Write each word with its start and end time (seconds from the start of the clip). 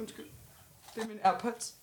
Undskyld. 0.00 0.26
Det 0.94 1.02
er 1.02 1.06
min 1.08 1.18
AirPods. 1.24 1.74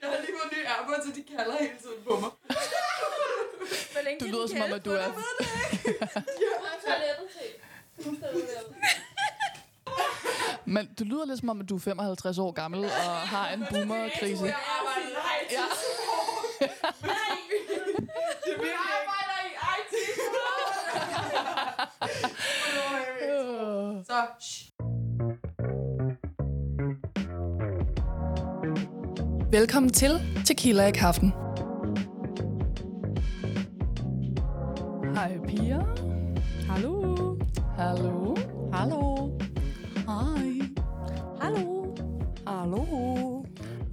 Jeg 0.00 0.08
har 0.10 0.20
lige 0.20 0.34
fået 0.40 0.52
nye 0.52 0.66
AirPods, 0.66 1.06
og 1.10 1.14
de 1.16 1.22
kalder 1.36 1.56
hele 1.60 1.78
tiden 1.82 2.04
på 2.08 2.20
mig. 2.20 2.30
Hvor 3.92 4.02
længe 4.04 4.20
Du 4.20 4.26
lyder 4.26 4.46
som 4.46 4.60
om, 4.60 4.72
at 4.72 4.84
du 4.84 4.90
er... 4.90 4.96
dig? 4.96 5.14
Toilettet 6.86 7.26
til. 7.36 7.50
Nu 8.06 8.16
står 8.18 8.28
du 8.32 8.38
derude. 8.40 8.74
Men 10.64 10.94
du 10.98 11.04
lyder 11.04 11.24
lidt 11.26 11.40
som 11.40 11.48
om, 11.48 11.60
at 11.60 11.68
du 11.68 11.76
er 11.76 11.80
55 11.80 12.38
år 12.38 12.50
gammel 12.52 12.84
og 12.84 13.16
har 13.28 13.48
en 13.50 13.66
boomer-krise. 13.70 14.44
Jeg 14.44 14.54
Velkommen 29.60 29.92
til 29.92 30.10
Tequila 30.46 30.86
i 30.86 30.90
kaffen. 30.90 31.32
Hej 35.14 35.38
piger. 35.48 35.84
Hallo. 36.68 37.36
Hallo. 37.76 38.36
Hallo. 38.72 39.30
Hej. 40.06 40.60
Hallo. 41.40 41.94
Hallo. 42.46 42.84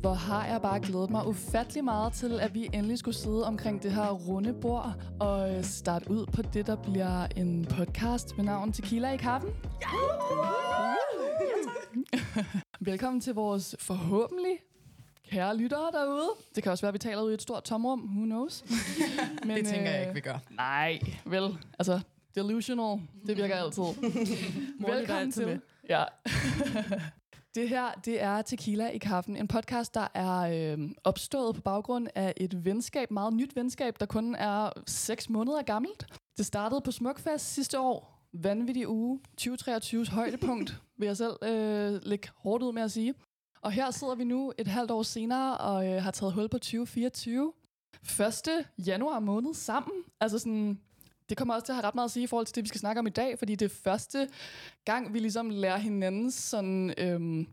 Hvor 0.02 0.14
har 0.14 0.46
jeg 0.46 0.62
bare 0.62 0.80
glædet 0.80 1.10
mig 1.10 1.28
ufattelig 1.28 1.84
meget 1.84 2.14
til, 2.14 2.40
at 2.40 2.54
vi 2.54 2.70
endelig 2.74 2.98
skulle 2.98 3.18
sidde 3.18 3.48
omkring 3.48 3.84
det 3.84 3.92
her 3.92 4.12
runde 4.12 4.54
bord 4.54 4.94
og 5.20 5.56
øh, 5.56 5.64
starte 5.64 6.12
ud 6.12 6.26
på 6.26 6.42
det, 6.42 6.68
der 6.68 6.76
bliver 6.76 7.28
en 7.36 7.66
podcast 7.66 8.38
med 8.38 8.46
navn 8.46 8.72
Tequila 8.72 9.12
i 9.12 9.18
kaffen. 9.18 9.50
Ja! 9.82 9.88
Velkommen 12.92 13.22
til 13.22 13.34
vores 13.34 13.76
forhåbentlig 13.80 14.67
kære 15.30 15.58
lyttere 15.58 15.92
derude. 15.94 16.30
Det 16.56 16.64
kan 16.64 16.72
også 16.72 16.82
være, 16.82 16.88
at 16.90 16.94
vi 16.94 17.00
taler 17.00 17.22
ud 17.22 17.32
i 17.32 17.34
et 17.34 17.42
stort 17.42 17.64
tomrum. 17.64 18.00
Who 18.00 18.26
knows? 18.26 18.64
Men, 19.46 19.58
Det 19.58 19.66
tænker 19.68 19.90
jeg 19.92 19.96
øh, 19.96 20.02
ikke, 20.02 20.14
vi 20.14 20.20
gør. 20.20 20.38
Nej, 20.50 21.00
vel. 21.26 21.58
Altså, 21.80 22.00
delusional. 22.36 23.02
Det 23.28 23.38
virker 23.38 23.56
altid. 23.56 23.84
Velkommen 24.88 25.10
altid 25.22 25.32
til. 25.32 25.48
med. 25.48 25.60
Ja. 25.90 26.04
det 27.56 27.70
her, 27.70 27.92
det 28.06 28.22
er 28.24 28.42
Tequila 28.42 28.88
i 28.90 28.98
kaffen. 28.98 29.36
En 29.36 29.48
podcast, 29.48 29.94
der 29.94 30.08
er 30.14 30.74
øh, 30.74 30.90
opstået 31.04 31.56
på 31.56 31.62
baggrund 31.62 32.08
af 32.16 32.34
et 32.38 32.66
venskab, 32.66 33.12
meget 33.12 33.34
nyt 33.34 33.56
venskab, 33.56 34.00
der 34.00 34.06
kun 34.06 34.36
er 34.36 34.70
6 34.88 35.30
måneder 35.30 35.62
gammelt. 35.62 36.06
Det 36.38 36.46
startede 36.46 36.82
på 36.82 36.92
Smukfest 36.92 37.54
sidste 37.54 37.80
år. 37.80 38.14
Vanvittig 38.34 38.88
uge. 38.88 39.20
2023's 39.42 40.12
højdepunkt, 40.12 40.82
vil 40.98 41.06
jeg 41.06 41.18
selv 41.18 41.34
øh, 41.44 42.00
lægge 42.04 42.30
hårdt 42.36 42.64
ud 42.64 42.74
med 42.74 42.82
at 42.82 42.92
sige. 42.92 43.14
Og 43.68 43.74
her 43.74 43.92
sidder 43.92 44.16
vi 44.16 44.24
nu 44.24 44.54
et 44.58 44.68
halvt 44.68 44.92
år 44.92 45.04
senere 45.04 45.58
og 45.58 45.88
øh, 45.88 46.04
har 46.04 46.12
taget 46.12 46.34
hul 46.34 46.50
på 46.50 46.58
2024. 46.58 47.54
1. 48.20 48.88
januar 48.88 49.20
måned 49.20 49.54
sammen. 49.54 50.04
Altså 50.22 50.40
sådan, 50.40 50.80
det 51.30 51.38
kommer 51.38 51.54
også 51.54 51.66
til 51.66 51.72
at 51.72 51.76
have 51.76 51.88
ret 51.88 51.96
meget 51.96 52.06
at 52.06 52.12
sige 52.12 52.24
i 52.24 52.28
forhold 52.28 52.46
til 52.46 52.56
det, 52.56 52.64
vi 52.64 52.68
skal 52.68 52.80
snakke 52.80 53.00
om 53.00 53.08
i 53.08 53.10
dag, 53.10 53.40
fordi 53.40 53.56
det 53.56 53.66
er 53.66 53.76
første 53.84 54.30
gang, 54.86 55.14
vi 55.14 55.20
ligesom 55.20 55.50
lærer 55.50 55.78
hinandens 55.78 56.34
sådan, 56.34 56.94
øhm, 56.98 57.48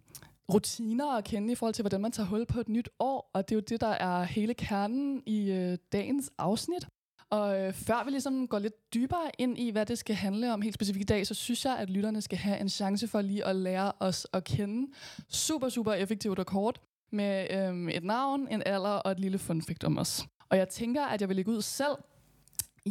rutiner 0.54 1.10
at 1.10 1.24
kende 1.24 1.52
i 1.52 1.54
forhold 1.54 1.74
til, 1.74 1.82
hvordan 1.82 2.00
man 2.00 2.12
tager 2.12 2.26
hul 2.26 2.46
på 2.46 2.60
et 2.60 2.68
nyt 2.68 2.88
år, 2.98 3.30
og 3.32 3.48
det 3.48 3.54
er 3.54 3.56
jo 3.56 3.64
det, 3.68 3.80
der 3.80 3.86
er 3.86 4.22
hele 4.22 4.54
kernen 4.54 5.22
i 5.26 5.50
øh, 5.50 5.78
dagens 5.92 6.30
afsnit. 6.38 6.88
Og 7.34 7.60
øh, 7.60 7.72
før 7.72 8.04
vi 8.04 8.10
ligesom 8.10 8.48
går 8.48 8.58
lidt 8.58 8.94
dybere 8.94 9.30
ind 9.38 9.58
i, 9.58 9.70
hvad 9.70 9.86
det 9.86 9.98
skal 9.98 10.16
handle 10.16 10.52
om 10.52 10.62
helt 10.62 10.74
specifikt 10.74 11.02
i 11.02 11.12
dag, 11.14 11.26
så 11.26 11.34
synes 11.34 11.64
jeg, 11.64 11.78
at 11.78 11.90
lytterne 11.90 12.22
skal 12.22 12.38
have 12.38 12.60
en 12.60 12.68
chance 12.68 13.08
for 13.08 13.20
lige 13.20 13.44
at 13.44 13.56
lære 13.56 13.92
os 14.00 14.26
at 14.32 14.44
kende 14.44 14.92
super, 15.28 15.68
super 15.68 15.92
effektivt 15.92 16.38
og 16.38 16.46
kort 16.46 16.80
med 17.12 17.46
øhm, 17.50 17.88
et 17.88 18.04
navn, 18.04 18.48
en 18.50 18.62
alder 18.66 18.90
og 18.90 19.12
et 19.12 19.20
lille 19.20 19.38
fun 19.38 19.62
fact 19.62 19.84
om 19.84 19.98
os. 19.98 20.26
Og 20.50 20.56
jeg 20.56 20.68
tænker, 20.68 21.06
at 21.06 21.20
jeg 21.20 21.28
vil 21.28 21.36
lægge 21.36 21.50
ud 21.50 21.62
selv. 21.62 21.96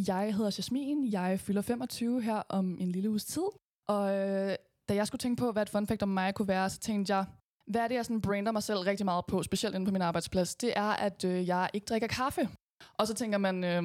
Jeg 0.08 0.36
hedder 0.36 0.52
Jasmin, 0.58 1.12
jeg 1.12 1.40
fylder 1.40 1.62
25 1.62 2.22
her 2.22 2.42
om 2.50 2.78
en 2.80 2.92
lille 2.92 3.10
uges 3.10 3.26
tid. 3.26 3.48
Og 3.88 4.16
øh, 4.16 4.56
da 4.90 4.96
jeg 4.96 5.08
skulle 5.08 5.20
tænke 5.20 5.40
på, 5.40 5.52
hvad 5.52 5.62
et 5.62 5.70
fun 5.70 5.88
fact 5.88 6.04
om 6.04 6.10
mig 6.10 6.34
kunne 6.36 6.48
være, 6.48 6.70
så 6.70 6.80
tænkte 6.80 7.16
jeg, 7.16 7.26
hvad 7.68 7.82
er 7.82 7.88
det, 7.88 7.96
jeg 7.96 8.06
sådan 8.06 8.22
brander 8.22 8.52
mig 8.52 8.64
selv 8.64 8.80
rigtig 8.80 9.06
meget 9.06 9.26
på, 9.26 9.44
specielt 9.44 9.76
inde 9.76 9.86
på 9.86 9.92
min 9.92 10.02
arbejdsplads, 10.02 10.56
det 10.56 10.74
er, 10.76 10.92
at 10.92 11.24
øh, 11.24 11.48
jeg 11.48 11.70
ikke 11.74 11.86
drikker 11.86 12.08
kaffe. 12.08 12.50
Og 12.98 13.08
så 13.08 13.14
tænker 13.14 13.38
man, 13.38 13.64
øh, 13.64 13.84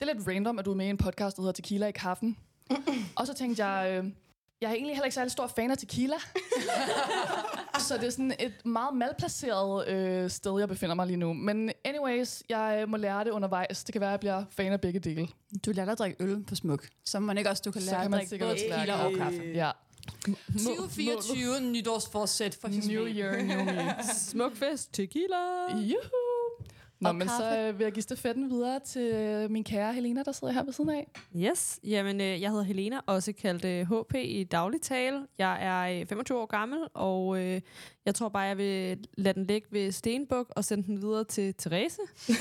det 0.00 0.08
er 0.08 0.14
lidt 0.14 0.28
random, 0.28 0.58
at 0.58 0.64
du 0.64 0.70
er 0.70 0.74
med 0.74 0.86
i 0.86 0.90
en 0.90 0.96
podcast, 0.96 1.36
der 1.36 1.42
hedder 1.42 1.52
Tequila 1.52 1.86
i 1.86 1.92
kaffen. 1.92 2.36
og 3.16 3.26
så 3.26 3.34
tænkte 3.34 3.66
jeg, 3.66 3.90
øh, 4.04 4.10
jeg 4.60 4.70
er 4.70 4.74
egentlig 4.74 4.94
heller 4.94 5.04
ikke 5.04 5.14
særlig 5.14 5.32
stor 5.32 5.46
fan 5.46 5.70
af 5.70 5.78
tequila. 5.78 6.16
så 7.88 7.94
det 7.96 8.06
er 8.06 8.10
sådan 8.10 8.34
et 8.40 8.66
meget 8.66 8.96
malplaceret 8.96 9.88
øh, 9.88 10.30
sted, 10.30 10.58
jeg 10.58 10.68
befinder 10.68 10.94
mig 10.94 11.06
lige 11.06 11.16
nu. 11.16 11.32
Men 11.32 11.70
anyways, 11.84 12.42
jeg 12.48 12.84
må 12.88 12.96
lære 12.96 13.24
det 13.24 13.30
undervejs. 13.30 13.84
Det 13.84 13.92
kan 13.92 14.00
være, 14.00 14.10
at 14.10 14.12
jeg 14.12 14.20
bliver 14.20 14.44
fan 14.50 14.72
af 14.72 14.80
begge 14.80 15.00
dele. 15.00 15.28
Du 15.66 15.70
lader 15.70 15.84
dig 15.84 15.92
at 15.92 15.98
drikke 15.98 16.24
øl 16.24 16.44
på 16.44 16.54
smuk. 16.54 16.88
Så 17.04 17.20
man 17.20 17.38
ikke 17.38 17.50
også, 17.50 17.62
du 17.66 17.70
kan 17.70 17.82
lære 17.82 18.02
kan 18.02 18.14
at 18.14 18.18
drikke 18.18 18.28
sikkert 18.28 18.48
både 18.48 18.58
tequila 18.58 19.04
og 19.04 19.12
kaffe. 19.12 19.38
kaffe. 19.38 19.52
Ja. 19.54 19.70
2024 20.52 21.60
nytårsforsæt 21.60 22.58
for 22.60 22.68
New 22.68 23.06
year, 23.06 23.42
new 23.42 23.64
me. 23.64 23.94
Smukfest. 24.28 24.92
Tequila. 24.92 25.76
Juhu! 25.76 26.25
Nå, 27.00 27.12
men 27.12 27.28
kaffe. 27.28 27.36
så 27.36 27.58
øh, 27.58 27.78
vil 27.78 27.84
jeg 27.84 27.92
give 27.92 28.02
stafetten 28.02 28.50
videre 28.50 28.80
til 28.80 29.14
øh, 29.14 29.50
min 29.50 29.64
kære 29.64 29.94
Helena, 29.94 30.22
der 30.22 30.32
sidder 30.32 30.52
her 30.52 30.64
ved 30.64 30.72
siden 30.72 30.90
af. 30.90 31.10
Yes, 31.36 31.80
jamen 31.84 32.20
øh, 32.20 32.40
jeg 32.40 32.50
hedder 32.50 32.64
Helena, 32.64 33.00
også 33.06 33.32
kaldt 33.32 33.64
øh, 33.64 33.86
HP 33.86 34.14
i 34.14 34.44
daglig 34.44 34.80
tale. 34.80 35.26
Jeg 35.38 35.64
er 35.64 36.00
øh, 36.00 36.06
25 36.06 36.38
år 36.38 36.46
gammel, 36.46 36.78
og 36.94 37.38
øh, 37.40 37.60
jeg 38.06 38.14
tror 38.14 38.28
bare, 38.28 38.42
jeg 38.42 38.58
vil 38.58 38.98
lade 39.16 39.34
den 39.34 39.46
ligge 39.46 39.68
ved 39.70 39.92
Stenbuk 39.92 40.52
og 40.56 40.64
sende 40.64 40.86
den 40.86 41.02
videre 41.02 41.24
til 41.24 41.54
Therese. 41.54 42.00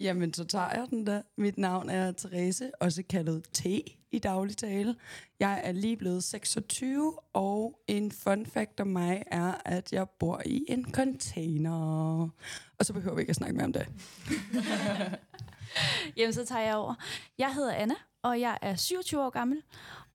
Jamen, 0.00 0.34
så 0.34 0.44
tager 0.44 0.70
jeg 0.74 0.86
den 0.90 1.04
da. 1.04 1.22
Mit 1.36 1.58
navn 1.58 1.90
er 1.90 2.12
Therese, 2.12 2.70
også 2.80 3.02
kaldet 3.10 3.42
T 3.52 3.66
i 4.12 4.18
daglig 4.18 4.56
tale. 4.56 4.96
Jeg 5.40 5.60
er 5.64 5.72
lige 5.72 5.96
blevet 5.96 6.24
26, 6.24 7.14
og 7.32 7.80
en 7.86 8.12
fun 8.12 8.46
fact 8.46 8.80
om 8.80 8.86
mig 8.86 9.22
er, 9.26 9.54
at 9.64 9.92
jeg 9.92 10.08
bor 10.18 10.42
i 10.46 10.64
en 10.68 10.92
container. 10.92 12.28
Og 12.78 12.86
så 12.86 12.92
behøver 12.92 13.14
vi 13.16 13.22
ikke 13.22 13.30
at 13.30 13.36
snakke 13.36 13.56
mere 13.56 13.64
om 13.64 13.72
det. 13.72 13.86
Jamen, 16.16 16.32
så 16.32 16.44
tager 16.44 16.62
jeg 16.62 16.74
over. 16.74 16.94
Jeg 17.38 17.54
hedder 17.54 17.72
Anna, 17.72 17.94
og 18.22 18.40
jeg 18.40 18.58
er 18.62 18.76
27 18.76 19.22
år 19.24 19.30
gammel. 19.30 19.62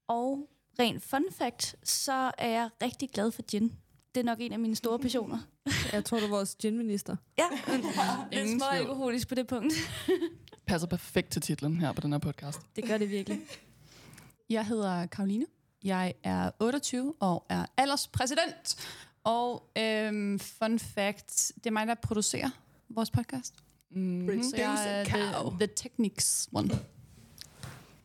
Og 0.07 0.49
rent 0.79 1.03
fun 1.03 1.25
fact, 1.31 1.75
så 1.83 2.31
er 2.37 2.49
jeg 2.49 2.69
rigtig 2.83 3.09
glad 3.09 3.31
for 3.31 3.41
gin. 3.41 3.71
Det 4.15 4.19
er 4.19 4.25
nok 4.25 4.37
en 4.41 4.51
af 4.53 4.59
mine 4.59 4.75
store 4.75 4.99
passioner. 4.99 5.37
Jeg 5.93 6.05
tror, 6.05 6.19
du 6.19 6.25
er 6.25 6.29
vores 6.29 6.55
ginminister. 6.55 7.15
Ja, 7.37 7.43
lidt 7.71 7.85
Ingen 8.31 8.59
små 8.59 8.67
alkoholisk 8.67 9.27
på 9.27 9.35
det 9.35 9.47
punkt. 9.47 9.73
Passer 10.67 10.87
perfekt 10.87 11.31
til 11.31 11.41
titlen 11.41 11.79
her 11.79 11.91
på 11.93 12.01
den 12.01 12.11
her 12.11 12.19
podcast. 12.19 12.61
Det 12.75 12.83
gør 12.85 12.97
det 12.97 13.09
virkelig. 13.09 13.41
Jeg 14.49 14.65
hedder 14.65 15.05
Karoline. 15.05 15.45
Jeg 15.83 16.13
er 16.23 16.51
28 16.59 17.13
og 17.19 17.45
er 17.49 17.65
alderspræsident. 17.77 18.75
Og 19.23 19.71
øhm, 19.77 20.39
fun 20.39 20.79
fact, 20.79 21.51
det 21.55 21.65
er 21.65 21.71
mig, 21.71 21.87
der 21.87 21.95
producerer 21.95 22.49
vores 22.89 23.11
podcast. 23.11 23.53
Mm-hmm. 23.91 24.43
Så 24.43 24.57
jeg 24.57 24.99
er 24.99 25.03
the, 25.03 25.57
the 25.59 25.67
techniques 25.75 26.49
one. 26.53 26.69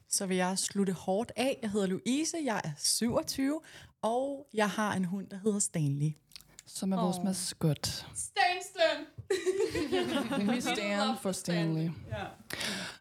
Så 0.09 0.27
vil 0.27 0.37
jeg 0.37 0.59
slutte 0.59 0.93
hårdt 0.93 1.33
af. 1.37 1.59
Jeg 1.63 1.71
hedder 1.71 1.87
Louise, 1.87 2.37
jeg 2.45 2.61
er 2.65 2.71
27, 2.79 3.61
og 4.03 4.47
jeg 4.55 4.71
har 4.71 4.95
en 4.95 5.05
hund, 5.05 5.27
der 5.27 5.39
hedder 5.45 5.59
Stanley. 5.59 6.11
Som 6.67 6.93
er 6.93 7.01
vores 7.01 7.17
Åh. 7.19 7.25
maskot. 7.25 7.87
Stansten! 8.15 9.07
We 10.49 10.61
stand 10.61 11.19
for 11.21 11.33
Stanley. 11.33 11.91
Ja. 12.11 12.25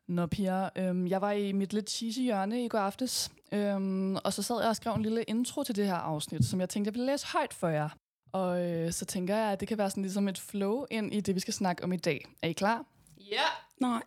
Nå, 0.07 0.25
Pia, 0.25 0.69
øhm, 0.75 1.07
jeg 1.07 1.21
var 1.21 1.31
i 1.31 1.51
mit 1.51 1.73
lidt 1.73 1.89
cheesy 1.89 2.19
hjørne 2.19 2.65
i 2.65 2.67
går 2.67 2.77
aftes, 2.79 3.31
øhm, 3.51 4.15
og 4.15 4.33
så 4.33 4.43
sad 4.43 4.59
jeg 4.59 4.69
og 4.69 4.75
skrev 4.75 4.93
en 4.93 5.01
lille 5.01 5.23
intro 5.23 5.63
til 5.63 5.75
det 5.75 5.85
her 5.85 5.95
afsnit, 5.95 6.45
som 6.45 6.59
jeg 6.59 6.69
tænkte, 6.69 6.87
jeg 6.89 6.93
ville 6.93 7.05
læse 7.11 7.27
højt 7.27 7.53
for 7.53 7.67
jer. 7.67 7.89
Og 8.31 8.65
øh, 8.65 8.91
så 8.91 9.05
tænker 9.05 9.35
jeg, 9.37 9.51
at 9.51 9.59
det 9.59 9.67
kan 9.67 9.77
være 9.77 9.89
sådan 9.89 10.03
ligesom 10.03 10.27
et 10.27 10.39
flow 10.39 10.85
ind 10.91 11.13
i 11.13 11.19
det, 11.21 11.35
vi 11.35 11.39
skal 11.39 11.53
snakke 11.53 11.83
om 11.83 11.93
i 11.93 11.97
dag. 11.97 12.25
Er 12.41 12.47
I 12.47 12.51
klar? 12.53 12.85
Ja. 13.31 13.41
Nej. 13.79 14.01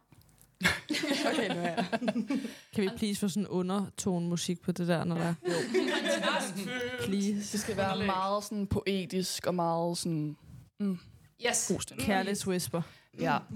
okay, 1.33 1.49
nu 1.55 1.61
er 1.61 1.69
jeg. 1.69 1.87
Kan 2.75 2.85
vi 2.85 2.89
please 2.97 3.21
få 3.21 3.29
sådan 3.29 3.47
undertone 3.47 4.27
musik 4.29 4.61
på 4.63 4.73
det 4.73 4.89
der, 4.89 5.05
når 5.05 5.17
der 5.17 5.25
er? 5.25 5.35
Jo. 5.49 5.53
please. 7.07 7.53
Det 7.53 7.61
skal 7.61 7.77
være 7.77 8.07
meget 8.07 8.45
sådan 8.45 8.67
poetisk 8.67 9.47
og 9.47 9.55
meget 9.55 9.99
sådan... 9.99 10.37
Mm, 10.81 10.99
Yes. 11.49 11.57
stemning. 11.57 12.07
Careless 12.09 12.47
whisper. 12.47 12.83
Ja. 13.19 13.39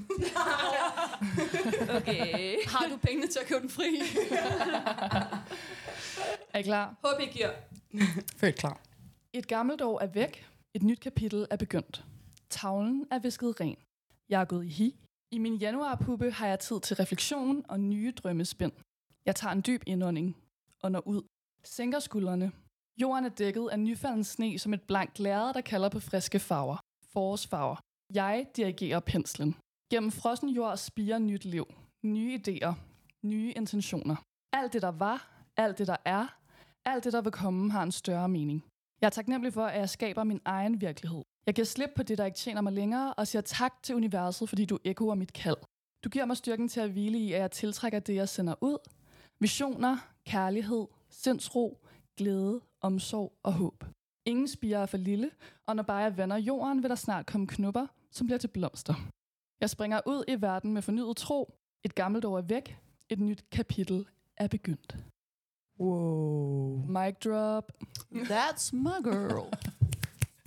Okay. 1.97 2.57
Har 2.67 2.89
du 2.89 2.97
pengene 2.97 3.27
til 3.27 3.39
at 3.39 3.47
købe 3.47 3.61
den 3.61 3.71
fri? 3.71 3.99
Er 6.55 6.59
I 6.59 6.63
klar? 6.63 6.95
HP 7.05 7.35
gear. 7.37 7.55
Følt 8.37 8.57
klar. 8.57 8.81
Et 9.33 9.49
gammelt 9.49 9.81
år 9.83 10.01
er 10.01 10.07
væk. 10.07 10.47
Et 10.75 10.83
nyt 10.83 11.01
kapitel 11.01 11.47
er 11.51 11.57
begyndt. 11.57 12.05
Tavlen 12.51 13.07
er 13.11 13.19
visket 13.19 13.61
ren. 13.61 13.77
Jeg 14.29 14.41
er 14.41 14.45
gået 14.45 14.65
i 14.65 14.69
hi. 14.69 14.95
I 15.31 15.39
min 15.39 15.57
januarpuppe 15.57 16.31
har 16.31 16.47
jeg 16.47 16.59
tid 16.61 16.81
til 16.81 16.97
refleksion 16.97 17.65
og 17.69 17.81
nye 17.81 18.13
drømmespind. 18.13 18.73
Jeg 19.27 19.37
tager 19.37 19.53
en 19.53 19.63
dyb 19.67 19.83
indånding 19.87 20.37
og 20.83 20.93
når 20.93 21.07
ud. 21.07 21.23
Sænker 21.65 21.99
skuldrene. 21.99 22.53
Jorden 23.01 23.25
er 23.25 23.29
dækket 23.29 23.69
af 23.73 23.81
nyfalden 23.81 24.25
sne 24.25 24.59
som 24.59 24.75
et 24.75 24.83
blankt 24.83 25.19
lærred, 25.19 25.55
der 25.55 25.61
kalder 25.61 25.89
på 25.89 26.01
friske 26.01 26.39
farver. 26.39 26.77
Forårsfarver. 27.13 27.77
Jeg 28.15 28.47
dirigerer 28.57 29.01
penslen. 29.01 29.55
Gennem 29.91 30.11
frossen 30.11 30.49
jord 30.49 30.77
spiger 30.77 31.19
nyt 31.19 31.45
liv. 31.45 31.67
Nye 32.03 32.39
idéer. 32.39 32.73
Nye 33.23 33.53
intentioner. 33.57 34.17
Alt 34.53 34.73
det, 34.73 34.83
der 34.83 34.89
var, 34.89 35.47
alt 35.57 35.79
det, 35.79 35.87
der 35.87 35.97
er, 36.05 36.27
alt 36.85 37.05
det, 37.05 37.13
der 37.13 37.23
vil 37.23 37.33
komme, 37.33 37.73
har 37.73 37.83
en 37.83 37.93
større 37.93 38.29
mening. 38.29 38.65
Jeg 39.01 39.07
er 39.07 39.11
taknemmelig 39.11 39.53
for, 39.53 39.65
at 39.65 39.81
jeg 39.81 39.89
skaber 39.89 40.25
min 40.25 40.41
egen 40.45 40.81
virkelighed. 40.81 41.23
Jeg 41.47 41.55
giver 41.55 41.65
slip 41.65 41.91
på 41.97 42.03
det, 42.03 42.19
der 42.19 42.25
ikke 42.25 42.39
tjener 42.39 42.61
mig 42.61 42.73
længere, 42.73 43.15
og 43.15 43.27
siger 43.27 43.43
tak 43.43 43.83
til 43.83 43.95
universet, 43.95 44.49
fordi 44.49 44.65
du 44.65 44.79
ekoer 44.85 45.15
mit 45.15 45.33
kald. 45.33 45.57
Du 46.05 46.09
giver 46.09 46.25
mig 46.25 46.37
styrken 46.37 46.69
til 46.69 46.81
at 46.81 46.91
hvile 46.91 47.19
i, 47.19 47.33
at 47.33 47.41
jeg 47.41 47.51
tiltrækker 47.51 47.99
det, 47.99 48.15
jeg 48.15 48.29
sender 48.29 48.55
ud. 48.61 48.79
Visioner, 49.41 49.97
kærlighed, 50.27 50.87
sindsro, 51.11 51.87
glæde, 52.17 52.61
omsorg 52.81 53.33
og 53.43 53.53
håb. 53.53 53.85
Ingen 54.27 54.49
spiger 54.49 54.79
er 54.79 54.87
for 54.87 54.97
lille, 54.97 55.31
og 55.67 55.77
når 55.77 55.83
bare 55.83 55.99
jeg 55.99 56.17
vender 56.17 56.37
jorden, 56.37 56.83
vil 56.83 56.91
der 56.91 56.97
snart 56.97 57.27
komme 57.27 57.47
knupper, 57.47 57.87
som 58.11 58.27
bliver 58.27 58.39
til 58.39 58.49
blomster. 58.49 58.95
Jeg 59.61 59.71
springer 59.71 60.01
ud 60.07 60.25
i 60.29 60.43
verden 60.43 60.73
med 60.73 60.83
fornyet 60.83 61.17
tro. 61.17 61.55
Et 61.85 61.95
gammelt 61.95 62.25
år 62.25 62.39
er 62.39 62.43
væk. 62.43 62.79
Et 63.09 63.21
nyt 63.21 63.45
kapitel 63.53 64.07
er 64.37 64.49
begyndt. 64.49 64.97
Wow. 65.81 66.87
Mic 66.87 67.15
drop. 67.25 67.73
That's 68.13 68.73
my 68.73 69.03
girl. 69.03 69.49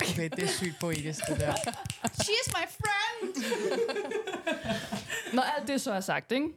Okay, 0.02 0.30
det 0.30 0.42
er 0.42 0.48
sygt 0.48 0.76
poetisk, 0.80 1.20
det 1.28 1.40
der. 1.40 1.52
She's 2.22 2.48
my 2.48 2.66
friend. 2.78 3.44
Når 5.34 5.42
alt 5.42 5.68
det 5.68 5.80
så 5.80 5.92
er 5.92 6.00
sagt, 6.00 6.32
ikke? 6.32 6.48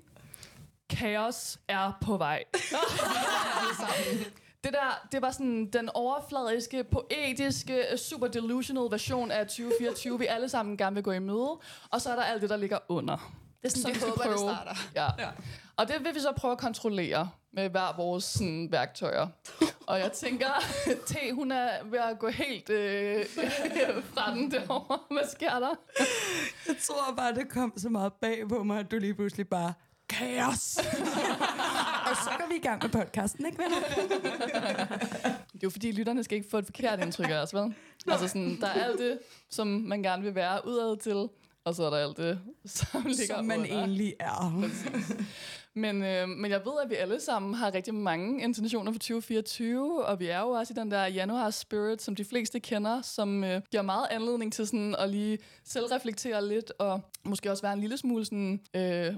Kaos 0.89 1.59
er 1.67 1.91
på 2.01 2.17
vej. 2.17 2.43
det 4.63 4.73
der, 4.73 5.07
det 5.11 5.21
var 5.21 5.31
sådan 5.31 5.65
den 5.73 5.89
overfladiske, 5.93 6.83
poetiske, 6.83 7.83
super 7.97 8.27
delusional 8.27 8.91
version 8.91 9.31
af 9.31 9.47
2024, 9.47 10.19
vi 10.19 10.25
alle 10.25 10.49
sammen 10.49 10.77
gerne 10.77 10.93
vil 10.93 11.03
gå 11.03 11.11
i 11.11 11.19
møde. 11.19 11.59
Og 11.89 12.01
så 12.01 12.09
er 12.11 12.15
der 12.15 12.23
alt 12.23 12.41
det, 12.41 12.49
der 12.49 12.57
ligger 12.57 12.77
under. 12.89 13.33
Det 13.61 13.67
er 13.67 13.69
sådan, 13.69 13.81
Som 13.81 13.91
vi 13.91 13.95
vi 13.95 14.09
håber, 14.09 14.21
prøver. 14.23 14.31
det 14.31 14.39
starter. 14.39 14.75
Ja. 14.95 15.23
ja. 15.25 15.29
Og 15.77 15.87
det 15.87 15.95
vil 16.05 16.15
vi 16.15 16.19
så 16.19 16.31
prøve 16.37 16.51
at 16.51 16.57
kontrollere 16.57 17.29
med 17.53 17.69
hver 17.69 17.95
vores 17.97 18.23
sådan, 18.23 18.67
værktøjer. 18.71 19.27
Og 19.87 19.99
jeg 19.99 20.11
tænker, 20.11 20.47
T, 21.07 21.15
hun 21.33 21.51
er 21.51 21.69
ved 21.85 21.99
at 21.99 22.19
gå 22.19 22.29
helt 22.29 22.69
øh, 22.69 23.25
fra 24.13 24.31
den 24.35 24.51
derovre. 24.51 24.99
Hvad 25.11 25.23
sker 25.31 25.59
der? 25.59 25.75
Jeg 26.67 26.75
tror 26.81 27.13
bare, 27.17 27.35
det 27.35 27.49
kom 27.49 27.73
så 27.77 27.89
meget 27.89 28.13
bag 28.13 28.49
på 28.49 28.63
mig, 28.63 28.79
at 28.79 28.91
du 28.91 28.97
lige 28.97 29.13
pludselig 29.13 29.47
bare, 29.47 29.73
kaos! 30.09 30.77
og 32.11 32.17
så 32.17 32.29
går 32.39 32.47
vi 32.49 32.55
i 32.55 32.59
gang 32.61 32.81
med 32.83 32.89
podcasten, 32.89 33.45
ikke 33.45 33.57
venner? 33.57 33.77
Det 35.53 35.67
er 35.67 35.67
jo 35.67 35.69
fordi, 35.69 35.91
lytterne 35.91 36.23
skal 36.23 36.37
ikke 36.37 36.49
få 36.49 36.57
et 36.57 36.65
forkert 36.65 36.99
indtryk 37.03 37.29
af 37.29 37.35
os, 37.41 37.53
vel? 37.53 37.73
Altså 38.07 38.27
sådan, 38.27 38.57
der 38.61 38.67
er 38.67 38.83
alt 38.85 38.99
det, 38.99 39.19
som 39.49 39.67
man 39.67 40.03
gerne 40.03 40.23
vil 40.23 40.35
være 40.35 40.67
udad 40.67 40.97
til, 40.97 41.27
og 41.65 41.75
så 41.75 41.83
er 41.83 41.89
der 41.89 41.97
alt 41.97 42.17
det, 42.17 42.39
som 42.65 43.03
ligger 43.05 43.35
Som 43.35 43.45
man 43.45 43.59
under. 43.59 43.77
egentlig 43.77 44.13
er. 44.19 44.69
Men, 45.73 46.03
øh, 46.03 46.27
men 46.29 46.51
jeg 46.51 46.59
ved, 46.65 46.73
at 46.83 46.89
vi 46.89 46.95
alle 46.95 47.19
sammen 47.21 47.53
har 47.53 47.73
rigtig 47.73 47.93
mange 47.93 48.43
intentioner 48.43 48.91
for 48.91 48.99
2024, 48.99 50.05
og 50.05 50.19
vi 50.19 50.27
er 50.27 50.39
jo 50.39 50.49
også 50.49 50.73
i 50.73 50.79
den 50.79 50.91
der 50.91 51.05
januar 51.05 51.49
spirit, 51.49 52.01
som 52.01 52.15
de 52.15 52.25
fleste 52.25 52.59
kender, 52.59 53.01
som 53.01 53.43
øh, 53.43 53.61
giver 53.71 53.83
meget 53.83 54.07
anledning 54.11 54.53
til 54.53 54.67
sådan 54.67 54.95
at 54.99 55.09
lige 55.09 55.37
selvreflektere 55.65 56.47
lidt, 56.47 56.71
og 56.79 57.01
måske 57.23 57.51
også 57.51 57.63
være 57.63 57.73
en 57.73 57.79
lille 57.79 57.97
smule 57.97 58.25
sådan, 58.25 58.59
øh, 58.75 59.13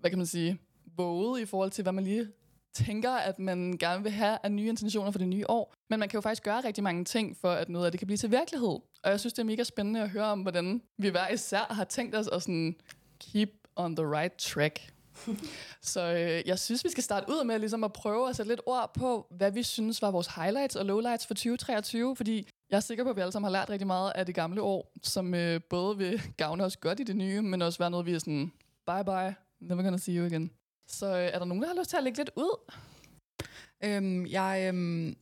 hvad 0.00 0.10
kan 0.10 0.18
man 0.18 0.26
sige, 0.26 0.58
våget 0.96 1.40
i 1.40 1.46
forhold 1.46 1.70
til, 1.70 1.82
hvad 1.82 1.92
man 1.92 2.04
lige 2.04 2.28
tænker, 2.74 3.10
at 3.10 3.38
man 3.38 3.76
gerne 3.78 4.02
vil 4.02 4.12
have 4.12 4.38
af 4.42 4.52
nye 4.52 4.68
intentioner 4.68 5.10
for 5.10 5.18
det 5.18 5.28
nye 5.28 5.50
år. 5.50 5.74
Men 5.90 5.98
man 5.98 6.08
kan 6.08 6.16
jo 6.16 6.20
faktisk 6.20 6.42
gøre 6.42 6.60
rigtig 6.60 6.84
mange 6.84 7.04
ting, 7.04 7.36
for 7.40 7.50
at 7.50 7.68
noget 7.68 7.86
af 7.86 7.92
det 7.92 7.98
kan 7.98 8.06
blive 8.06 8.18
til 8.18 8.30
virkelighed. 8.30 8.78
Og 9.02 9.10
jeg 9.10 9.20
synes, 9.20 9.32
det 9.32 9.40
er 9.40 9.46
mega 9.46 9.64
spændende 9.64 10.02
at 10.02 10.10
høre 10.10 10.24
om, 10.24 10.40
hvordan 10.40 10.82
vi 10.98 11.08
hver 11.08 11.28
især 11.28 11.66
har 11.70 11.84
tænkt 11.84 12.16
os 12.16 12.28
at 12.28 12.42
sådan 12.42 12.76
keep 13.20 13.50
on 13.76 13.96
the 13.96 14.06
right 14.06 14.36
track. 14.36 14.94
Så 15.92 16.12
øh, 16.12 16.48
jeg 16.48 16.58
synes, 16.58 16.84
vi 16.84 16.90
skal 16.90 17.02
starte 17.02 17.26
ud 17.28 17.44
med 17.44 17.58
ligesom 17.58 17.84
at 17.84 17.92
prøve 17.92 18.28
at 18.28 18.36
sætte 18.36 18.52
lidt 18.52 18.60
ord 18.66 18.94
på, 18.94 19.26
hvad 19.30 19.50
vi 19.50 19.62
synes 19.62 20.02
var 20.02 20.10
vores 20.10 20.26
highlights 20.26 20.76
og 20.76 20.84
lowlights 20.86 21.26
for 21.26 21.34
2023, 21.34 22.16
fordi 22.16 22.48
jeg 22.70 22.76
er 22.76 22.80
sikker 22.80 23.04
på, 23.04 23.10
at 23.10 23.16
vi 23.16 23.20
alle 23.20 23.32
sammen 23.32 23.52
har 23.52 23.60
lært 23.60 23.70
rigtig 23.70 23.86
meget 23.86 24.12
af 24.14 24.26
det 24.26 24.34
gamle 24.34 24.62
år, 24.62 24.92
som 25.02 25.34
øh, 25.34 25.60
både 25.70 25.98
vil 25.98 26.22
gavne 26.36 26.64
os 26.64 26.76
godt 26.76 27.00
i 27.00 27.02
det 27.02 27.16
nye, 27.16 27.42
men 27.42 27.62
også 27.62 27.78
være 27.78 27.90
noget, 27.90 28.06
vi 28.06 28.12
er 28.12 28.18
sådan, 28.18 28.52
bye 28.86 29.04
bye, 29.04 29.34
never 29.60 29.82
gonna 29.82 29.98
see 29.98 30.16
you 30.16 30.26
again. 30.26 30.50
Så 30.88 31.06
øh, 31.06 31.30
er 31.32 31.38
der 31.38 31.44
nogen, 31.44 31.62
der 31.62 31.68
har 31.68 31.78
lyst 31.78 31.90
til 31.90 31.96
at 31.96 32.02
lægge 32.02 32.18
lidt 32.18 32.30
ud? 32.36 32.72
Øhm, 33.84 34.26
jeg, 34.26 34.64
øhm, 34.68 35.16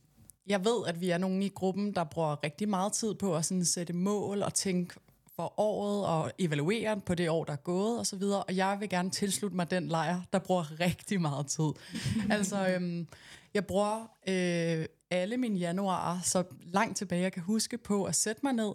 jeg 0.47 0.65
ved, 0.65 0.87
at 0.87 1.01
vi 1.01 1.09
er 1.09 1.17
nogen 1.17 1.43
i 1.43 1.49
gruppen, 1.49 1.95
der 1.95 2.03
bruger 2.03 2.43
rigtig 2.43 2.69
meget 2.69 2.93
tid 2.93 3.13
på 3.13 3.35
at 3.35 3.45
sådan 3.45 3.65
sætte 3.65 3.93
mål 3.93 4.43
og 4.43 4.53
tænke 4.53 4.95
for 5.35 5.59
året 5.59 6.05
og 6.05 6.31
evaluere 6.39 7.01
på 7.05 7.15
det 7.15 7.29
år, 7.29 7.43
der 7.43 7.53
er 7.53 7.57
gået 7.57 7.99
og 7.99 8.07
så 8.07 8.15
videre. 8.15 8.43
Og 8.43 8.55
jeg 8.55 8.77
vil 8.79 8.89
gerne 8.89 9.09
tilslutte 9.09 9.55
mig 9.55 9.71
den 9.71 9.87
lejr, 9.87 10.21
der 10.33 10.39
bruger 10.39 10.79
rigtig 10.85 11.21
meget 11.21 11.47
tid. 11.47 11.71
altså, 12.35 12.67
øhm, 12.67 13.07
jeg 13.53 13.65
bruger 13.65 14.07
øh, 14.27 14.85
alle 15.11 15.37
mine 15.37 15.59
januarer 15.59 16.19
så 16.23 16.43
langt 16.61 16.97
tilbage, 16.97 17.21
jeg 17.21 17.33
kan 17.33 17.43
huske 17.43 17.77
på 17.77 18.03
at 18.03 18.15
sætte 18.15 18.39
mig 18.43 18.53
ned, 18.53 18.73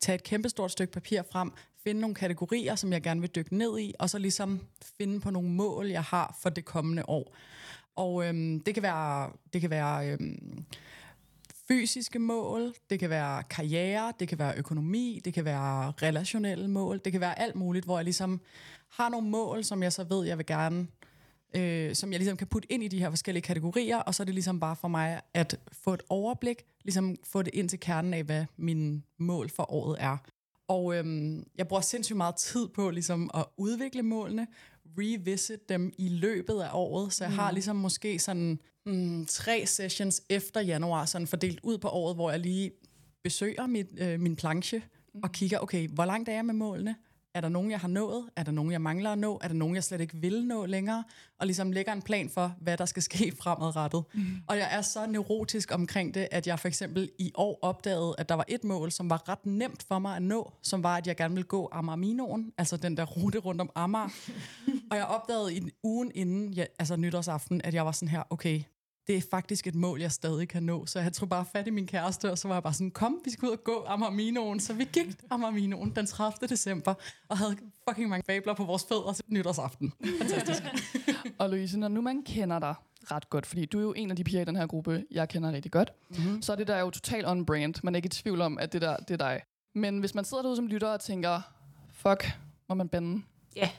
tage 0.00 0.14
et 0.14 0.22
kæmpestort 0.22 0.70
stykke 0.70 0.92
papir 0.92 1.22
frem, 1.32 1.52
finde 1.86 2.00
nogle 2.00 2.14
kategorier, 2.14 2.74
som 2.74 2.92
jeg 2.92 3.02
gerne 3.02 3.20
vil 3.20 3.30
dykke 3.30 3.56
ned 3.56 3.78
i, 3.78 3.94
og 3.98 4.10
så 4.10 4.18
ligesom 4.18 4.60
finde 4.98 5.20
på 5.20 5.30
nogle 5.30 5.48
mål, 5.48 5.86
jeg 5.86 6.02
har 6.02 6.36
for 6.42 6.50
det 6.50 6.64
kommende 6.64 7.08
år. 7.08 7.36
Og 7.96 8.28
øhm, 8.28 8.60
det 8.60 8.74
kan 8.74 8.82
være, 8.82 9.30
det 9.52 9.60
kan 9.60 9.70
være 9.70 10.10
øhm, 10.10 10.64
fysiske 11.68 12.18
mål, 12.18 12.74
det 12.90 13.00
kan 13.00 13.10
være 13.10 13.42
karriere, 13.42 14.12
det 14.20 14.28
kan 14.28 14.38
være 14.38 14.56
økonomi, 14.56 15.20
det 15.24 15.34
kan 15.34 15.44
være 15.44 15.92
relationelle 16.02 16.68
mål, 16.68 17.00
det 17.04 17.12
kan 17.12 17.20
være 17.20 17.38
alt 17.38 17.56
muligt, 17.56 17.84
hvor 17.84 17.98
jeg 17.98 18.04
ligesom 18.04 18.40
har 18.90 19.08
nogle 19.08 19.28
mål, 19.28 19.64
som 19.64 19.82
jeg 19.82 19.92
så 19.92 20.04
ved, 20.04 20.26
jeg 20.26 20.38
vil 20.38 20.46
gerne, 20.46 20.86
øh, 21.56 21.94
som 21.94 22.12
jeg 22.12 22.18
ligesom 22.18 22.36
kan 22.36 22.46
putte 22.46 22.72
ind 22.72 22.82
i 22.82 22.88
de 22.88 22.98
her 22.98 23.10
forskellige 23.10 23.42
kategorier, 23.42 23.98
og 23.98 24.14
så 24.14 24.22
er 24.22 24.24
det 24.24 24.34
ligesom 24.34 24.60
bare 24.60 24.76
for 24.76 24.88
mig 24.88 25.20
at 25.34 25.58
få 25.72 25.94
et 25.94 26.02
overblik, 26.08 26.62
ligesom 26.84 27.16
få 27.24 27.42
det 27.42 27.54
ind 27.54 27.68
til 27.68 27.80
kernen 27.80 28.14
af, 28.14 28.24
hvad 28.24 28.44
mine 28.56 29.02
mål 29.18 29.50
for 29.50 29.72
året 29.72 29.96
er. 30.00 30.16
Og 30.68 30.96
øhm, 30.96 31.44
jeg 31.58 31.68
bruger 31.68 31.80
sindssygt 31.80 32.16
meget 32.16 32.36
tid 32.36 32.68
på 32.68 32.90
ligesom 32.90 33.30
at 33.34 33.44
udvikle 33.56 34.02
målene, 34.02 34.46
revisit 34.98 35.68
dem 35.68 35.92
i 35.98 36.08
løbet 36.08 36.60
af 36.60 36.70
året, 36.72 37.12
så 37.12 37.24
jeg 37.24 37.32
har 37.32 37.50
ligesom 37.50 37.76
måske 37.76 38.18
sådan 38.18 38.60
mm, 38.86 39.26
tre 39.26 39.66
sessions 39.66 40.22
efter 40.30 40.60
januar, 40.60 41.04
sådan 41.04 41.26
fordelt 41.26 41.60
ud 41.62 41.78
på 41.78 41.88
året, 41.88 42.16
hvor 42.16 42.30
jeg 42.30 42.40
lige 42.40 42.72
besøger 43.22 43.66
mit, 43.66 43.86
øh, 43.98 44.20
min 44.20 44.36
planche 44.36 44.82
og 45.22 45.32
kigger, 45.32 45.58
okay, 45.58 45.88
hvor 45.88 46.04
langt 46.04 46.28
er 46.28 46.32
jeg 46.32 46.44
med 46.44 46.54
målene? 46.54 46.96
Er 47.36 47.40
der 47.40 47.48
nogen, 47.48 47.70
jeg 47.70 47.80
har 47.80 47.88
nået? 47.88 48.24
Er 48.36 48.42
der 48.42 48.52
nogen, 48.52 48.72
jeg 48.72 48.80
mangler 48.80 49.10
at 49.10 49.18
nå? 49.18 49.38
Er 49.42 49.48
der 49.48 49.54
nogen, 49.54 49.74
jeg 49.74 49.84
slet 49.84 50.00
ikke 50.00 50.16
vil 50.16 50.46
nå 50.46 50.66
længere? 50.66 51.04
Og 51.40 51.46
ligesom 51.46 51.72
lægger 51.72 51.92
en 51.92 52.02
plan 52.02 52.28
for, 52.28 52.54
hvad 52.60 52.76
der 52.76 52.86
skal 52.86 53.02
ske 53.02 53.32
fremadrettet. 53.42 54.04
Mm. 54.14 54.26
Og 54.46 54.56
jeg 54.56 54.68
er 54.70 54.80
så 54.80 55.06
neurotisk 55.06 55.74
omkring 55.74 56.14
det, 56.14 56.28
at 56.30 56.46
jeg 56.46 56.60
for 56.60 56.68
eksempel 56.68 57.10
i 57.18 57.32
år 57.34 57.58
opdagede, 57.62 58.14
at 58.18 58.28
der 58.28 58.34
var 58.34 58.44
et 58.48 58.64
mål, 58.64 58.92
som 58.92 59.10
var 59.10 59.28
ret 59.28 59.46
nemt 59.46 59.84
for 59.88 59.98
mig 59.98 60.16
at 60.16 60.22
nå, 60.22 60.52
som 60.62 60.82
var, 60.82 60.96
at 60.96 61.06
jeg 61.06 61.16
gerne 61.16 61.34
ville 61.34 61.48
gå 61.48 61.70
Amager-Minoen, 61.72 62.52
altså 62.58 62.76
den 62.76 62.96
der 62.96 63.04
rute 63.04 63.38
rundt 63.38 63.60
om 63.60 63.70
Amager. 63.74 64.08
og 64.90 64.96
jeg 64.96 65.04
opdagede 65.04 65.54
i 65.54 65.70
ugen 65.82 66.12
inden, 66.14 66.52
ja, 66.52 66.64
altså 66.78 66.96
nytårsaften, 66.96 67.60
at 67.64 67.74
jeg 67.74 67.86
var 67.86 67.92
sådan 67.92 68.08
her, 68.08 68.22
okay, 68.30 68.62
det 69.06 69.16
er 69.16 69.22
faktisk 69.30 69.66
et 69.66 69.74
mål, 69.74 70.00
jeg 70.00 70.12
stadig 70.12 70.48
kan 70.48 70.62
nå. 70.62 70.86
Så 70.86 71.00
jeg 71.00 71.12
tog 71.12 71.28
bare 71.28 71.44
fat 71.52 71.66
i 71.66 71.70
min 71.70 71.86
kæreste, 71.86 72.30
og 72.30 72.38
så 72.38 72.48
var 72.48 72.54
jeg 72.54 72.62
bare 72.62 72.72
sådan, 72.72 72.90
kom, 72.90 73.20
vi 73.24 73.30
skal 73.30 73.46
ud 73.46 73.52
og 73.52 73.64
gå 73.64 73.84
Amager-Minoen. 73.88 74.60
Så 74.60 74.72
vi 74.74 74.84
gik 74.92 75.06
Amager-Minoen 75.30 75.92
den 75.96 76.06
30. 76.06 76.48
december, 76.48 76.94
og 77.28 77.38
havde 77.38 77.56
fucking 77.88 78.08
mange 78.08 78.24
fabler 78.26 78.54
på 78.54 78.64
vores 78.64 78.84
fødder 78.88 79.12
til 79.12 79.24
nytårsaften. 79.28 79.92
Fantastisk. 80.18 80.62
Og 81.38 81.50
Louise, 81.50 81.78
når 81.78 81.88
nu 81.88 82.00
man 82.00 82.22
kender 82.22 82.58
dig 82.58 82.74
ret 83.10 83.30
godt, 83.30 83.46
fordi 83.46 83.64
du 83.64 83.78
er 83.78 83.82
jo 83.82 83.92
en 83.92 84.10
af 84.10 84.16
de 84.16 84.24
piger 84.24 84.42
i 84.42 84.44
den 84.44 84.56
her 84.56 84.66
gruppe, 84.66 85.04
jeg 85.10 85.28
kender 85.28 85.52
rigtig 85.52 85.72
godt, 85.72 85.92
mm-hmm. 86.10 86.42
så 86.42 86.52
er 86.52 86.56
det 86.56 86.66
der 86.66 86.78
jo 86.78 86.90
totalt 86.90 87.26
on-brand. 87.26 87.74
Man 87.82 87.94
er 87.94 87.96
ikke 87.96 88.06
i 88.06 88.08
tvivl 88.08 88.40
om, 88.40 88.58
at 88.58 88.72
det 88.72 88.82
der 88.82 88.96
det 88.96 89.10
er 89.10 89.16
dig. 89.16 89.40
Men 89.74 89.98
hvis 89.98 90.14
man 90.14 90.24
sidder 90.24 90.42
derude 90.42 90.56
som 90.56 90.66
lytter 90.66 90.88
og 90.88 91.00
tænker, 91.00 91.40
fuck, 91.92 92.38
må 92.68 92.74
man 92.74 92.88
bande? 92.88 93.22
Ja. 93.56 93.70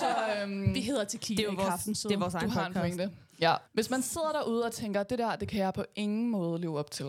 så 0.00 0.06
øhm, 0.42 0.74
Vi 0.74 0.80
hedder 0.80 1.04
Tequila 1.04 1.36
Det 1.36 1.48
er 1.48 1.52
jo 1.52 1.52
i 1.52 1.56
vores, 1.56 1.68
kaffen, 1.68 1.94
så 1.94 2.08
det 2.08 2.14
er 2.14 2.18
vores 2.18 2.32
du 2.32 2.38
egen 2.38 2.50
har 2.50 2.66
en 2.66 2.72
podcast. 2.72 2.96
pointe. 2.96 3.16
Ja. 3.40 3.54
Hvis 3.72 3.90
man 3.90 4.02
sidder 4.02 4.32
derude 4.32 4.64
og 4.64 4.72
tænker, 4.72 5.02
det 5.02 5.18
der, 5.18 5.36
det 5.36 5.48
kan 5.48 5.60
jeg 5.60 5.74
på 5.74 5.84
ingen 5.96 6.30
måde 6.30 6.60
leve 6.60 6.78
op 6.78 6.90
til. 6.90 7.06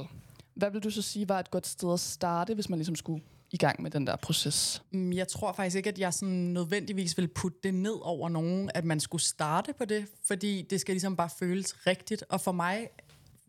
Hvad 0.56 0.72
vil 0.72 0.84
du 0.84 0.90
så 0.90 1.02
sige 1.02 1.30
var 1.30 1.40
et 1.40 1.52
godt 1.52 1.68
sted 1.68 1.94
at 1.94 2.00
starte, 2.00 2.54
hvis 2.54 2.70
man 2.70 2.80
ligesom 2.80 2.96
skulle 2.96 3.24
i 3.52 3.58
gang 3.58 3.82
med 3.82 3.92
den 3.92 4.08
der 4.08 4.16
proces? 4.16 4.82
Mm, 4.92 5.14
Jeg 5.14 5.28
tror 5.28 5.54
faktisk 5.54 5.76
ikke, 5.78 5.90
at 5.90 6.00
jeg 6.00 6.14
sådan 6.14 6.34
nødvendigvis 6.34 7.18
vil 7.18 7.28
putte 7.28 7.58
det 7.64 7.74
ned 7.74 7.96
over 8.02 8.30
nogen, 8.30 8.70
at 8.74 8.86
man 8.86 9.00
skulle 9.00 9.22
starte 9.22 9.74
på 9.74 9.86
det, 9.86 10.06
fordi 10.28 10.62
det 10.70 10.82
skal 10.82 10.94
ligesom 10.94 11.16
bare 11.16 11.30
føles 11.40 11.88
rigtigt. 11.88 12.24
Og 12.30 12.42
for 12.42 12.52
mig 12.52 12.88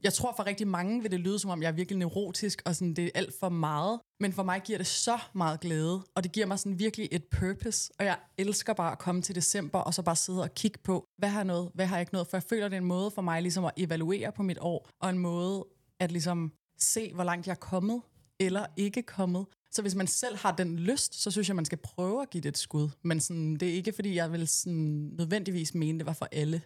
jeg 0.02 0.12
tror 0.12 0.34
for 0.36 0.46
rigtig 0.46 0.68
mange 0.68 1.02
vil 1.02 1.10
det 1.10 1.20
lyde, 1.20 1.38
som 1.38 1.50
om 1.50 1.62
jeg 1.62 1.68
er 1.68 1.72
virkelig 1.72 1.98
neurotisk, 1.98 2.62
og 2.64 2.76
sådan, 2.76 2.94
det 2.94 3.04
er 3.04 3.10
alt 3.14 3.34
for 3.40 3.48
meget. 3.48 4.00
Men 4.20 4.32
for 4.32 4.42
mig 4.42 4.62
giver 4.64 4.78
det 4.78 4.86
så 4.86 5.18
meget 5.34 5.60
glæde, 5.60 6.02
og 6.14 6.24
det 6.24 6.32
giver 6.32 6.46
mig 6.46 6.58
sådan 6.58 6.78
virkelig 6.78 7.08
et 7.12 7.24
purpose. 7.24 7.92
Og 7.98 8.04
jeg 8.04 8.18
elsker 8.38 8.72
bare 8.74 8.92
at 8.92 8.98
komme 8.98 9.22
til 9.22 9.34
december, 9.34 9.78
og 9.78 9.94
så 9.94 10.02
bare 10.02 10.16
sidde 10.16 10.42
og 10.42 10.54
kigge 10.54 10.78
på, 10.84 11.04
hvad 11.18 11.28
har 11.28 11.38
jeg 11.38 11.44
noget, 11.44 11.70
hvad 11.74 11.86
har 11.86 11.96
jeg 11.96 12.02
ikke 12.02 12.12
noget. 12.12 12.28
For 12.28 12.36
jeg 12.36 12.42
føler, 12.42 12.68
det 12.68 12.76
er 12.76 12.80
en 12.80 12.86
måde 12.86 13.10
for 13.10 13.22
mig 13.22 13.42
ligesom 13.42 13.64
at 13.64 13.72
evaluere 13.76 14.32
på 14.32 14.42
mit 14.42 14.58
år, 14.60 14.88
og 15.02 15.10
en 15.10 15.18
måde 15.18 15.66
at 16.00 16.12
ligesom 16.12 16.52
se, 16.78 17.12
hvor 17.14 17.24
langt 17.24 17.46
jeg 17.46 17.52
er 17.52 17.56
kommet, 17.56 18.02
eller 18.40 18.66
ikke 18.76 19.02
kommet. 19.02 19.46
Så 19.70 19.82
hvis 19.82 19.94
man 19.94 20.06
selv 20.06 20.36
har 20.36 20.52
den 20.56 20.78
lyst, 20.78 21.22
så 21.22 21.30
synes 21.30 21.48
jeg, 21.48 21.56
man 21.56 21.64
skal 21.64 21.78
prøve 21.78 22.22
at 22.22 22.30
give 22.30 22.40
det 22.40 22.48
et 22.48 22.58
skud. 22.58 22.88
Men 23.04 23.20
sådan, 23.20 23.56
det 23.56 23.68
er 23.68 23.72
ikke, 23.72 23.92
fordi 23.92 24.14
jeg 24.14 24.32
vil 24.32 24.48
sådan 24.48 25.10
nødvendigvis 25.18 25.74
mene, 25.74 25.98
det 25.98 26.06
var 26.06 26.12
for 26.12 26.28
alle. 26.32 26.62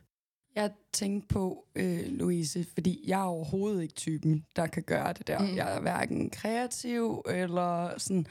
Jeg 0.55 0.71
tænkte 0.93 1.29
på, 1.29 1.67
øh, 1.75 2.07
Louise, 2.07 2.67
fordi 2.75 3.05
jeg 3.07 3.21
er 3.21 3.25
overhovedet 3.25 3.83
ikke 3.83 3.95
typen, 3.95 4.47
der 4.57 4.67
kan 4.67 4.83
gøre 4.83 5.13
det 5.13 5.27
der. 5.27 5.39
Mm. 5.39 5.57
Jeg 5.57 5.77
er 5.77 5.81
hverken 5.81 6.31
kreativ 6.31 7.23
eller 7.29 7.99
sådan... 7.99 8.27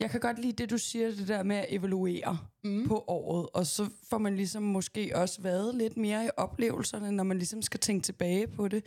Jeg 0.00 0.10
kan 0.10 0.20
godt 0.20 0.38
lide 0.38 0.52
det, 0.52 0.70
du 0.70 0.78
siger, 0.78 1.10
det 1.10 1.28
der 1.28 1.42
med 1.42 1.56
at 1.56 1.66
evaluere 1.68 2.38
mm. 2.64 2.88
på 2.88 3.04
året, 3.06 3.48
og 3.54 3.66
så 3.66 3.90
får 4.10 4.18
man 4.18 4.36
ligesom 4.36 4.62
måske 4.62 5.12
også 5.14 5.42
været 5.42 5.74
lidt 5.74 5.96
mere 5.96 6.26
i 6.26 6.28
oplevelserne, 6.36 7.12
når 7.12 7.24
man 7.24 7.38
ligesom 7.38 7.62
skal 7.62 7.80
tænke 7.80 8.04
tilbage 8.04 8.46
på 8.46 8.68
det. 8.68 8.84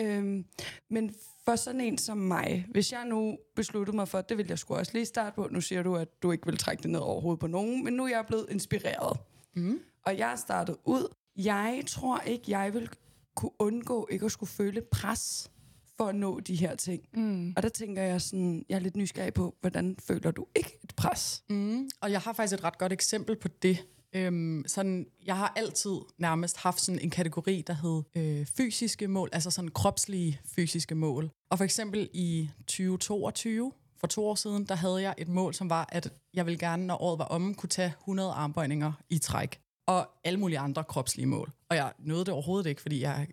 Øhm, 0.00 0.44
men 0.90 1.14
for 1.44 1.56
sådan 1.56 1.80
en 1.80 1.98
som 1.98 2.18
mig, 2.18 2.66
hvis 2.70 2.92
jeg 2.92 3.04
nu 3.04 3.38
besluttede 3.56 3.96
mig 3.96 4.08
for, 4.08 4.20
det 4.20 4.38
vil 4.38 4.46
jeg 4.48 4.58
sgu 4.58 4.74
også 4.74 4.92
lige 4.94 5.06
starte 5.06 5.34
på, 5.34 5.48
nu 5.50 5.60
siger 5.60 5.82
du, 5.82 5.96
at 5.96 6.22
du 6.22 6.32
ikke 6.32 6.46
vil 6.46 6.56
trække 6.56 6.82
det 6.82 6.90
ned 6.90 7.00
overhovedet 7.00 7.40
på 7.40 7.46
nogen, 7.46 7.84
men 7.84 7.94
nu 7.94 8.04
er 8.04 8.08
jeg 8.08 8.24
blevet 8.26 8.46
inspireret. 8.50 9.18
Mm. 9.56 9.80
Og 10.06 10.18
jeg 10.18 10.34
startet 10.38 10.76
ud. 10.84 11.14
Jeg 11.44 11.82
tror 11.86 12.20
ikke, 12.20 12.44
jeg 12.48 12.74
vil 12.74 12.88
kunne 13.36 13.50
undgå 13.58 14.08
ikke 14.10 14.24
at 14.24 14.32
skulle 14.32 14.50
føle 14.50 14.82
pres 14.92 15.50
for 15.96 16.06
at 16.06 16.14
nå 16.14 16.40
de 16.40 16.56
her 16.56 16.76
ting. 16.76 17.02
Mm. 17.14 17.52
Og 17.56 17.62
der 17.62 17.68
tænker 17.68 18.02
jeg 18.02 18.20
sådan, 18.20 18.64
jeg 18.68 18.76
er 18.76 18.80
lidt 18.80 18.96
nysgerrig 18.96 19.34
på, 19.34 19.56
hvordan 19.60 19.96
føler 20.06 20.30
du 20.30 20.46
ikke 20.56 20.78
et 20.84 20.94
pres? 20.96 21.42
Mm. 21.48 21.88
Og 22.00 22.12
jeg 22.12 22.20
har 22.20 22.32
faktisk 22.32 22.58
et 22.58 22.64
ret 22.64 22.78
godt 22.78 22.92
eksempel 22.92 23.36
på 23.36 23.48
det. 23.48 23.86
Øhm, 24.12 24.64
sådan, 24.66 25.06
jeg 25.26 25.36
har 25.36 25.52
altid 25.56 25.90
nærmest 26.18 26.56
haft 26.56 26.80
sådan 26.80 27.00
en 27.00 27.10
kategori, 27.10 27.64
der 27.66 27.72
hed 27.72 28.02
øh, 28.16 28.46
fysiske 28.46 29.08
mål, 29.08 29.28
altså 29.32 29.50
sådan 29.50 29.70
kropslige 29.70 30.40
fysiske 30.44 30.94
mål. 30.94 31.30
Og 31.50 31.58
for 31.58 31.64
eksempel 31.64 32.08
i 32.12 32.50
2022, 32.66 33.72
for 34.00 34.06
to 34.06 34.26
år 34.26 34.34
siden, 34.34 34.64
der 34.64 34.74
havde 34.74 35.02
jeg 35.02 35.14
et 35.18 35.28
mål, 35.28 35.54
som 35.54 35.70
var, 35.70 35.88
at 35.92 36.12
jeg 36.34 36.46
ville 36.46 36.58
gerne, 36.58 36.86
når 36.86 37.02
året 37.02 37.18
var 37.18 37.24
omme, 37.24 37.54
kunne 37.54 37.68
tage 37.68 37.92
100 38.00 38.30
armbøjninger 38.30 38.92
i 39.10 39.18
træk. 39.18 39.60
Og 39.90 40.08
alle 40.24 40.40
mulige 40.40 40.58
andre 40.58 40.84
kropslige 40.84 41.26
mål. 41.26 41.52
Og 41.68 41.76
jeg 41.76 41.92
nåede 41.98 42.24
det 42.24 42.34
overhovedet 42.34 42.70
ikke, 42.70 42.82
fordi 42.82 43.00
jeg 43.02 43.22
er 43.22 43.26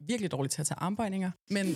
virkelig 0.00 0.30
dårlig 0.30 0.50
til 0.50 0.60
at 0.60 0.66
tage 0.66 0.78
armbøjninger. 0.78 1.30
Men, 1.50 1.66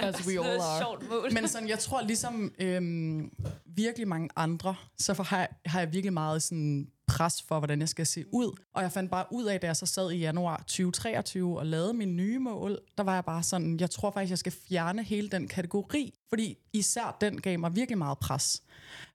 As 0.00 0.14
we 0.26 0.32
all 0.32 0.60
are. 0.60 1.30
Men 1.32 1.48
sådan, 1.48 1.68
jeg 1.68 1.78
tror 1.78 2.02
ligesom 2.02 2.52
øhm, 2.58 3.32
virkelig 3.66 4.08
mange 4.08 4.28
andre, 4.36 4.74
så 4.98 5.22
har 5.22 5.38
jeg, 5.38 5.48
har 5.66 5.80
jeg 5.80 5.92
virkelig 5.92 6.12
meget 6.12 6.42
sådan 6.42 6.88
pres 7.06 7.42
for, 7.42 7.58
hvordan 7.58 7.80
jeg 7.80 7.88
skal 7.88 8.06
se 8.06 8.24
ud. 8.32 8.58
Og 8.74 8.82
jeg 8.82 8.92
fandt 8.92 9.10
bare 9.10 9.24
ud 9.30 9.44
af, 9.44 9.60
da 9.60 9.66
jeg 9.66 9.76
så 9.76 9.86
sad 9.86 10.10
i 10.10 10.16
januar 10.16 10.56
2023 10.56 11.58
og 11.58 11.66
lavede 11.66 11.94
mine 11.94 12.12
nye 12.12 12.38
mål, 12.38 12.78
der 12.98 13.04
var 13.04 13.14
jeg 13.14 13.24
bare 13.24 13.42
sådan, 13.42 13.80
jeg 13.80 13.90
tror 13.90 14.10
faktisk, 14.10 14.30
jeg 14.30 14.38
skal 14.38 14.52
fjerne 14.68 15.02
hele 15.02 15.28
den 15.28 15.48
kategori, 15.48 16.14
fordi 16.28 16.58
især 16.72 17.16
den 17.20 17.40
gav 17.40 17.58
mig 17.58 17.76
virkelig 17.76 17.98
meget 17.98 18.18
pres. 18.18 18.62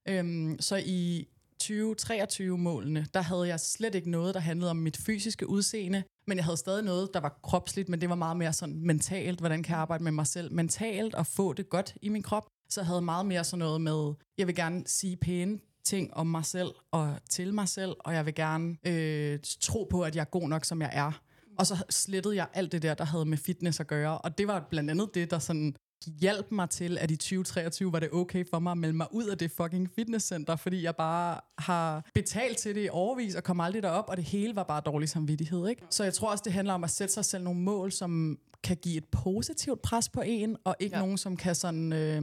Øhm, 0.07 0.57
så 0.60 0.81
i 0.86 1.27
2023-målene, 1.70 3.08
der 3.14 3.22
havde 3.22 3.48
jeg 3.48 3.60
slet 3.60 3.96
ikke 3.96 4.10
noget, 4.10 4.34
der 4.34 4.40
handlede 4.40 4.72
om 4.72 4.78
mit 4.78 4.98
fysiske 4.98 5.50
udseende, 5.50 6.04
men 6.28 6.38
jeg 6.38 6.46
havde 6.46 6.58
stadig 6.58 6.84
noget, 6.84 7.10
der 7.14 7.20
var 7.20 7.40
kropsligt, 7.44 7.90
men 7.90 8.02
det 8.02 8.10
var 8.10 8.16
meget 8.16 8.38
mere 8.38 8.54
sådan 8.54 8.82
mentalt, 8.82 9.40
hvordan 9.40 9.64
kan 9.64 9.72
jeg 9.72 9.80
arbejde 9.80 10.04
med 10.04 10.12
mig 10.12 10.28
selv 10.28 10.54
mentalt 10.54 11.16
og 11.16 11.28
få 11.28 11.54
det 11.54 11.70
godt 11.70 11.96
i 12.02 12.10
min 12.10 12.24
krop. 12.24 12.48
Så 12.70 12.82
jeg 12.82 12.88
havde 12.88 13.02
meget 13.02 13.26
mere 13.26 13.44
sådan 13.44 13.60
noget 13.60 13.82
med, 13.82 14.14
jeg 14.38 14.48
vil 14.48 14.56
gerne 14.56 14.84
sige 14.86 15.18
pæne 15.18 15.60
ting 15.86 16.14
om 16.14 16.28
mig 16.28 16.46
selv 16.46 16.70
og 16.92 17.18
til 17.30 17.54
mig 17.54 17.68
selv, 17.68 17.96
og 18.00 18.14
jeg 18.14 18.26
vil 18.26 18.36
gerne 18.36 18.78
øh, 18.88 19.40
tro 19.62 19.88
på, 19.90 20.02
at 20.02 20.16
jeg 20.16 20.22
er 20.22 20.26
god 20.26 20.50
nok, 20.50 20.66
som 20.66 20.82
jeg 20.82 20.90
er. 20.94 21.22
Og 21.58 21.68
så 21.68 21.84
slettede 21.90 22.36
jeg 22.36 22.48
alt 22.54 22.72
det 22.72 22.82
der, 22.82 22.94
der 22.94 23.04
havde 23.04 23.26
med 23.26 23.38
fitness 23.38 23.80
at 23.80 23.88
gøre, 23.88 24.18
og 24.18 24.38
det 24.38 24.48
var 24.48 24.68
blandt 24.70 24.90
andet 24.90 25.10
det, 25.14 25.32
der 25.32 25.40
sådan 25.40 25.76
hjalp 26.06 26.51
mig 26.51 26.70
til, 26.70 26.98
at 26.98 27.12
i 27.12 27.16
2023 27.16 27.92
var 27.92 28.00
det 28.00 28.10
okay 28.12 28.46
for 28.50 28.60
mig 28.60 28.72
at 28.72 28.77
melde 28.77 28.98
mig 28.98 29.08
ud 29.12 29.25
af 29.25 29.38
det 29.38 29.51
fucking 29.51 29.89
fitnesscenter, 29.96 30.56
fordi 30.56 30.84
jeg 30.84 30.96
bare 30.96 31.39
har 31.58 32.10
betalt 32.13 32.58
til 32.58 32.75
det 32.75 32.86
i 32.86 32.89
overvis 32.92 33.36
og 33.36 33.44
kom 33.44 33.60
aldrig 33.60 33.84
derop, 33.84 34.06
og 34.08 34.18
det 34.18 34.25
hele 34.25 34.56
var 34.56 34.63
bare 34.63 34.82
dårlig 34.86 35.10
samvittighed. 35.10 35.68
Ikke? 35.68 35.82
Så 35.89 36.04
jeg 36.04 36.13
tror 36.13 36.32
også, 36.32 36.42
det 36.46 36.54
handler 36.54 36.74
om 36.74 36.84
at 36.84 36.89
sætte 36.89 37.13
sig 37.13 37.25
selv 37.25 37.44
nogle 37.44 37.60
mål, 37.60 37.92
som 37.92 38.39
kan 38.63 38.77
give 38.77 38.98
et 38.98 39.06
positivt 39.06 39.82
pres 39.82 40.10
på 40.10 40.22
en, 40.22 40.58
og 40.63 40.75
ikke 40.80 40.96
ja. 40.96 41.01
nogen, 41.01 41.18
som 41.18 41.38
kan 41.38 41.56
sådan 41.56 41.94
øh, 41.94 42.22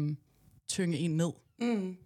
tynge 0.69 0.99
en 0.99 1.17
ned. 1.17 1.33
Mm. 1.61 1.97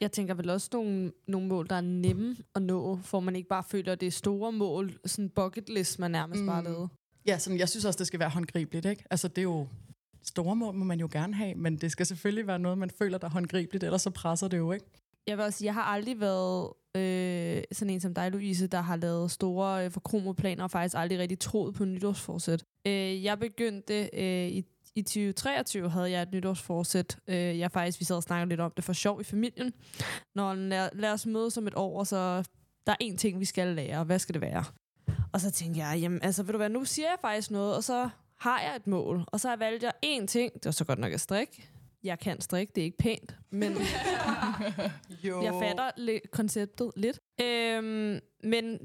Jeg 0.00 0.12
tænker 0.12 0.34
vel 0.34 0.50
også 0.50 0.68
nogle, 0.72 1.12
nogle 1.28 1.48
mål, 1.48 1.68
der 1.68 1.74
er 1.76 1.80
nemme 1.80 2.36
at 2.54 2.62
nå, 2.62 2.98
for 3.02 3.20
man 3.20 3.36
ikke 3.36 3.48
bare 3.48 3.64
føler, 3.70 3.92
at 3.92 4.00
det 4.00 4.06
er 4.06 4.10
store 4.10 4.52
mål, 4.52 4.98
sådan 5.06 5.28
bucket 5.28 5.68
list, 5.68 5.98
man 5.98 6.10
nærmest 6.10 6.40
mm. 6.40 6.46
bare 6.46 6.64
lavede. 6.64 6.88
Ja, 7.26 7.38
sådan, 7.38 7.58
jeg 7.58 7.68
synes 7.68 7.84
også, 7.84 7.98
det 7.98 8.06
skal 8.06 8.20
være 8.20 8.28
håndgribeligt. 8.28 8.86
Ikke? 8.86 9.04
Altså, 9.10 9.28
det 9.28 9.38
er 9.38 9.42
jo 9.42 9.66
store 10.24 10.56
mål, 10.56 10.74
må 10.74 10.84
man 10.84 11.00
jo 11.00 11.08
gerne 11.12 11.34
have, 11.34 11.54
men 11.54 11.76
det 11.76 11.92
skal 11.92 12.06
selvfølgelig 12.06 12.46
være 12.46 12.58
noget, 12.58 12.78
man 12.78 12.90
føler, 12.90 13.18
der 13.18 13.26
er 13.26 13.30
håndgribeligt, 13.30 13.84
ellers 13.84 14.02
så 14.02 14.10
presser 14.10 14.48
det 14.48 14.58
jo, 14.58 14.72
ikke? 14.72 14.86
Jeg 15.26 15.36
vil 15.36 15.44
også 15.44 15.58
sige, 15.58 15.66
jeg 15.66 15.74
har 15.74 15.82
aldrig 15.82 16.20
været 16.20 16.68
øh, 16.96 17.62
sådan 17.72 17.94
en 17.94 18.00
som 18.00 18.14
dig, 18.14 18.30
Louise, 18.30 18.66
der 18.66 18.80
har 18.80 18.96
lavet 18.96 19.30
store 19.30 19.84
øh, 19.84 19.90
forkromede 19.90 20.34
planer 20.34 20.64
og 20.64 20.70
faktisk 20.70 20.94
aldrig 20.98 21.18
rigtig 21.18 21.38
troet 21.38 21.74
på 21.74 21.84
nytårsforsæt. 21.84 22.64
Øh, 22.86 23.24
jeg 23.24 23.38
begyndte 23.38 24.10
øh, 24.12 24.48
i, 24.48 24.64
i 24.94 25.02
2023, 25.02 25.90
havde 25.90 26.10
jeg 26.10 26.22
et 26.22 26.32
nytårsforsæt. 26.32 27.18
Øh, 27.28 27.58
jeg 27.58 27.70
faktisk, 27.70 28.00
vi 28.00 28.04
sad 28.04 28.16
og 28.16 28.22
snakkede 28.22 28.48
lidt 28.48 28.60
om 28.60 28.72
det 28.76 28.84
for 28.84 28.92
sjov 28.92 29.20
i 29.20 29.24
familien. 29.24 29.72
Når 30.34 30.54
lad, 30.54 30.88
lad 30.92 31.12
os 31.12 31.26
mødes 31.26 31.56
om 31.56 31.66
et 31.66 31.74
år, 31.76 31.98
og 31.98 32.06
så 32.06 32.44
der 32.86 32.92
er 32.92 32.96
én 33.02 33.16
ting, 33.16 33.40
vi 33.40 33.44
skal 33.44 33.68
lære, 33.68 34.04
hvad 34.04 34.18
skal 34.18 34.32
det 34.32 34.42
være? 34.42 34.64
Og 35.32 35.40
så 35.40 35.50
tænkte 35.50 35.80
jeg, 35.80 35.98
jamen 36.00 36.22
altså, 36.22 36.42
ved 36.42 36.52
du 36.52 36.56
hvad, 36.56 36.68
nu 36.68 36.84
siger 36.84 37.08
jeg 37.08 37.18
faktisk 37.20 37.50
noget, 37.50 37.76
og 37.76 37.84
så 37.84 38.08
har 38.40 38.60
jeg 38.60 38.76
et 38.76 38.86
mål, 38.86 39.24
og 39.26 39.40
så 39.40 39.48
har 39.48 39.52
jeg 39.52 39.60
valgt 39.60 39.82
jeg 39.82 39.92
én 40.06 40.26
ting. 40.26 40.54
Det 40.54 40.64
var 40.64 40.70
så 40.70 40.84
godt 40.84 40.98
nok 40.98 41.12
at 41.12 41.20
strikke. 41.20 41.68
Jeg 42.02 42.18
kan 42.18 42.40
strikke, 42.40 42.72
det 42.74 42.80
er 42.80 42.84
ikke 42.84 42.98
pænt, 42.98 43.36
men 43.50 43.72
Jo. 45.24 45.42
jeg 45.42 45.54
fatter 45.62 45.90
li- 45.98 46.28
konceptet 46.30 46.90
lidt. 46.96 47.20
Øhm, 47.42 48.20
men 48.44 48.78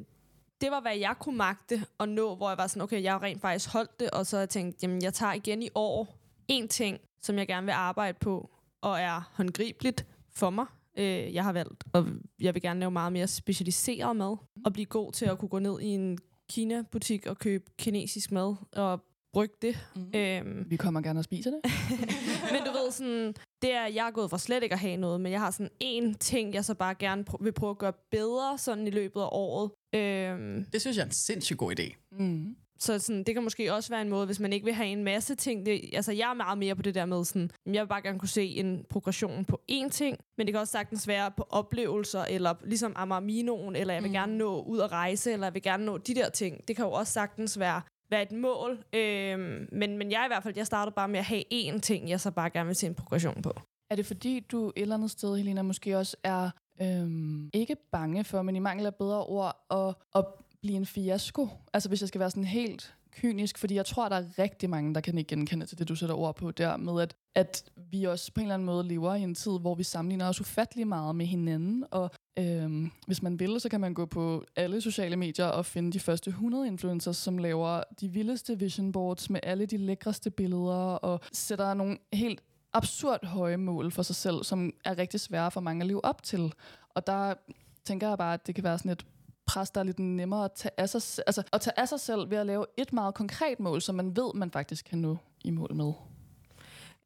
det 0.62 0.72
var, 0.72 0.82
hvad 0.82 0.98
jeg 0.98 1.16
kunne 1.20 1.38
magte 1.38 1.84
at 2.00 2.10
nå, 2.10 2.36
hvor 2.36 2.50
jeg 2.50 2.58
var 2.58 2.68
sådan, 2.68 2.82
okay, 2.82 3.04
jeg 3.04 3.12
har 3.14 3.24
rent 3.24 3.42
faktisk 3.42 3.70
holdt 3.74 4.00
det, 4.00 4.10
og 4.10 4.26
så 4.26 4.36
har 4.36 4.42
jeg 4.42 4.50
tænkt, 4.50 4.84
jamen, 4.84 5.02
jeg 5.02 5.14
tager 5.14 5.34
igen 5.34 5.64
i 5.64 5.70
år 5.76 6.18
en 6.48 6.68
ting, 6.68 7.00
som 7.22 7.38
jeg 7.38 7.48
gerne 7.48 7.66
vil 7.66 7.72
arbejde 7.74 8.18
på, 8.22 8.50
og 8.82 9.00
er 9.00 9.32
håndgribeligt 9.34 10.06
for 10.36 10.50
mig. 10.50 10.66
Øh, 10.98 11.34
jeg 11.34 11.44
har 11.44 11.54
valgt, 11.54 11.84
og 11.94 12.06
jeg 12.40 12.54
vil 12.54 12.62
gerne 12.62 12.80
lave 12.80 12.92
meget 12.92 13.14
mere 13.14 13.28
specialiseret 13.28 14.16
mad, 14.16 14.38
og 14.66 14.74
blive 14.74 14.86
god 14.86 15.12
til 15.12 15.26
at 15.26 15.38
kunne 15.40 15.50
gå 15.50 15.60
ned 15.60 15.80
i 15.82 15.86
en 15.88 16.18
Kina-butik 16.50 17.26
og 17.28 17.38
købe 17.38 17.64
kinesisk 17.78 18.32
mad, 18.32 18.56
og 18.76 19.00
brygge 19.36 19.56
det. 19.62 19.76
Mm. 19.96 20.20
Øhm, 20.20 20.66
Vi 20.70 20.76
kommer 20.76 21.02
gerne 21.02 21.20
og 21.20 21.24
spiser 21.24 21.52
det. 21.52 21.60
men 22.54 22.62
du 22.66 22.72
ved 22.72 22.92
sådan, 22.92 23.34
det 23.62 23.72
er, 23.74 23.86
jeg 23.88 24.08
er 24.08 24.12
gået 24.12 24.30
for 24.30 24.38
slet 24.38 24.64
ikke 24.64 24.74
at 24.74 24.80
have 24.80 24.98
noget, 24.98 25.22
men 25.22 25.32
jeg 25.32 25.40
har 25.42 25.52
sådan 25.52 25.70
en 25.80 26.16
ting, 26.16 26.54
jeg 26.54 26.66
så 26.66 26.74
bare 26.74 26.96
gerne 26.96 27.26
pr- 27.30 27.44
vil 27.44 27.52
prøve 27.52 27.72
at 27.72 27.78
gøre 27.78 27.94
bedre 28.12 28.58
sådan 28.58 28.88
i 28.88 28.90
løbet 28.90 29.22
af 29.22 29.30
året. 29.32 29.72
Øhm, 29.96 30.66
Det 30.74 30.82
synes 30.82 30.98
jeg 30.98 31.02
er 31.02 31.06
en 31.06 31.12
sindssygt 31.12 31.60
god 31.60 31.80
idé. 31.80 31.96
Mm. 32.20 32.56
så 32.80 33.00
sådan, 33.00 33.24
det 33.24 33.34
kan 33.36 33.44
måske 33.44 33.74
også 33.74 33.90
være 33.90 34.02
en 34.02 34.10
måde, 34.10 34.26
hvis 34.26 34.40
man 34.40 34.54
ikke 34.54 34.66
vil 34.66 34.74
have 34.74 34.88
en 34.90 35.04
masse 35.04 35.36
ting. 35.36 35.66
Det, 35.66 35.82
altså, 35.94 36.12
jeg 36.12 36.30
er 36.30 36.34
meget 36.34 36.58
mere 36.58 36.76
på 36.76 36.82
det 36.82 36.96
der 36.96 37.06
med 37.06 37.26
sådan, 37.26 37.52
jeg 37.66 37.82
vil 37.84 37.88
bare 37.88 38.02
gerne 38.02 38.20
kunne 38.20 38.30
se 38.30 38.46
en 38.46 38.86
progression 38.90 39.46
på 39.46 39.62
én 39.72 39.90
ting, 39.90 40.18
men 40.38 40.48
det 40.48 40.54
kan 40.54 40.60
også 40.62 40.72
sagtens 40.72 41.08
være 41.08 41.32
på 41.38 41.48
oplevelser, 41.50 42.22
eller 42.22 42.54
ligesom 42.66 42.94
Amarminoen, 42.96 43.76
eller 43.76 43.94
jeg 43.94 44.04
vil 44.04 44.10
mm. 44.10 44.14
gerne 44.14 44.38
nå 44.38 44.62
ud 44.64 44.80
at 44.80 44.92
rejse, 44.92 45.32
eller 45.34 45.46
jeg 45.48 45.54
vil 45.54 45.62
gerne 45.62 45.86
nå 45.86 45.98
de 45.98 46.16
der 46.16 46.30
ting. 46.30 46.68
Det 46.68 46.76
kan 46.76 46.86
jo 46.86 46.92
også 46.92 47.14
sagtens 47.14 47.60
være 47.60 47.82
være 48.10 48.22
et 48.22 48.32
mål. 48.32 48.84
Øh, 48.94 49.40
men, 49.72 49.98
men 49.98 50.12
jeg 50.12 50.24
i 50.26 50.30
hvert 50.30 50.44
fald, 50.44 50.54
jeg 50.58 50.66
startede 50.66 50.94
bare 50.96 51.08
med 51.08 51.20
at 51.20 51.26
have 51.26 51.44
én 51.54 51.80
ting, 51.80 52.10
jeg 52.10 52.20
så 52.20 52.32
bare 52.32 52.50
gerne 52.50 52.68
vil 52.68 52.76
se 52.76 52.88
en 52.88 52.96
progression 52.96 53.42
på. 53.42 53.54
Er 53.90 53.96
det 53.96 54.06
fordi, 54.06 54.40
du 54.40 54.68
et 54.68 54.82
eller 54.82 54.96
andet 54.96 55.12
sted, 55.12 55.38
Helena, 55.38 55.62
måske 55.62 55.98
også 55.98 56.18
er 56.24 56.50
øhm, 56.82 57.50
ikke 57.54 57.76
bange 57.92 58.24
for, 58.24 58.42
men 58.42 58.56
i 58.56 58.60
mangel 58.60 58.86
af 58.86 58.96
bedre 58.96 59.26
ord, 59.26 59.66
at, 59.72 59.96
at 60.16 60.26
blive 60.62 60.76
en 60.76 60.86
fiasko? 60.86 61.48
Altså 61.74 61.90
hvis 61.90 62.02
jeg 62.02 62.08
skal 62.08 62.20
være 62.20 62.30
sådan 62.30 62.44
helt 62.44 62.95
kynisk, 63.16 63.58
fordi 63.58 63.76
jeg 63.76 63.86
tror, 63.86 64.10
der 64.10 64.16
er 64.16 64.40
rigtig 64.40 64.70
mange, 64.70 64.94
der 64.94 65.02
kan 65.02 65.18
ikke 65.18 65.28
genkende 65.28 65.66
til 65.66 65.80
det, 65.80 65.88
du 65.88 65.96
sætter 65.96 66.16
ord 66.16 66.36
på 66.36 66.52
der, 66.52 66.78
med 66.78 67.02
at, 67.02 67.16
at 67.36 67.64
vi 67.92 68.04
også 68.04 68.32
på 68.32 68.42
en 68.42 68.46
eller 68.46 68.54
anden 68.54 68.66
måde 68.66 68.88
lever 68.88 69.16
i 69.16 69.22
en 69.22 69.36
tid, 69.36 69.60
hvor 69.60 69.76
vi 69.76 69.84
sammenligner 69.84 70.28
os 70.28 70.42
ufattelig 70.42 70.88
meget 70.88 71.16
med 71.16 71.26
hinanden, 71.26 71.86
og 71.92 72.12
øhm, 72.40 72.92
hvis 73.08 73.22
man 73.22 73.40
vil, 73.40 73.60
så 73.60 73.70
kan 73.70 73.82
man 73.82 73.94
gå 73.94 74.06
på 74.06 74.46
alle 74.56 74.82
sociale 74.82 75.16
medier 75.16 75.46
og 75.46 75.66
finde 75.66 75.92
de 75.92 76.00
første 76.00 76.30
100 76.30 76.68
influencers, 76.68 77.18
som 77.18 77.38
laver 77.38 77.84
de 78.02 78.10
vildeste 78.10 78.60
vision 78.60 78.92
boards 78.92 79.30
med 79.30 79.40
alle 79.44 79.66
de 79.66 79.78
lækreste 79.78 80.30
billeder, 80.30 80.96
og 80.96 81.20
sætter 81.34 81.74
nogle 81.74 81.98
helt 82.14 82.44
absurd 82.74 83.26
høje 83.26 83.58
mål 83.58 83.92
for 83.92 84.04
sig 84.04 84.16
selv, 84.16 84.44
som 84.44 84.74
er 84.86 84.98
rigtig 84.98 85.20
svære 85.20 85.52
for 85.52 85.62
mange 85.62 85.82
at 85.82 85.88
leve 85.88 86.06
op 86.06 86.24
til. 86.24 86.54
Og 86.90 87.08
der 87.08 87.34
tænker 87.86 88.08
jeg 88.08 88.18
bare, 88.18 88.34
at 88.34 88.48
det 88.48 88.56
kan 88.56 88.64
være 88.64 88.78
sådan 88.78 88.92
et 88.92 89.06
pres, 89.48 89.70
der 89.70 89.80
er 89.80 89.84
lidt 89.84 90.00
nemmere 90.00 90.46
at 90.46 90.52
tage 90.52 90.72
af 90.78 90.90
sig, 90.90 91.24
altså, 91.28 91.44
at 91.54 91.62
tage 91.62 91.80
af 91.80 91.88
sig 91.88 92.00
selv 92.00 92.30
ved 92.30 92.38
at 92.38 92.46
lave 92.46 92.66
et 92.78 92.94
meget 92.94 93.16
konkret 93.16 93.60
mål, 93.60 93.82
som 93.82 93.96
man 93.96 94.16
ved, 94.16 94.34
man 94.34 94.52
faktisk 94.52 94.86
kan 94.86 95.00
nå 95.00 95.18
i 95.44 95.52
mål 95.52 95.76
med? 95.76 95.94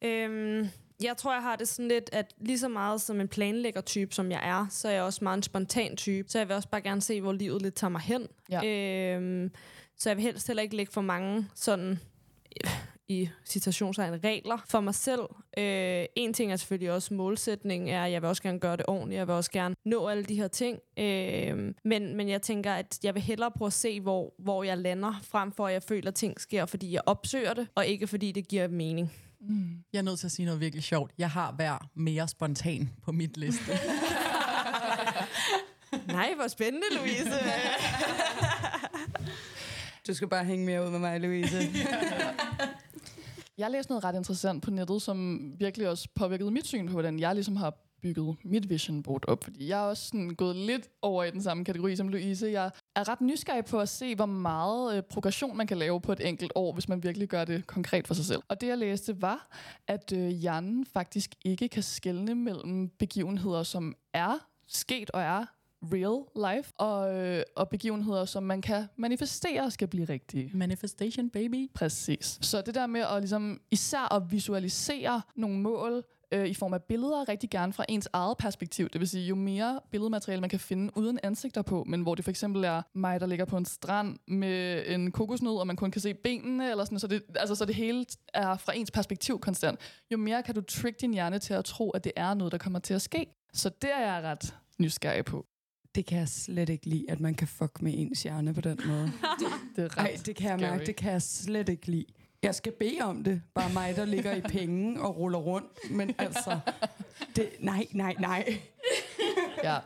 Øhm, 0.01 0.69
jeg 1.03 1.17
tror, 1.17 1.33
jeg 1.33 1.41
har 1.41 1.55
det 1.55 1.67
sådan 1.67 1.87
lidt, 1.87 2.09
at 2.13 2.33
lige 2.37 2.59
så 2.59 2.67
meget 2.67 3.01
som 3.01 3.21
en 3.21 3.27
planlægger-type, 3.27 4.15
som 4.15 4.31
jeg 4.31 4.41
er, 4.43 4.67
så 4.69 4.87
er 4.87 4.91
jeg 4.91 5.03
også 5.03 5.23
meget 5.23 5.37
en 5.37 5.43
spontan 5.43 5.95
type. 5.95 6.29
Så 6.29 6.37
jeg 6.37 6.47
vil 6.47 6.55
også 6.55 6.69
bare 6.69 6.81
gerne 6.81 7.01
se, 7.01 7.21
hvor 7.21 7.33
livet 7.33 7.61
lidt 7.61 7.75
tager 7.75 7.91
mig 7.91 8.01
hen. 8.01 8.27
Ja. 8.51 9.15
Øhm, 9.15 9.51
så 9.97 10.09
jeg 10.09 10.17
vil 10.17 10.23
helst 10.23 10.47
heller 10.47 10.63
ikke 10.63 10.75
lægge 10.75 10.91
for 10.91 11.01
mange 11.01 11.47
sådan 11.55 11.99
i 13.09 13.29
citationstegn 13.45 14.23
regler 14.23 14.57
for 14.67 14.79
mig 14.79 14.95
selv. 14.95 15.21
Øh, 15.57 16.05
en 16.15 16.33
ting 16.33 16.51
er 16.51 16.55
selvfølgelig 16.55 16.91
også 16.91 17.13
målsætningen, 17.13 17.89
er, 17.89 18.03
at 18.03 18.11
jeg 18.11 18.21
vil 18.21 18.29
også 18.29 18.43
gerne 18.43 18.59
gøre 18.59 18.77
det 18.77 18.85
ordentligt. 18.87 19.17
Jeg 19.17 19.27
vil 19.27 19.35
også 19.35 19.51
gerne 19.51 19.75
nå 19.85 20.07
alle 20.07 20.23
de 20.23 20.35
her 20.35 20.47
ting. 20.47 20.79
Øh, 20.99 21.73
men, 21.85 22.15
men 22.15 22.29
jeg 22.29 22.41
tænker, 22.41 22.73
at 22.73 22.99
jeg 23.03 23.13
vil 23.13 23.23
hellere 23.23 23.51
prøve 23.51 23.67
at 23.67 23.73
se, 23.73 24.01
hvor, 24.01 24.33
hvor 24.39 24.63
jeg 24.63 24.77
lander, 24.77 25.19
frem 25.23 25.51
for 25.51 25.67
at 25.67 25.73
jeg 25.73 25.83
føler, 25.83 26.07
at 26.07 26.15
ting 26.15 26.41
sker, 26.41 26.65
fordi 26.65 26.93
jeg 26.93 27.01
opsøger 27.05 27.53
det, 27.53 27.67
og 27.75 27.87
ikke 27.87 28.07
fordi 28.07 28.31
det 28.31 28.47
giver 28.47 28.67
mening. 28.67 29.11
Mm. 29.41 29.83
Jeg 29.93 29.99
er 29.99 30.03
nødt 30.03 30.19
til 30.19 30.27
at 30.27 30.31
sige 30.31 30.45
noget 30.45 30.61
virkelig 30.61 30.83
sjovt. 30.83 31.11
Jeg 31.17 31.29
har 31.29 31.51
hver 31.51 31.89
mere 31.95 32.27
spontan 32.27 32.89
på 33.03 33.11
mit 33.11 33.37
liste. 33.37 33.71
Nej, 36.07 36.33
hvor 36.35 36.47
spændende, 36.47 36.87
Louise. 36.97 37.31
Du 40.07 40.13
skal 40.13 40.27
bare 40.27 40.45
hænge 40.45 40.65
mere 40.65 40.85
ud 40.85 40.89
med 40.89 40.99
mig, 40.99 41.19
Louise. 41.19 41.57
Jeg 43.59 43.71
læste 43.71 43.91
noget 43.91 44.03
ret 44.03 44.15
interessant 44.15 44.63
på 44.63 44.71
nettet, 44.71 45.01
som 45.01 45.39
virkelig 45.59 45.89
også 45.89 46.07
påvirkede 46.15 46.51
mit 46.51 46.67
syn 46.67 46.87
på, 46.87 46.91
hvordan 46.91 47.19
jeg 47.19 47.35
ligesom 47.35 47.55
har 47.55 47.73
bygget 48.01 48.35
mit 48.43 48.69
vision 48.69 49.03
board 49.03 49.25
op. 49.27 49.43
Fordi 49.43 49.67
jeg 49.67 49.79
er 49.79 49.83
også 49.83 50.05
sådan 50.07 50.29
gået 50.29 50.55
lidt 50.55 50.89
over 51.01 51.23
i 51.23 51.31
den 51.31 51.41
samme 51.41 51.65
kategori 51.65 51.95
som 51.95 52.07
Louise. 52.09 52.47
Jeg 52.47 52.71
er 52.95 53.09
ret 53.09 53.21
nysgerrig 53.21 53.65
på 53.65 53.79
at 53.79 53.89
se, 53.89 54.15
hvor 54.15 54.25
meget 54.25 54.97
øh, 54.97 55.03
progression 55.03 55.57
man 55.57 55.67
kan 55.67 55.77
lave 55.77 56.01
på 56.01 56.11
et 56.11 56.27
enkelt 56.27 56.51
år, 56.55 56.73
hvis 56.73 56.89
man 56.89 57.03
virkelig 57.03 57.27
gør 57.27 57.45
det 57.45 57.67
konkret 57.67 58.07
for 58.07 58.13
sig 58.13 58.25
selv. 58.25 58.41
Og 58.47 58.61
det, 58.61 58.67
jeg 58.67 58.77
læste, 58.77 59.21
var, 59.21 59.47
at 59.87 60.13
øh, 60.15 60.27
hjernen 60.27 60.85
faktisk 60.85 61.35
ikke 61.45 61.69
kan 61.69 61.83
skelne 61.83 62.35
mellem 62.35 62.89
begivenheder, 62.99 63.63
som 63.63 63.95
er 64.13 64.47
sket 64.67 65.11
og 65.11 65.21
er 65.21 65.45
real 65.83 66.55
life, 66.55 66.73
og, 66.77 67.15
øh, 67.15 67.43
og 67.55 67.69
begivenheder, 67.69 68.25
som 68.25 68.43
man 68.43 68.61
kan 68.61 68.85
manifestere 68.97 69.71
skal 69.71 69.87
blive 69.87 70.05
rigtige. 70.05 70.51
Manifestation, 70.53 71.29
baby. 71.29 71.71
Præcis. 71.73 72.39
Så 72.41 72.61
det 72.61 72.75
der 72.75 72.87
med 72.87 73.01
at 73.01 73.21
ligesom, 73.21 73.61
især 73.71 74.13
at 74.13 74.31
visualisere 74.31 75.21
nogle 75.35 75.59
mål 75.59 76.03
øh, 76.31 76.47
i 76.47 76.53
form 76.53 76.73
af 76.73 76.83
billeder, 76.83 77.29
rigtig 77.29 77.49
gerne 77.49 77.73
fra 77.73 77.85
ens 77.89 78.09
eget 78.13 78.37
perspektiv. 78.37 78.89
Det 78.89 78.99
vil 79.01 79.09
sige, 79.09 79.25
jo 79.25 79.35
mere 79.35 79.79
billedmateriale 79.91 80.41
man 80.41 80.49
kan 80.49 80.59
finde 80.59 80.97
uden 80.97 81.19
ansigter 81.23 81.61
på, 81.61 81.83
men 81.87 82.01
hvor 82.01 82.15
det 82.15 82.25
for 82.25 82.29
eksempel 82.31 82.63
er 82.63 82.81
mig, 82.95 83.19
der 83.19 83.25
ligger 83.25 83.45
på 83.45 83.57
en 83.57 83.65
strand 83.65 84.17
med 84.27 84.83
en 84.87 85.11
kokosnød, 85.11 85.57
og 85.57 85.67
man 85.67 85.75
kun 85.75 85.91
kan 85.91 86.01
se 86.01 86.13
benene, 86.13 86.71
eller 86.71 86.83
sådan, 86.83 86.99
så, 86.99 87.07
det, 87.07 87.23
altså, 87.35 87.55
så 87.55 87.65
det 87.65 87.75
hele 87.75 88.05
er 88.33 88.57
fra 88.57 88.75
ens 88.75 88.91
perspektiv 88.91 89.39
konstant. 89.39 89.79
Jo 90.11 90.17
mere 90.17 90.43
kan 90.43 90.55
du 90.55 90.61
trick 90.61 91.01
din 91.01 91.13
hjerne 91.13 91.39
til 91.39 91.53
at 91.53 91.65
tro, 91.65 91.89
at 91.89 92.03
det 92.03 92.11
er 92.15 92.33
noget, 92.33 92.51
der 92.51 92.57
kommer 92.57 92.79
til 92.79 92.93
at 92.93 93.01
ske. 93.01 93.25
Så 93.53 93.69
det 93.69 93.89
er 93.93 94.13
jeg 94.13 94.23
ret 94.23 94.55
nysgerrig 94.79 95.25
på. 95.25 95.45
Det 95.95 96.05
kan 96.05 96.17
jeg 96.17 96.29
slet 96.29 96.69
ikke 96.69 96.85
lide, 96.85 97.05
at 97.11 97.19
man 97.19 97.33
kan 97.35 97.47
fuck 97.47 97.81
med 97.81 97.93
ens 97.95 98.23
hjerne 98.23 98.53
på 98.53 98.61
den 98.61 98.79
måde. 98.87 99.11
Det 99.75 99.83
er 99.83 99.89
ret 99.89 99.97
Nej, 99.97 100.17
det 100.25 100.35
kan 100.35 100.49
jeg 100.49 100.59
scary. 100.59 100.71
mærke, 100.71 100.85
det 100.85 100.95
kan 100.95 101.11
jeg 101.11 101.21
slet 101.21 101.69
ikke 101.69 101.87
lide. 101.87 102.05
Jeg 102.43 102.55
skal 102.55 102.71
bede 102.71 103.01
om 103.01 103.23
det. 103.23 103.41
Bare 103.55 103.73
mig, 103.73 103.95
der 103.95 104.05
ligger 104.05 104.35
i 104.35 104.41
penge 104.41 105.01
og 105.01 105.17
ruller 105.17 105.39
rundt. 105.39 105.91
Men 105.91 106.13
altså, 106.17 106.59
det, 107.35 107.49
nej, 107.59 107.87
nej, 107.91 108.15
nej. 108.19 108.59
Ja, 109.63 109.77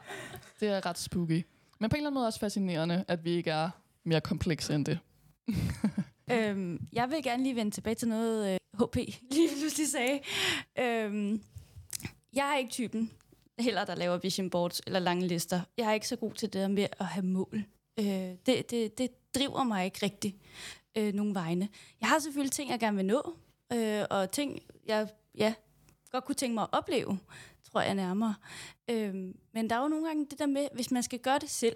det 0.59 0.67
er 0.67 0.85
ret 0.85 0.97
spooky. 0.97 1.45
Men 1.79 1.89
på 1.89 1.95
en 1.95 1.97
eller 1.99 2.09
anden 2.09 2.13
måde 2.13 2.27
også 2.27 2.39
fascinerende, 2.39 3.05
at 3.07 3.23
vi 3.25 3.29
ikke 3.31 3.51
er 3.51 3.69
mere 4.05 4.21
komplekse 4.21 4.75
end 4.75 4.85
det. 4.85 4.99
Øhm, 6.31 6.87
jeg 6.93 7.09
vil 7.09 7.23
gerne 7.23 7.43
lige 7.43 7.55
vende 7.55 7.71
tilbage 7.71 7.95
til 7.95 8.07
noget, 8.07 8.53
øh, 8.53 8.59
HP 8.85 8.95
lige 9.31 9.49
pludselig 9.59 9.87
sagde. 9.87 10.19
Øhm, 10.79 11.41
jeg 12.33 12.51
er 12.53 12.57
ikke 12.57 12.71
typen 12.71 13.11
heller, 13.63 13.85
der 13.85 13.95
laver 13.95 14.17
vision 14.17 14.49
boards 14.49 14.81
eller 14.87 14.99
lange 14.99 15.27
lister. 15.27 15.61
Jeg 15.77 15.89
er 15.89 15.93
ikke 15.93 16.07
så 16.07 16.15
god 16.15 16.31
til 16.31 16.53
det 16.53 16.61
der 16.61 16.67
med 16.67 16.87
at 16.99 17.05
have 17.05 17.25
mål. 17.25 17.63
Øh, 17.99 18.05
det, 18.45 18.71
det, 18.71 18.97
det 18.97 19.33
driver 19.35 19.63
mig 19.63 19.85
ikke 19.85 19.99
rigtig 20.03 20.35
øh, 20.97 21.13
nogen 21.13 21.35
vegne. 21.35 21.69
Jeg 22.01 22.09
har 22.09 22.19
selvfølgelig 22.19 22.51
ting, 22.51 22.71
jeg 22.71 22.79
gerne 22.79 22.97
vil 22.97 23.05
nå, 23.05 23.35
øh, 23.73 24.05
og 24.09 24.31
ting, 24.31 24.59
jeg 24.85 25.07
ja, 25.37 25.53
godt 26.11 26.25
kunne 26.25 26.35
tænke 26.35 26.53
mig 26.53 26.61
at 26.61 26.69
opleve, 26.71 27.19
tror 27.71 27.81
jeg 27.81 27.95
nærmere. 27.95 28.35
Øh, 28.89 29.13
men 29.53 29.69
der 29.69 29.75
er 29.75 29.81
jo 29.81 29.87
nogle 29.87 30.07
gange 30.07 30.25
det 30.29 30.39
der 30.39 30.45
med, 30.45 30.67
hvis 30.73 30.91
man 30.91 31.03
skal 31.03 31.19
gøre 31.19 31.39
det 31.39 31.49
selv, 31.49 31.75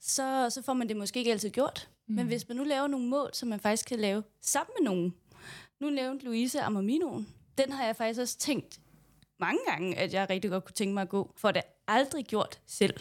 så, 0.00 0.50
så 0.50 0.62
får 0.62 0.72
man 0.72 0.88
det 0.88 0.96
måske 0.96 1.18
ikke 1.18 1.32
altid 1.32 1.50
gjort. 1.50 1.88
Mm. 2.06 2.14
Men 2.14 2.26
hvis 2.26 2.48
man 2.48 2.56
nu 2.56 2.64
laver 2.64 2.86
nogle 2.86 3.06
mål, 3.06 3.30
som 3.32 3.48
man 3.48 3.60
faktisk 3.60 3.88
kan 3.88 3.98
lave 3.98 4.22
sammen 4.40 4.72
med 4.78 4.84
nogen. 4.84 5.14
Nu 5.80 5.90
nævnte 5.90 6.24
Louise 6.24 6.60
Amaminoen. 6.60 7.28
Den 7.58 7.72
har 7.72 7.84
jeg 7.84 7.96
faktisk 7.96 8.20
også 8.20 8.38
tænkt 8.38 8.80
mange 9.40 9.60
gange, 9.70 9.96
at 9.96 10.12
jeg 10.12 10.30
rigtig 10.30 10.50
godt 10.50 10.64
kunne 10.64 10.74
tænke 10.74 10.94
mig 10.94 11.02
at 11.02 11.08
gå, 11.08 11.32
for 11.36 11.50
det 11.50 11.62
aldrig 11.88 12.24
gjort 12.24 12.60
selv. 12.66 12.94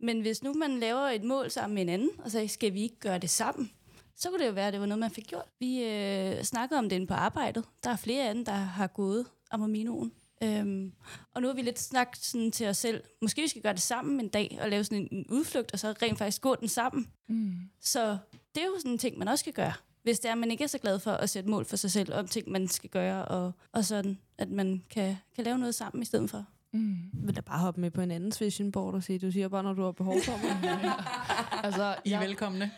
Men 0.00 0.20
hvis 0.20 0.42
nu 0.42 0.54
man 0.54 0.78
laver 0.80 1.00
et 1.00 1.24
mål 1.24 1.50
sammen 1.50 1.74
med 1.74 1.82
en 1.82 1.88
anden, 1.88 2.10
og 2.24 2.30
så 2.30 2.44
skal 2.48 2.74
vi 2.74 2.82
ikke 2.82 3.00
gøre 3.00 3.18
det 3.18 3.30
sammen, 3.30 3.70
så 4.16 4.30
kunne 4.30 4.40
det 4.40 4.46
jo 4.46 4.52
være, 4.52 4.66
at 4.66 4.72
det 4.72 4.80
var 4.80 4.86
noget, 4.86 5.00
man 5.00 5.10
fik 5.10 5.26
gjort. 5.26 5.46
Vi 5.58 5.84
øh, 5.84 6.42
snakkede 6.42 6.78
om 6.78 6.88
det 6.88 6.96
inde 6.96 7.06
på 7.06 7.14
arbejdet. 7.14 7.64
Der 7.84 7.90
er 7.90 7.96
flere 7.96 8.34
dem, 8.34 8.44
der 8.44 8.52
har 8.52 8.86
gået 8.86 9.26
Amaminoen. 9.50 10.12
Øhm, 10.42 10.92
og 11.34 11.42
nu 11.42 11.48
har 11.48 11.54
vi 11.54 11.62
lidt 11.62 11.78
snakket 11.78 12.18
sådan 12.18 12.52
til 12.52 12.66
os 12.66 12.76
selv. 12.76 13.04
Måske 13.22 13.42
vi 13.42 13.48
skal 13.48 13.62
gøre 13.62 13.72
det 13.72 13.82
sammen 13.82 14.20
en 14.20 14.28
dag, 14.28 14.58
og 14.60 14.70
lave 14.70 14.84
sådan 14.84 14.98
en, 14.98 15.08
en 15.10 15.26
udflugt, 15.30 15.72
og 15.72 15.78
så 15.78 15.94
rent 16.02 16.18
faktisk 16.18 16.42
gå 16.42 16.54
den 16.54 16.68
sammen. 16.68 17.12
Mm. 17.28 17.54
Så 17.80 18.18
det 18.54 18.62
er 18.62 18.66
jo 18.66 18.78
sådan 18.78 18.92
en 18.92 18.98
ting, 18.98 19.18
man 19.18 19.28
også 19.28 19.42
skal 19.42 19.52
gøre. 19.52 19.72
Hvis 20.06 20.18
det 20.20 20.28
er, 20.28 20.32
at 20.32 20.38
man 20.38 20.50
ikke 20.50 20.64
er 20.64 20.68
så 20.68 20.78
glad 20.78 20.98
for 20.98 21.10
at 21.10 21.30
sætte 21.30 21.50
mål 21.50 21.64
for 21.64 21.76
sig 21.76 21.90
selv, 21.90 22.14
om 22.14 22.26
ting, 22.26 22.50
man 22.50 22.68
skal 22.68 22.90
gøre, 22.90 23.24
og, 23.24 23.52
og 23.72 23.84
sådan, 23.84 24.18
at 24.38 24.50
man 24.50 24.82
kan, 24.90 25.16
kan 25.34 25.44
lave 25.44 25.58
noget 25.58 25.74
sammen 25.74 26.02
i 26.02 26.04
stedet 26.04 26.30
for. 26.30 26.44
Mm. 26.72 26.96
vil 27.12 27.36
da 27.36 27.40
bare 27.40 27.58
hoppe 27.58 27.80
med 27.80 27.90
på 27.90 28.00
en 28.00 28.10
andens 28.10 28.40
vision 28.40 28.72
board 28.72 28.94
og 28.94 29.02
sige, 29.02 29.18
du 29.18 29.30
siger 29.30 29.48
bare, 29.48 29.62
når 29.62 29.72
du 29.72 29.82
har 29.82 29.92
behov 29.92 30.16
for 30.24 30.32
mig. 30.32 30.80
Altså, 31.64 31.96
I 32.04 32.12
er 32.12 32.18
jeg, 32.20 32.28
velkomne. 32.28 32.70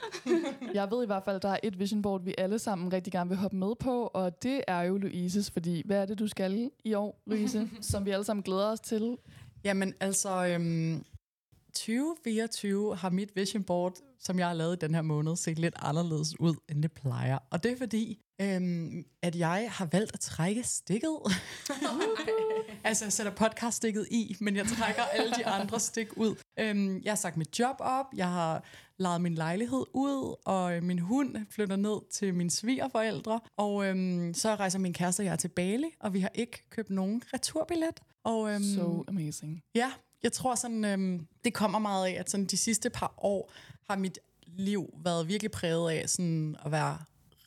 jeg 0.74 0.90
ved 0.90 1.02
i 1.02 1.06
hvert 1.06 1.24
fald, 1.24 1.36
at 1.36 1.42
der 1.42 1.48
er 1.48 1.58
et 1.62 1.78
vision 1.78 2.02
board, 2.02 2.24
vi 2.24 2.34
alle 2.38 2.58
sammen 2.58 2.92
rigtig 2.92 3.12
gerne 3.12 3.30
vil 3.30 3.38
hoppe 3.38 3.56
med 3.56 3.74
på, 3.80 4.06
og 4.06 4.42
det 4.42 4.60
er 4.66 4.80
jo 4.80 4.96
Louises, 4.96 5.50
fordi 5.50 5.82
hvad 5.86 6.02
er 6.02 6.06
det, 6.06 6.18
du 6.18 6.26
skal 6.26 6.70
i 6.84 6.94
år, 6.94 7.22
Louise, 7.26 7.68
som 7.80 8.04
vi 8.06 8.10
alle 8.10 8.24
sammen 8.24 8.42
glæder 8.42 8.70
os 8.70 8.80
til? 8.80 9.16
Jamen 9.64 9.94
altså, 10.00 10.46
øhm, 10.46 11.04
2024 11.74 12.96
har 12.96 13.10
mit 13.10 13.36
vision 13.36 13.64
board, 13.64 13.94
som 14.20 14.38
jeg 14.38 14.46
har 14.46 14.54
lavet 14.54 14.76
i 14.76 14.78
den 14.86 14.94
her 14.94 15.02
måned, 15.02 15.36
set 15.36 15.58
lidt 15.58 15.74
anderledes 15.78 16.40
ud, 16.40 16.54
end 16.68 16.82
det 16.82 16.92
plejer. 16.92 17.38
Og 17.50 17.62
det 17.62 17.72
er 17.72 17.76
fordi, 17.76 18.18
øhm, 18.40 19.04
at 19.22 19.36
jeg 19.36 19.68
har 19.70 19.86
valgt 19.92 20.14
at 20.14 20.20
trække 20.20 20.62
stikket. 20.62 21.18
altså, 22.84 23.04
jeg 23.04 23.12
sætter 23.12 23.32
podcaststikket 23.32 24.06
i, 24.10 24.36
men 24.40 24.56
jeg 24.56 24.66
trækker 24.66 25.02
alle 25.02 25.32
de 25.36 25.46
andre 25.46 25.80
stik 25.80 26.16
ud. 26.16 26.34
Øhm, 26.60 27.00
jeg 27.04 27.10
har 27.10 27.16
sagt 27.16 27.36
mit 27.36 27.58
job 27.58 27.76
op, 27.80 28.06
jeg 28.16 28.28
har 28.32 28.64
lejet 28.98 29.20
min 29.20 29.34
lejlighed 29.34 29.84
ud, 29.94 30.34
og 30.44 30.76
øh, 30.76 30.82
min 30.82 30.98
hund 30.98 31.36
flytter 31.50 31.76
ned 31.76 32.10
til 32.10 32.34
mine 32.34 32.50
svigerforældre. 32.50 33.40
Og 33.56 33.86
øhm, 33.86 34.34
så 34.34 34.54
rejser 34.54 34.78
min 34.78 34.92
kæreste 34.92 35.20
og 35.20 35.24
jeg 35.24 35.38
til 35.38 35.48
Bali, 35.48 35.88
og 36.00 36.14
vi 36.14 36.20
har 36.20 36.30
ikke 36.34 36.70
købt 36.70 36.90
nogen 36.90 37.22
returbillet. 37.34 38.00
Og, 38.24 38.50
øhm, 38.50 38.64
So 38.76 39.04
amazing. 39.08 39.62
Ja, 39.74 39.92
jeg 40.22 40.32
tror 40.32 40.54
sådan, 40.54 40.84
øhm, 40.84 41.26
det 41.44 41.54
kommer 41.54 41.78
meget 41.78 42.06
af, 42.06 42.16
at 42.20 42.30
sådan 42.30 42.46
de 42.46 42.56
sidste 42.56 42.90
par 42.90 43.14
år 43.18 43.52
har 43.88 43.96
mit 43.96 44.18
liv 44.46 44.94
været 45.04 45.28
virkelig 45.28 45.50
præget 45.50 45.90
af 45.90 46.08
sådan 46.08 46.56
at 46.64 46.72
være 46.72 46.98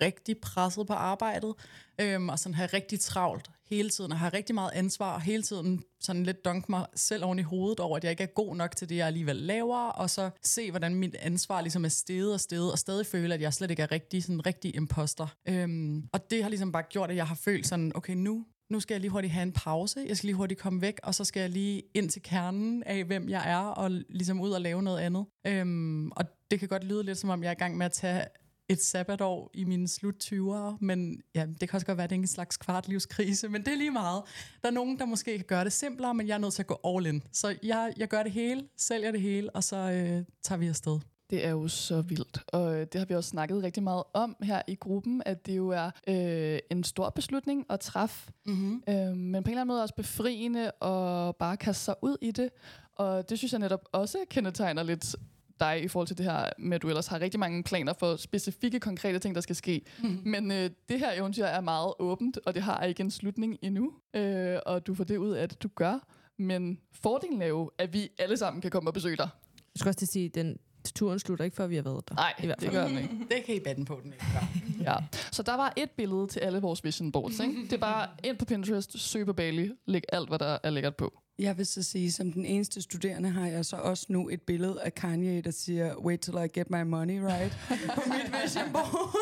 rigtig 0.01 0.37
presset 0.37 0.87
på 0.87 0.93
arbejdet, 0.93 1.53
øhm, 1.99 2.29
og 2.29 2.39
sådan 2.39 2.55
have 2.55 2.69
rigtig 2.73 2.99
travlt 2.99 3.49
hele 3.69 3.89
tiden, 3.89 4.11
og 4.11 4.19
have 4.19 4.33
rigtig 4.33 4.55
meget 4.55 4.71
ansvar, 4.73 5.13
og 5.13 5.21
hele 5.21 5.43
tiden 5.43 5.83
sådan 5.99 6.23
lidt 6.23 6.45
dunk 6.45 6.69
mig 6.69 6.85
selv 6.95 7.25
oven 7.25 7.39
i 7.39 7.41
hovedet 7.41 7.79
over, 7.79 7.97
at 7.97 8.03
jeg 8.03 8.11
ikke 8.11 8.23
er 8.23 8.27
god 8.27 8.55
nok 8.55 8.75
til 8.75 8.89
det, 8.89 8.95
jeg 8.95 9.07
alligevel 9.07 9.35
laver, 9.35 9.77
og 9.77 10.09
så 10.09 10.29
se, 10.43 10.69
hvordan 10.69 10.95
mit 10.95 11.15
ansvar 11.15 11.61
ligesom 11.61 11.85
er 11.85 11.89
steget 11.89 12.33
og 12.33 12.39
steget, 12.39 12.71
og 12.71 12.79
stadig 12.79 13.05
føle, 13.05 13.33
at 13.33 13.41
jeg 13.41 13.53
slet 13.53 13.71
ikke 13.71 13.83
er 13.83 13.91
rigtig, 13.91 14.23
sådan 14.23 14.45
rigtig 14.45 14.75
imposter. 14.75 15.27
Øhm, 15.47 16.09
og 16.13 16.31
det 16.31 16.43
har 16.43 16.49
ligesom 16.49 16.71
bare 16.71 16.83
gjort, 16.83 17.09
at 17.09 17.15
jeg 17.15 17.27
har 17.27 17.35
følt 17.35 17.67
sådan, 17.67 17.91
okay, 17.95 18.13
nu 18.13 18.45
nu 18.71 18.79
skal 18.79 18.93
jeg 18.95 19.01
lige 19.01 19.11
hurtigt 19.11 19.33
have 19.33 19.43
en 19.43 19.51
pause, 19.51 20.05
jeg 20.07 20.17
skal 20.17 20.27
lige 20.27 20.35
hurtigt 20.35 20.59
komme 20.59 20.81
væk, 20.81 20.99
og 21.03 21.15
så 21.15 21.23
skal 21.23 21.39
jeg 21.39 21.49
lige 21.49 21.83
ind 21.93 22.09
til 22.09 22.21
kernen 22.21 22.83
af, 22.83 23.03
hvem 23.03 23.29
jeg 23.29 23.51
er, 23.51 23.57
og 23.57 23.91
ligesom 23.91 24.41
ud 24.41 24.51
og 24.51 24.61
lave 24.61 24.83
noget 24.83 24.99
andet. 24.99 25.25
Øhm, 25.47 26.11
og 26.11 26.25
det 26.51 26.59
kan 26.59 26.67
godt 26.67 26.83
lyde 26.83 27.03
lidt, 27.03 27.17
som 27.17 27.29
om 27.29 27.43
jeg 27.43 27.47
er 27.49 27.51
i 27.51 27.59
gang 27.59 27.77
med 27.77 27.85
at 27.85 27.91
tage 27.91 28.25
et 28.69 28.83
sabbatår 28.83 29.51
i 29.53 29.63
mine 29.63 29.87
slut 29.87 30.15
20'ere, 30.23 30.77
men 30.79 31.21
ja, 31.35 31.45
det 31.45 31.69
kan 31.69 31.77
også 31.77 31.85
godt 31.85 31.97
være, 31.97 32.03
at 32.03 32.09
det 32.09 32.15
er 32.15 32.19
en 32.19 32.27
slags 32.27 32.57
kvartlivskrise, 32.57 33.49
men 33.49 33.65
det 33.65 33.73
er 33.73 33.77
lige 33.77 33.91
meget. 33.91 34.23
Der 34.61 34.67
er 34.67 34.73
nogen, 34.73 34.99
der 34.99 35.05
måske 35.05 35.37
kan 35.37 35.45
gøre 35.47 35.63
det 35.63 35.73
simplere, 35.73 36.13
men 36.13 36.27
jeg 36.27 36.33
er 36.33 36.37
nødt 36.37 36.53
til 36.53 36.63
at 36.63 36.67
gå 36.67 36.79
all 36.85 37.05
in. 37.05 37.23
Så 37.31 37.55
jeg, 37.63 37.93
jeg 37.97 38.07
gør 38.07 38.23
det 38.23 38.31
hele, 38.31 38.67
sælger 38.77 39.11
det 39.11 39.21
hele, 39.21 39.55
og 39.55 39.63
så 39.63 39.75
øh, 39.77 40.25
tager 40.43 40.59
vi 40.59 40.67
afsted. 40.67 40.99
Det 41.31 41.45
er 41.45 41.49
jo 41.49 41.67
så 41.67 42.01
vildt, 42.01 42.39
og 42.47 42.73
øh, 42.75 42.79
det 42.93 42.95
har 42.99 43.05
vi 43.05 43.15
også 43.15 43.29
snakket 43.29 43.63
rigtig 43.63 43.83
meget 43.83 44.03
om 44.13 44.35
her 44.43 44.61
i 44.67 44.75
gruppen, 44.75 45.23
at 45.25 45.45
det 45.45 45.57
jo 45.57 45.69
er 45.69 45.91
øh, 46.07 46.59
en 46.71 46.83
stor 46.83 47.09
beslutning 47.09 47.65
at 47.69 47.79
træffe, 47.79 48.31
Mm-hmm. 48.45 48.83
øh, 48.89 48.95
men 48.95 49.43
på 49.43 49.47
en 49.47 49.51
eller 49.51 49.61
anden 49.61 49.67
måde 49.67 49.81
også 49.81 49.95
befriende 49.95 50.71
og 50.71 51.35
bare 51.35 51.57
kaste 51.57 51.83
sig 51.83 51.95
ud 52.01 52.17
i 52.21 52.31
det. 52.31 52.49
Og 52.95 53.29
det 53.29 53.37
synes 53.37 53.51
jeg 53.51 53.59
netop 53.59 53.85
også 53.91 54.17
kendetegner 54.29 54.83
lidt 54.83 55.15
dig 55.59 55.83
i 55.83 55.87
forhold 55.87 56.07
til 56.07 56.17
det 56.17 56.25
her 56.25 56.49
med, 56.59 56.75
at 56.75 56.81
du 56.81 56.87
ellers 56.89 57.07
har 57.07 57.19
rigtig 57.19 57.39
mange 57.39 57.63
planer 57.63 57.93
for 57.93 58.15
specifikke, 58.15 58.79
konkrete 58.79 59.19
ting, 59.19 59.35
der 59.35 59.41
skal 59.41 59.55
ske. 59.55 59.81
Mm. 60.03 60.19
Men 60.25 60.51
øh, 60.51 60.69
det 60.89 60.99
her 60.99 61.11
eventyr 61.11 61.45
er 61.45 61.61
meget 61.61 61.93
åbent, 61.99 62.39
og 62.45 62.53
det 62.53 62.61
har 62.63 62.83
ikke 62.83 63.01
en 63.01 63.11
slutning 63.11 63.57
endnu. 63.61 63.91
Øh, 64.13 64.57
og 64.65 64.87
du 64.87 64.93
får 64.93 65.03
det 65.03 65.17
ud 65.17 65.31
af 65.31 65.49
det, 65.49 65.63
du 65.63 65.69
gør. 65.75 66.07
Men 66.37 66.79
fordelen 66.91 67.41
er 67.41 67.47
jo, 67.47 67.71
at 67.77 67.93
vi 67.93 68.09
alle 68.19 68.37
sammen 68.37 68.61
kan 68.61 68.71
komme 68.71 68.89
og 68.89 68.93
besøge 68.93 69.17
dig. 69.17 69.29
Jeg 69.57 69.79
skal 69.79 69.89
også 69.89 69.97
til 69.99 70.05
at 70.05 70.09
sige, 70.09 70.29
den 70.29 70.57
turen 70.95 71.19
slutter 71.19 71.45
ikke, 71.45 71.55
før 71.55 71.67
vi 71.67 71.75
har 71.75 71.81
været 71.83 72.09
der. 72.09 72.15
Nej, 72.15 72.33
I 72.43 72.45
hvert 72.45 72.59
det 72.59 72.69
fald. 72.71 72.81
gør 72.81 72.87
den 72.87 72.97
ikke. 72.97 73.13
Det 73.35 73.43
kan 73.45 73.55
I 73.55 73.59
bande 73.59 73.85
på 73.85 73.99
den 74.03 74.13
ikke. 74.13 74.25
Ja. 74.91 74.95
Så 75.31 75.43
der 75.43 75.53
var 75.55 75.73
et 75.77 75.91
billede 75.91 76.27
til 76.27 76.39
alle 76.39 76.59
vores 76.61 76.83
vision 76.83 77.11
boards. 77.11 77.39
Ikke? 77.39 77.53
Det 77.63 77.73
er 77.73 77.77
bare 77.77 78.07
ind 78.23 78.37
på 78.37 78.45
Pinterest, 78.45 78.99
søg 78.99 79.25
på 79.25 79.33
Bali, 79.33 79.69
læg 79.87 80.01
alt, 80.09 80.27
hvad 80.29 80.39
der 80.39 80.57
er 80.63 80.69
lækkert 80.69 80.95
på. 80.95 81.13
Jeg 81.39 81.57
vil 81.57 81.65
så 81.65 81.83
sige, 81.83 82.11
som 82.11 82.31
den 82.33 82.45
eneste 82.45 82.81
studerende 82.81 83.29
har 83.29 83.47
jeg 83.47 83.65
så 83.65 83.75
også 83.75 84.05
nu 84.09 84.29
et 84.29 84.41
billede 84.41 84.81
af 84.81 84.93
Kanye, 84.95 85.41
der 85.41 85.51
siger, 85.51 85.95
wait 85.95 86.19
till 86.19 86.33
I 86.33 86.47
get 86.59 86.69
my 86.69 86.83
money 86.83 87.19
right, 87.21 87.57
på 87.95 88.01
mit 88.05 88.33
vision 88.43 88.71
board. 88.73 89.15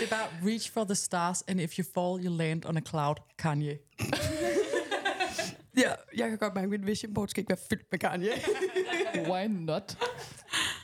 Det 0.00 0.06
er 0.06 0.10
bare 0.10 0.28
reach 0.50 0.72
for 0.72 0.84
the 0.84 0.94
stars, 0.94 1.42
and 1.48 1.60
if 1.60 1.78
you 1.78 1.84
fall, 1.94 2.26
you 2.26 2.36
land 2.36 2.64
on 2.66 2.76
a 2.76 2.80
cloud. 2.80 3.14
Kanye. 3.38 3.78
ja, 5.76 5.90
jeg 6.16 6.28
kan 6.28 6.38
godt 6.38 6.54
mærke, 6.54 6.64
at 6.64 6.70
mit 6.70 6.86
vision 6.86 7.14
board 7.14 7.28
skal 7.28 7.40
ikke 7.40 7.50
være 7.50 7.58
fyldt 7.70 7.86
med 7.90 7.98
Kanye. 7.98 8.30
Why 9.30 9.46
not? 9.46 9.98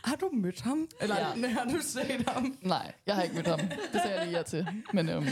har 0.08 0.16
du 0.16 0.30
mødt 0.32 0.60
ham? 0.60 0.88
Eller 1.00 1.16
ja. 1.16 1.48
har 1.58 1.64
du 1.64 1.78
set 1.80 2.28
ham? 2.28 2.58
Nej, 2.62 2.92
jeg 3.06 3.14
har 3.14 3.22
ikke 3.22 3.34
mødt 3.34 3.46
ham. 3.46 3.58
Det 3.92 4.00
sagde 4.02 4.16
jeg 4.16 4.26
lige 4.26 4.36
ja 4.36 4.42
til. 4.42 4.66
Men, 4.92 5.08
øhm. 5.08 5.26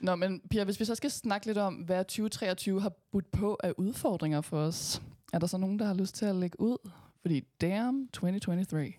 Nå, 0.00 0.14
men 0.14 0.40
Pia, 0.50 0.64
hvis 0.64 0.80
vi 0.80 0.84
så 0.84 0.94
skal 0.94 1.10
snakke 1.10 1.46
lidt 1.46 1.58
om, 1.58 1.74
hvad 1.74 2.04
2023 2.04 2.80
har 2.80 2.92
budt 3.12 3.30
på 3.30 3.58
af 3.62 3.72
udfordringer 3.76 4.40
for 4.40 4.58
os, 4.58 5.02
er 5.32 5.38
der 5.38 5.46
så 5.46 5.58
nogen, 5.58 5.78
der 5.78 5.84
har 5.84 5.94
lyst 5.94 6.14
til 6.14 6.26
at 6.26 6.36
lægge 6.36 6.60
ud? 6.60 6.90
Fordi 7.20 7.40
damn 7.60 8.08
2023. 8.08 8.92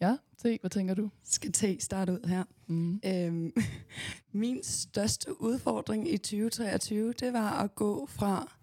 Ja, 0.00 0.16
se, 0.38 0.58
hvad 0.60 0.70
tænker 0.70 0.94
du? 0.94 1.10
Skal 1.24 1.52
te 1.52 1.80
starte 1.80 2.12
ud 2.12 2.28
her. 2.28 2.44
Mm. 2.66 3.00
Øhm, 3.04 3.52
min 4.32 4.64
største 4.64 5.42
udfordring 5.42 6.12
i 6.12 6.18
2023, 6.18 7.12
det 7.12 7.32
var 7.32 7.62
at 7.62 7.74
gå 7.74 8.06
fra 8.06 8.57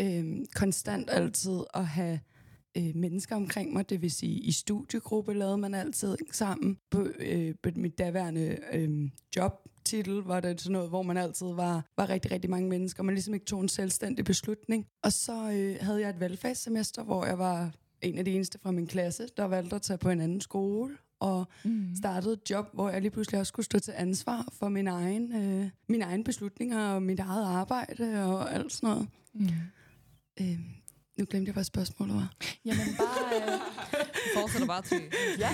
øhm, 0.00 0.46
konstant 0.54 1.10
altid 1.10 1.60
at 1.74 1.86
have 1.86 2.20
øh, 2.76 2.90
mennesker 2.94 3.36
omkring 3.36 3.72
mig. 3.72 3.90
Det 3.90 4.02
vil 4.02 4.10
sige, 4.10 4.40
i 4.40 4.52
studiegruppe 4.52 5.34
lavede 5.34 5.58
man 5.58 5.74
altid 5.74 6.16
sammen. 6.32 6.78
På, 6.90 7.08
øh, 7.18 7.54
på 7.62 7.70
mit 7.76 7.98
daværende 7.98 8.58
øh, 8.72 9.10
jobtitel 9.36 10.14
var 10.14 10.40
det 10.40 10.60
sådan 10.60 10.72
noget, 10.72 10.88
hvor 10.88 11.02
man 11.02 11.16
altid 11.16 11.46
var, 11.46 11.84
var 11.96 12.08
rigtig, 12.08 12.32
rigtig 12.32 12.50
mange 12.50 12.68
mennesker. 12.68 13.02
Man 13.02 13.14
ligesom 13.14 13.34
ikke 13.34 13.46
tog 13.46 13.60
en 13.60 13.68
selvstændig 13.68 14.24
beslutning. 14.24 14.86
Og 15.02 15.12
så 15.12 15.52
øh, 15.52 15.76
havde 15.80 16.00
jeg 16.00 16.10
et 16.10 16.20
valgfagssemester, 16.20 17.02
hvor 17.02 17.26
jeg 17.26 17.38
var 17.38 17.74
en 18.02 18.18
af 18.18 18.24
de 18.24 18.30
eneste 18.30 18.58
fra 18.62 18.70
min 18.70 18.86
klasse, 18.86 19.26
der 19.36 19.44
valgte 19.44 19.76
at 19.76 19.82
tage 19.82 19.98
på 19.98 20.10
en 20.10 20.20
anden 20.20 20.40
skole 20.40 20.96
og 21.20 21.46
mm. 21.64 21.96
startede 21.96 22.32
et 22.32 22.50
job, 22.50 22.66
hvor 22.72 22.90
jeg 22.90 23.00
lige 23.00 23.10
pludselig 23.10 23.40
også 23.40 23.48
skulle 23.48 23.66
stå 23.66 23.78
til 23.78 23.94
ansvar 23.96 24.48
for 24.52 24.68
min 24.68 24.86
egen, 24.86 25.32
øh, 25.32 25.70
mine 25.88 26.04
egne 26.04 26.24
beslutninger 26.24 26.88
og 26.88 27.02
mit 27.02 27.20
eget 27.20 27.44
arbejde 27.44 28.24
og 28.24 28.54
alt 28.54 28.72
sådan 28.72 28.88
noget. 28.88 29.08
Mm. 29.34 29.48
Øh, 30.40 30.58
nu 31.18 31.26
glemte 31.30 31.48
jeg, 31.48 31.52
hvad 31.52 31.64
spørgsmålet 31.64 32.14
var. 32.14 32.32
Jamen 32.64 32.86
bare... 32.98 33.36
Øh, 33.36 33.60
fortsætter 34.34 34.66
bare 34.66 34.82
til. 34.82 35.02
ja, 35.38 35.50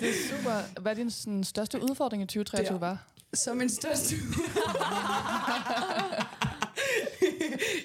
det 0.00 0.08
er 0.08 0.36
super. 0.36 0.80
Hvad 0.80 0.92
er 0.92 0.96
din 0.96 1.10
sådan, 1.10 1.44
største 1.44 1.82
udfordring 1.82 2.22
i 2.22 2.26
2023 2.26 2.74
Det 2.74 2.80
var? 2.80 3.06
Så 3.34 3.54
min 3.54 3.68
største... 3.68 4.16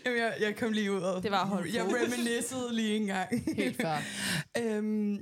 Jamen, 0.06 0.20
jeg, 0.20 0.36
jeg 0.42 0.56
kom 0.56 0.72
lige 0.72 0.92
ud 0.92 1.02
og... 1.02 1.24
Det 1.24 1.32
var 1.32 1.42
at 1.42 1.48
holde 1.48 1.76
Jeg 1.76 1.86
reminiscede 1.86 2.76
lige 2.76 2.96
en 2.96 3.06
gang. 3.06 3.44
Helt 3.56 3.82
fair. 3.82 3.98
øhm, 4.62 5.18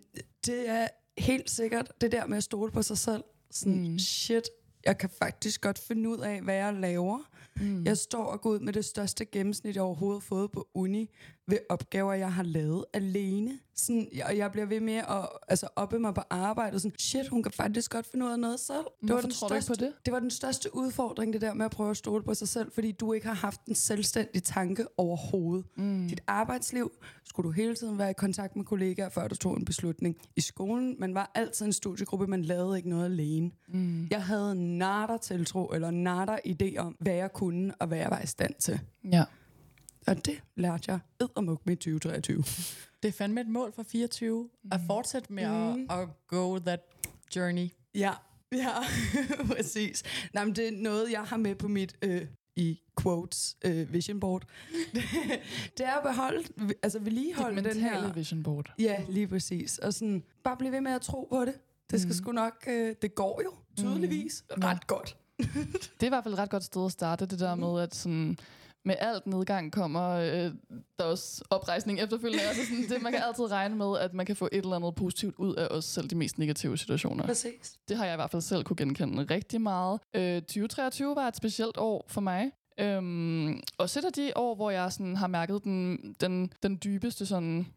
det 0.46 0.70
er 0.70 0.88
helt 1.18 1.50
sikkert 1.50 1.92
det 2.02 2.12
der 2.12 2.28
med 2.28 2.38
at 2.38 2.44
stole 2.44 2.72
på 2.72 2.82
sig 2.82 2.98
selv. 2.98 3.24
Sådan, 3.52 3.88
mm. 3.88 4.00
shit, 4.00 4.44
jeg 4.86 4.98
kan 4.98 5.10
faktisk 5.20 5.62
godt 5.62 5.80
finde 5.88 6.10
ud 6.10 6.18
af, 6.18 6.42
hvad 6.42 6.56
jeg 6.56 6.74
laver. 6.74 7.20
Mm. 7.62 7.84
Jeg 7.86 7.98
står 7.98 8.24
og 8.24 8.42
går 8.42 8.50
ud 8.50 8.60
med 8.60 8.74
det 8.74 8.86
største 8.86 9.26
gennemsnit, 9.26 9.76
jeg 9.76 9.84
overhovedet 9.84 10.22
har 10.22 10.28
fået 10.28 10.52
på 10.52 10.68
uni, 10.74 11.10
ved 11.48 11.58
opgaver, 11.70 12.14
jeg 12.14 12.34
har 12.34 12.44
lavet 12.44 12.86
alene. 12.94 13.60
Sådan, 13.76 14.08
og 14.26 14.38
jeg 14.38 14.52
bliver 14.52 14.66
ved 14.66 14.80
med 14.80 14.94
at 14.94 15.30
altså, 15.48 15.68
oppe 15.76 16.00
mig 16.00 16.14
på 16.14 16.22
arbejdet. 16.30 16.82
Sådan, 16.82 17.00
shit, 17.00 17.28
hun 17.28 17.44
kan 17.44 17.52
faktisk 17.52 17.92
godt 17.92 18.06
finde 18.06 18.26
ud 18.26 18.32
af 18.32 18.40
noget 18.40 18.60
selv. 18.60 18.86
Hvorfor 19.02 19.22
den 19.22 19.32
tror 19.32 19.48
du 19.48 19.54
ikke 19.54 19.68
på 19.68 19.74
det? 19.74 19.94
Det 20.06 20.14
var 20.14 20.20
den 20.20 20.32
største 20.32 20.76
udfordring, 20.76 21.34
det 21.34 21.42
der 21.42 21.54
med 21.54 21.66
at 21.66 21.72
prøve 21.72 21.90
at 21.90 21.98
stole 21.98 22.24
på 22.24 22.34
sig 22.34 22.48
selv, 22.48 22.72
fordi 22.72 22.92
du 22.92 23.14
ikke 23.14 23.28
har 23.28 23.34
haft 23.34 23.62
en 23.68 23.76
selvstændig 23.76 24.44
tanke 24.44 24.86
overhovedet. 24.98 25.66
Mm. 25.78 26.08
Dit 26.08 26.22
arbejdsliv 26.28 26.92
skulle 27.24 27.48
du 27.48 27.52
hele 27.52 27.76
tiden 27.76 27.98
være 27.98 28.10
i 28.10 28.14
kontakt 28.14 28.56
med 28.56 28.66
kollegaer, 28.66 29.10
før 29.10 29.28
du 29.28 29.36
tog 29.36 29.58
en 29.58 29.66
beslutning. 29.66 30.16
I 30.36 30.42
skolen, 30.42 30.96
man 31.00 31.16
var 31.16 31.32
altid 31.36 31.66
en 31.66 31.74
studiegruppe, 31.74 32.28
man 32.28 32.42
lavede 32.42 32.78
ikke 32.78 32.90
noget 32.90 33.06
alene. 33.06 33.52
Mm. 33.68 34.08
Jeg 34.12 34.24
havde 34.24 34.78
nader 34.78 35.18
tiltro, 35.18 35.66
eller 35.66 35.92
nader 35.92 36.38
idé 36.48 36.78
om, 36.78 36.96
hvad 37.00 37.14
jeg 37.14 37.34
kunne, 37.34 37.74
og 37.80 37.88
hvad 37.88 37.98
jeg 37.98 38.10
var 38.10 38.22
i 38.22 38.28
stand 38.28 38.54
til. 38.60 38.80
Ja. 39.12 39.24
Og 40.08 40.26
det 40.26 40.42
lærte 40.56 40.92
jeg 40.92 41.00
eddermuk 41.22 41.66
med 41.66 41.74
i 41.74 41.76
2023. 41.76 42.44
Det 43.04 43.08
er 43.10 43.12
fandme 43.12 43.42
et 43.42 43.48
mål 43.48 43.74
for 43.76 43.84
24. 43.84 44.50
At 44.72 44.80
fortsætte 44.88 45.34
med 45.34 45.74
Mm. 45.76 45.88
at, 45.90 46.00
at 46.00 46.08
go 46.28 46.60
that 46.60 46.80
journey. 47.36 47.70
Ja, 47.96 48.12
ja, 48.52 48.72
præcis. 49.48 50.04
Nej, 50.34 50.46
men 50.46 50.56
det 50.56 50.68
er 50.68 50.72
noget, 50.72 51.12
jeg 51.12 51.22
har 51.24 51.38
med 51.38 51.56
på 51.56 51.68
mit, 51.68 51.96
øh, 52.02 52.26
i 52.56 52.80
quotes, 53.02 53.58
øh, 53.66 53.94
vision 53.94 54.20
board. 54.20 54.44
det 55.78 55.86
er 55.86 55.92
at 55.98 56.04
beholde, 56.04 56.44
altså 56.84 57.00
vedligeholde 57.00 57.64
den 57.64 57.80
her... 57.80 58.14
vision 58.14 58.44
board. 58.44 58.74
Ja, 58.80 59.04
lige 59.10 59.28
præcis. 59.28 59.78
Og 59.78 59.94
sådan, 59.94 60.24
bare 60.44 60.58
blive 60.58 60.72
ved 60.72 60.82
med 60.82 60.92
at 60.92 61.02
tro 61.02 61.28
på 61.32 61.46
det. 61.46 61.54
Det 61.92 62.02
skal 62.02 62.10
Mhm. 62.10 62.18
sgu 62.18 62.32
nok, 62.32 62.54
øh, 62.68 62.96
det 63.02 63.16
går 63.16 63.42
jo 63.44 63.54
tydeligvis 63.78 64.44
Ja. 64.62 64.68
ret 64.72 64.88
godt. 64.88 65.18
Det 66.00 66.02
er 66.02 66.06
i 66.06 66.10
hvert 66.10 66.24
fald 66.24 66.34
et 66.34 66.40
ret 66.40 66.50
godt 66.50 66.64
sted 66.64 66.86
at 66.86 66.92
starte, 66.92 67.26
det 67.26 67.40
der 67.40 67.56
med, 67.56 67.82
at 67.82 67.96
sådan, 67.96 68.38
med 68.86 68.96
alt 69.00 69.28
nedgang 69.28 69.72
kommer 69.72 70.10
øh, 70.10 70.52
der 71.00 71.00
er 71.00 71.04
også 71.04 71.44
oprejsning 71.50 72.00
efterfølgende. 72.00 72.44
altså 72.44 72.66
sådan, 72.66 72.84
det, 72.90 73.02
man 73.02 73.12
kan 73.12 73.22
altid 73.28 73.52
regne 73.52 73.76
med, 73.76 74.00
at 74.00 74.14
man 74.14 74.26
kan 74.26 74.36
få 74.36 74.50
et 74.52 74.58
eller 74.58 74.76
andet 74.76 74.96
positivt 74.96 75.36
ud 75.38 75.56
af 75.56 75.68
os 75.68 75.86
selv 75.86 76.08
de 76.08 76.16
mest 76.16 76.38
negative 76.38 76.78
situationer. 76.78 77.26
Præcis. 77.26 77.78
Det 77.88 77.98
har 77.98 78.06
jeg 78.06 78.14
i 78.14 78.18
hvert 78.18 78.32
fald 78.32 78.42
selv 78.42 78.64
kunne 78.64 78.78
genkende 78.78 79.24
rigtig 79.24 79.62
meget. 79.62 80.00
Øh, 80.16 80.42
2023 80.42 81.16
var 81.16 81.28
et 81.28 81.36
specielt 81.36 81.78
år 81.78 82.06
for 82.08 82.22
mig. 82.22 82.52
Øhm, 82.80 83.62
også 83.78 84.00
et 84.00 84.06
af 84.06 84.14
de 84.14 84.32
år, 84.36 84.56
hvor 84.56 84.72
jeg 84.72 84.92
sådan 84.92 85.16
har 85.16 85.28
mærket 85.28 85.64
den, 85.64 85.98
den, 86.22 86.54
den 86.64 86.80
dybeste 86.84 87.26
sådan 87.26 87.68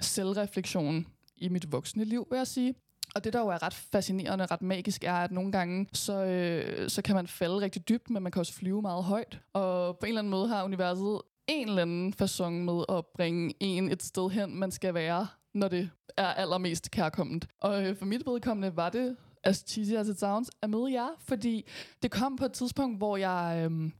selvreflektion 0.00 1.06
i 1.36 1.48
mit 1.48 1.72
voksne 1.72 2.04
liv, 2.04 2.26
vil 2.30 2.36
jeg 2.36 2.46
sige. 2.46 2.74
Og 3.16 3.24
det, 3.24 3.32
der 3.32 3.40
jo 3.40 3.48
er 3.48 3.62
ret 3.62 3.74
fascinerende, 3.74 4.46
ret 4.46 4.62
magisk, 4.62 5.04
er, 5.04 5.14
at 5.14 5.32
nogle 5.32 5.52
gange, 5.52 5.86
så, 5.92 6.24
øh, 6.24 6.88
så 6.90 7.02
kan 7.02 7.14
man 7.14 7.26
falde 7.26 7.60
rigtig 7.60 7.88
dybt, 7.88 8.10
men 8.10 8.22
man 8.22 8.32
kan 8.32 8.40
også 8.40 8.52
flyve 8.52 8.82
meget 8.82 9.04
højt. 9.04 9.40
Og 9.52 9.98
på 9.98 10.06
en 10.06 10.08
eller 10.08 10.18
anden 10.18 10.30
måde 10.30 10.48
har 10.48 10.64
universet 10.64 11.20
en 11.46 11.68
eller 11.68 11.82
anden 11.82 12.14
façon 12.22 12.50
med 12.50 12.84
at 12.88 13.06
bringe 13.14 13.54
en 13.60 13.92
et 13.92 14.02
sted 14.02 14.30
hen, 14.30 14.56
man 14.58 14.70
skal 14.70 14.94
være, 14.94 15.26
når 15.54 15.68
det 15.68 15.90
er 16.16 16.26
allermest 16.26 16.90
kærkommet. 16.90 17.46
Og 17.60 17.86
øh, 17.86 17.96
for 17.96 18.04
mit 18.04 18.26
vedkommende 18.26 18.76
var 18.76 18.90
det, 18.90 19.16
as 19.44 19.64
cheesy 19.66 19.92
as 19.92 20.08
it 20.08 20.20
sounds, 20.20 20.50
at 20.62 20.70
møde 20.70 20.92
jer, 20.92 21.08
fordi 21.20 21.66
det 22.02 22.10
kom 22.10 22.36
på 22.36 22.44
et 22.44 22.52
tidspunkt, 22.52 22.98
hvor 22.98 23.16
jeg... 23.16 23.68
Øh, 23.70 23.90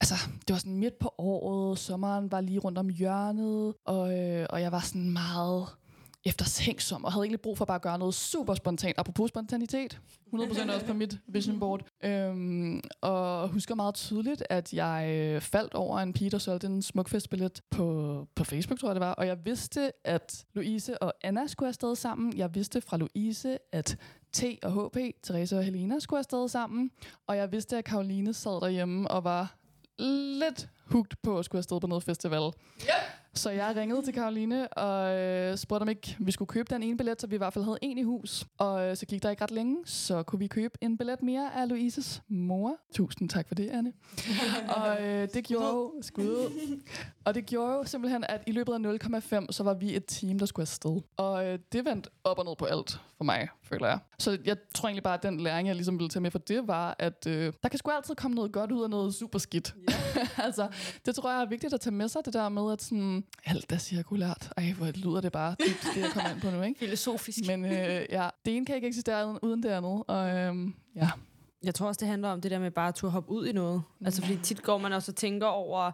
altså, 0.00 0.14
det 0.48 0.52
var 0.54 0.58
sådan 0.58 0.78
midt 0.78 0.98
på 0.98 1.14
året, 1.18 1.78
sommeren 1.78 2.32
var 2.32 2.40
lige 2.40 2.58
rundt 2.58 2.78
om 2.78 2.88
hjørnet, 2.88 3.74
og, 3.84 4.18
øh, 4.18 4.46
og 4.50 4.60
jeg 4.60 4.72
var 4.72 4.80
sådan 4.80 5.12
meget 5.12 5.68
eftertænksom, 6.28 7.04
og 7.04 7.12
havde 7.12 7.24
egentlig 7.24 7.40
brug 7.40 7.58
for 7.58 7.64
bare 7.64 7.74
at 7.74 7.82
gøre 7.82 7.98
noget 7.98 8.14
super 8.14 8.54
spontant. 8.54 8.98
Apropos 8.98 9.28
spontanitet, 9.28 10.00
100% 10.34 10.74
også 10.74 10.86
på 10.86 10.92
mit 10.92 11.18
vision 11.26 11.60
board. 11.60 11.80
Øhm, 12.04 12.80
og 13.00 13.48
husker 13.48 13.74
meget 13.74 13.94
tydeligt, 13.94 14.42
at 14.50 14.72
jeg 14.72 15.10
øh, 15.10 15.40
faldt 15.40 15.74
over 15.74 16.00
en 16.00 16.12
pige, 16.12 16.30
der 16.30 16.38
solgte 16.38 16.66
en 16.66 16.82
smukfestbillet 16.82 17.60
på, 17.70 18.26
på 18.34 18.44
Facebook, 18.44 18.78
tror 18.78 18.88
jeg 18.88 18.94
det 18.94 19.00
var. 19.00 19.12
Og 19.12 19.26
jeg 19.26 19.38
vidste, 19.44 19.92
at 20.04 20.44
Louise 20.54 21.02
og 21.02 21.12
Anna 21.22 21.46
skulle 21.46 21.68
afsted 21.68 21.96
sammen. 21.96 22.36
Jeg 22.36 22.54
vidste 22.54 22.80
fra 22.80 22.96
Louise, 22.96 23.58
at 23.72 23.96
T 24.32 24.44
og 24.62 24.72
HP, 24.72 24.96
Therese 25.22 25.56
og 25.56 25.64
Helena, 25.64 25.98
skulle 25.98 26.18
afsted 26.18 26.48
sammen. 26.48 26.90
Og 27.26 27.36
jeg 27.36 27.52
vidste, 27.52 27.78
at 27.78 27.84
Karoline 27.84 28.34
sad 28.34 28.60
derhjemme 28.60 29.10
og 29.10 29.24
var 29.24 29.54
lidt 29.98 30.68
hugt 30.86 31.22
på 31.22 31.38
at 31.38 31.44
skulle 31.44 31.58
afsted 31.58 31.80
på 31.80 31.86
noget 31.86 32.04
festival. 32.04 32.52
Så 33.38 33.50
jeg 33.50 33.76
ringede 33.76 34.02
til 34.02 34.14
Karoline 34.14 34.68
og 34.68 35.16
øh, 35.16 35.56
spurgte, 35.56 35.82
om 35.82 35.88
ikke 35.88 36.16
vi 36.18 36.32
skulle 36.32 36.48
købe 36.48 36.74
den 36.74 36.82
ene 36.82 36.96
billet, 36.96 37.20
så 37.20 37.26
vi 37.26 37.34
i 37.34 37.38
hvert 37.38 37.52
fald 37.52 37.64
havde 37.64 37.78
en 37.82 37.98
i 37.98 38.02
hus. 38.02 38.46
Og 38.58 38.86
øh, 38.86 38.96
så 38.96 39.06
gik 39.06 39.22
der 39.22 39.30
ikke 39.30 39.42
ret 39.42 39.50
længe, 39.50 39.76
så 39.84 40.22
kunne 40.22 40.38
vi 40.38 40.46
købe 40.46 40.78
en 40.80 40.98
billet 40.98 41.22
mere 41.22 41.54
af 41.54 41.68
Louises 41.68 42.22
mor. 42.28 42.76
Tusind 42.94 43.28
tak 43.28 43.48
for 43.48 43.54
det, 43.54 43.70
Anne. 43.70 43.92
og 44.76 45.02
øh, 45.02 45.28
det 45.34 45.44
gjorde 45.44 45.66
jo, 45.66 45.92
skud. 46.00 46.52
Og 47.24 47.34
det 47.34 47.46
gjorde 47.46 47.72
jo 47.72 47.84
simpelthen, 47.84 48.24
at 48.28 48.42
i 48.46 48.52
løbet 48.52 48.72
af 48.72 48.98
0,5, 49.40 49.46
så 49.50 49.62
var 49.62 49.74
vi 49.74 49.96
et 49.96 50.04
team, 50.08 50.38
der 50.38 50.46
skulle 50.46 50.64
afsted. 50.64 51.00
Og 51.16 51.46
øh, 51.46 51.58
det 51.72 51.84
vendte 51.84 52.10
op 52.24 52.38
og 52.38 52.44
ned 52.44 52.56
på 52.58 52.64
alt 52.64 53.00
for 53.16 53.24
mig, 53.24 53.48
føler 53.68 53.86
jeg. 53.86 53.98
Så 54.18 54.38
jeg 54.44 54.56
tror 54.74 54.88
egentlig 54.88 55.02
bare, 55.02 55.14
at 55.14 55.22
den 55.22 55.40
læring, 55.40 55.68
jeg 55.68 55.74
ligesom 55.76 55.98
ville 55.98 56.08
tage 56.08 56.20
med 56.20 56.30
for 56.30 56.38
det, 56.38 56.68
var, 56.68 56.96
at 56.98 57.26
øh, 57.26 57.52
der 57.62 57.68
kan 57.68 57.78
sgu 57.78 57.90
altid 57.90 58.14
komme 58.14 58.34
noget 58.34 58.52
godt 58.52 58.72
ud 58.72 58.82
af 58.82 58.90
noget 58.90 59.14
super 59.14 59.38
skidt. 59.38 59.74
altså, 60.46 60.68
det 61.06 61.14
tror 61.14 61.32
jeg 61.32 61.42
er 61.42 61.46
vigtigt 61.48 61.74
at 61.74 61.80
tage 61.80 61.94
med 61.94 62.08
sig, 62.08 62.20
det 62.24 62.32
der 62.34 62.48
med, 62.48 62.72
at 62.72 62.82
sådan, 62.82 63.24
alt 63.44 63.72
er 63.72 63.78
cirkulært. 63.78 64.52
Ej, 64.56 64.72
hvor 64.76 64.86
lyder 64.86 65.20
det 65.20 65.32
bare 65.32 65.56
dybt, 65.68 65.86
det 65.94 66.00
jeg 66.00 66.10
kommer 66.12 66.30
ind 66.30 66.40
på 66.40 66.50
nu, 66.50 66.62
ikke? 66.62 66.78
Filosofisk. 66.78 67.38
Men 67.46 67.64
øh, 67.64 68.06
ja, 68.10 68.28
det 68.44 68.56
ene 68.56 68.66
kan 68.66 68.74
ikke 68.74 68.88
eksistere 68.88 69.26
uden- 69.26 69.38
uden 69.42 69.62
det 69.62 69.68
andet. 69.68 70.02
Og 70.06 70.28
øhm, 70.36 70.74
ja, 70.96 71.10
Jeg 71.62 71.74
tror 71.74 71.86
også, 71.86 71.98
det 71.98 72.08
handler 72.08 72.28
om 72.28 72.40
det 72.40 72.50
der 72.50 72.58
med 72.58 72.70
bare 72.70 72.88
at 72.88 72.94
turde 72.94 73.12
hoppe 73.12 73.30
ud 73.30 73.46
i 73.46 73.52
noget. 73.52 73.82
Mm. 73.98 74.06
Altså, 74.06 74.22
fordi 74.22 74.38
tit 74.42 74.62
går 74.62 74.78
man 74.78 74.92
også 74.92 75.12
og 75.12 75.16
tænker 75.16 75.46
over, 75.46 75.90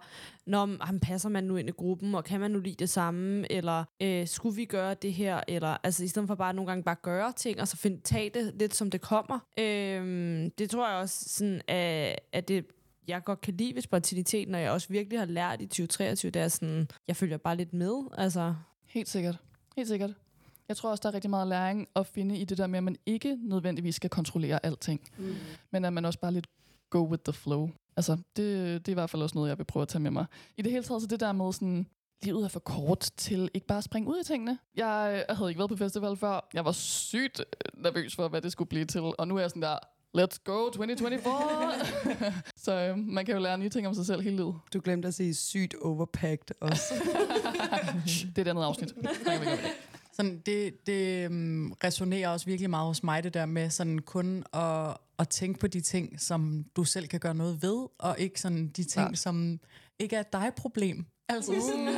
når 0.46 0.84
han 0.84 1.00
passer 1.00 1.28
man 1.28 1.44
nu 1.44 1.56
ind 1.56 1.68
i 1.68 1.72
gruppen, 1.72 2.14
og 2.14 2.24
kan 2.24 2.40
man 2.40 2.50
nu 2.50 2.58
lide 2.58 2.74
det 2.74 2.90
samme, 2.90 3.52
eller 3.52 3.84
øh, 4.02 4.28
skulle 4.28 4.56
vi 4.56 4.64
gøre 4.64 4.94
det 4.94 5.12
her, 5.12 5.40
eller 5.48 5.76
altså 5.82 6.04
i 6.04 6.08
stedet 6.08 6.28
for 6.28 6.34
bare 6.34 6.54
nogle 6.54 6.70
gange 6.70 6.84
bare 6.84 6.96
gøre 7.02 7.32
ting, 7.32 7.60
og 7.60 7.68
så 7.68 7.76
find, 7.76 8.00
tage 8.02 8.30
det 8.30 8.54
lidt 8.58 8.74
som 8.74 8.90
det 8.90 9.00
kommer. 9.00 9.38
Øh, 9.58 10.50
det 10.58 10.70
tror 10.70 10.88
jeg 10.88 10.98
også 10.98 11.24
sådan, 11.28 11.60
at, 11.68 12.20
at 12.32 12.48
det 12.48 12.66
jeg 13.08 13.24
godt 13.24 13.40
kan 13.40 13.54
lide 13.54 13.74
ved 13.74 13.82
spontaniteten, 13.82 14.54
og 14.54 14.60
jeg 14.60 14.70
også 14.70 14.88
virkelig 14.90 15.18
har 15.18 15.26
lært 15.26 15.60
i 15.60 15.66
2023, 15.66 16.30
det 16.30 16.42
er 16.42 16.48
sådan, 16.48 16.88
jeg 17.08 17.16
følger 17.16 17.36
bare 17.36 17.56
lidt 17.56 17.72
med. 17.72 18.04
Altså, 18.18 18.54
helt 18.86 19.08
sikkert. 19.08 19.38
Helt 19.76 19.88
sikkert. 19.88 20.10
Jeg 20.68 20.76
tror 20.76 20.90
også, 20.90 21.00
der 21.02 21.08
er 21.08 21.14
rigtig 21.14 21.30
meget 21.30 21.48
læring 21.48 21.88
at 21.96 22.06
finde 22.06 22.38
i 22.38 22.44
det 22.44 22.58
der 22.58 22.66
med, 22.66 22.76
at 22.78 22.84
man 22.84 22.96
ikke 23.06 23.38
nødvendigvis 23.40 23.94
skal 23.94 24.10
kontrollere 24.10 24.66
alting. 24.66 25.00
Mm. 25.18 25.34
Men 25.70 25.84
at 25.84 25.92
man 25.92 26.04
også 26.04 26.18
bare 26.18 26.32
lidt 26.32 26.46
go 26.90 27.10
with 27.10 27.22
the 27.22 27.32
flow. 27.32 27.70
Altså, 27.96 28.12
det, 28.12 28.46
det 28.86 28.88
er 28.88 28.92
i 28.92 28.94
hvert 28.94 29.10
fald 29.10 29.22
også 29.22 29.34
noget, 29.34 29.48
jeg 29.48 29.58
vil 29.58 29.64
prøve 29.64 29.82
at 29.82 29.88
tage 29.88 30.02
med 30.02 30.10
mig. 30.10 30.26
I 30.56 30.62
det 30.62 30.72
hele 30.72 30.84
taget, 30.84 31.02
så 31.02 31.08
det 31.08 31.20
der 31.20 31.32
med 31.32 31.52
sådan, 31.52 31.86
livet 32.22 32.44
er 32.44 32.48
for 32.48 32.60
kort 32.60 33.10
til 33.16 33.50
ikke 33.54 33.66
bare 33.66 33.78
at 33.78 33.84
springe 33.84 34.08
ud 34.08 34.20
i 34.20 34.24
tingene. 34.24 34.58
Jeg 34.76 35.24
havde 35.30 35.50
ikke 35.50 35.58
været 35.58 35.70
på 35.70 35.76
festival 35.76 36.16
før. 36.16 36.48
Jeg 36.54 36.64
var 36.64 36.72
sygt 36.72 37.40
øh, 37.40 37.82
nervøs 37.82 38.14
for, 38.14 38.28
hvad 38.28 38.42
det 38.42 38.52
skulle 38.52 38.68
blive 38.68 38.84
til. 38.84 39.00
Og 39.00 39.28
nu 39.28 39.36
er 39.36 39.40
jeg 39.40 39.50
sådan 39.50 39.62
der, 39.62 39.78
let's 40.18 40.38
go 40.44 40.64
2024! 40.64 41.32
så 42.64 42.72
øh, 42.72 42.98
man 42.98 43.26
kan 43.26 43.34
jo 43.34 43.40
lære 43.40 43.58
nye 43.58 43.68
ting 43.68 43.86
om 43.86 43.94
sig 43.94 44.06
selv 44.06 44.20
hele 44.22 44.36
livet. 44.36 44.54
Du 44.72 44.80
glemte 44.84 45.08
at 45.08 45.14
sige 45.14 45.34
sygt 45.34 45.74
overpacked 45.82 46.56
også. 46.60 46.94
Det 48.36 48.38
er 48.38 48.42
et 48.42 48.48
andet 48.48 48.62
afsnit. 48.62 48.94
Sådan, 50.16 50.42
det 50.46 50.86
det 50.86 51.26
um, 51.28 51.72
resonerer 51.84 52.28
også 52.28 52.46
virkelig 52.46 52.70
meget 52.70 52.86
hos 52.86 53.02
mig, 53.02 53.24
det 53.24 53.34
der 53.34 53.46
med 53.46 53.70
sådan 53.70 53.98
kun 53.98 54.44
at, 54.52 54.96
at 55.18 55.28
tænke 55.28 55.58
på 55.60 55.66
de 55.66 55.80
ting, 55.80 56.20
som 56.20 56.64
du 56.76 56.84
selv 56.84 57.06
kan 57.06 57.20
gøre 57.20 57.34
noget 57.34 57.62
ved, 57.62 57.86
og 57.98 58.16
ikke 58.18 58.40
sådan 58.40 58.66
de 58.68 58.84
ting, 58.84 59.06
Klart. 59.08 59.18
som 59.18 59.60
ikke 59.98 60.16
er 60.16 60.20
et 60.20 60.32
dig-problem. 60.32 61.06
Altså, 61.28 61.52
sådan, 61.70 61.88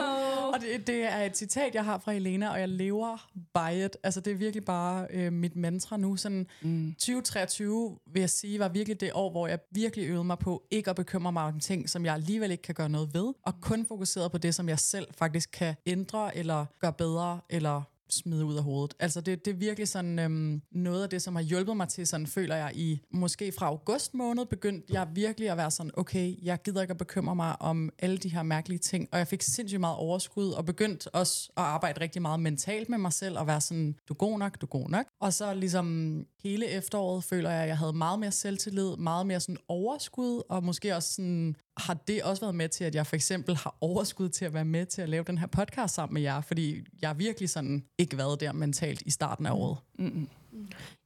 og 0.54 0.60
det, 0.60 0.86
det 0.86 1.02
er 1.04 1.18
et 1.22 1.36
citat, 1.36 1.74
jeg 1.74 1.84
har 1.84 1.98
fra 1.98 2.12
Helena, 2.12 2.48
og 2.50 2.60
jeg 2.60 2.68
lever 2.68 3.28
by 3.54 3.84
it. 3.84 3.96
Altså, 4.02 4.20
det 4.20 4.30
er 4.30 4.34
virkelig 4.36 4.64
bare 4.64 5.06
øh, 5.10 5.32
mit 5.32 5.56
mantra 5.56 5.96
nu. 5.96 6.16
Sådan, 6.16 6.46
Mm. 6.62 6.94
2023, 6.98 7.98
vil 8.12 8.20
jeg 8.20 8.30
sige, 8.30 8.58
var 8.58 8.68
virkelig 8.68 9.00
det 9.00 9.10
år, 9.14 9.30
hvor 9.30 9.46
jeg 9.46 9.58
virkelig 9.70 10.06
øvede 10.08 10.24
mig 10.24 10.38
på 10.38 10.62
ikke 10.70 10.90
at 10.90 10.96
bekymre 10.96 11.32
mig 11.32 11.42
om 11.42 11.60
ting, 11.60 11.90
som 11.90 12.04
jeg 12.04 12.14
alligevel 12.14 12.50
ikke 12.50 12.62
kan 12.62 12.74
gøre 12.74 12.88
noget 12.88 13.14
ved, 13.14 13.32
og 13.42 13.54
kun 13.60 13.86
fokuseret 13.86 14.32
på 14.32 14.38
det, 14.38 14.54
som 14.54 14.68
jeg 14.68 14.78
selv 14.78 15.06
faktisk 15.18 15.50
kan 15.52 15.74
ændre, 15.86 16.36
eller 16.36 16.66
gøre 16.80 16.92
bedre, 16.92 17.40
eller 17.50 17.82
smide 18.10 18.44
ud 18.44 18.56
af 18.56 18.62
hovedet. 18.62 18.94
Altså 18.98 19.20
det, 19.20 19.44
det 19.44 19.50
er 19.50 19.56
virkelig 19.56 19.88
sådan 19.88 20.18
øhm, 20.18 20.62
noget 20.70 21.02
af 21.02 21.08
det, 21.08 21.22
som 21.22 21.36
har 21.36 21.42
hjulpet 21.42 21.76
mig 21.76 21.88
til, 21.88 22.06
sådan 22.06 22.26
føler 22.26 22.56
jeg 22.56 22.72
i, 22.74 23.00
måske 23.10 23.52
fra 23.52 23.66
august 23.66 24.14
måned, 24.14 24.46
begyndte 24.46 24.92
jeg 24.92 25.08
virkelig 25.14 25.50
at 25.50 25.56
være 25.56 25.70
sådan, 25.70 25.90
okay, 25.94 26.34
jeg 26.42 26.62
gider 26.62 26.80
ikke 26.82 26.90
at 26.90 26.98
bekymre 26.98 27.36
mig 27.36 27.62
om 27.62 27.90
alle 27.98 28.18
de 28.18 28.28
her 28.28 28.42
mærkelige 28.42 28.78
ting, 28.78 29.08
og 29.12 29.18
jeg 29.18 29.28
fik 29.28 29.42
sindssygt 29.42 29.80
meget 29.80 29.96
overskud, 29.96 30.50
og 30.50 30.64
begyndte 30.64 31.14
også 31.14 31.48
at 31.56 31.62
arbejde 31.62 32.00
rigtig 32.00 32.22
meget 32.22 32.40
mentalt 32.40 32.88
med 32.88 32.98
mig 32.98 33.12
selv, 33.12 33.38
og 33.38 33.46
være 33.46 33.60
sådan, 33.60 33.96
du 34.08 34.14
er 34.14 34.18
god 34.18 34.38
nok, 34.38 34.60
du 34.60 34.66
er 34.66 34.70
god 34.70 34.88
nok. 34.88 35.06
Og 35.20 35.32
så 35.32 35.54
ligesom 35.54 36.26
hele 36.42 36.66
efteråret 36.66 37.24
føler 37.24 37.50
jeg, 37.50 37.62
at 37.62 37.68
jeg 37.68 37.78
havde 37.78 37.92
meget 37.92 38.18
mere 38.18 38.32
selvtillid, 38.32 38.96
meget 38.96 39.26
mere 39.26 39.40
sådan 39.40 39.58
overskud, 39.68 40.42
og 40.48 40.64
måske 40.64 40.96
også 40.96 41.14
sådan, 41.14 41.56
har 41.76 41.94
det 41.94 42.22
også 42.22 42.42
været 42.42 42.54
med 42.54 42.68
til, 42.68 42.84
at 42.84 42.94
jeg 42.94 43.06
for 43.06 43.16
eksempel 43.16 43.56
har 43.56 43.76
overskud 43.80 44.28
til 44.28 44.44
at 44.44 44.54
være 44.54 44.64
med 44.64 44.86
til 44.86 45.02
at 45.02 45.08
lave 45.08 45.24
den 45.24 45.38
her 45.38 45.46
podcast 45.46 45.94
sammen 45.94 46.14
med 46.14 46.22
jer, 46.22 46.40
fordi 46.40 46.84
jeg 47.02 47.08
har 47.08 47.14
virkelig 47.14 47.50
sådan 47.50 47.84
ikke 47.98 48.18
været 48.18 48.40
der 48.40 48.52
mentalt 48.52 49.02
i 49.02 49.10
starten 49.10 49.46
af 49.46 49.50
året. 49.52 49.78
Mm-mm. 49.98 50.28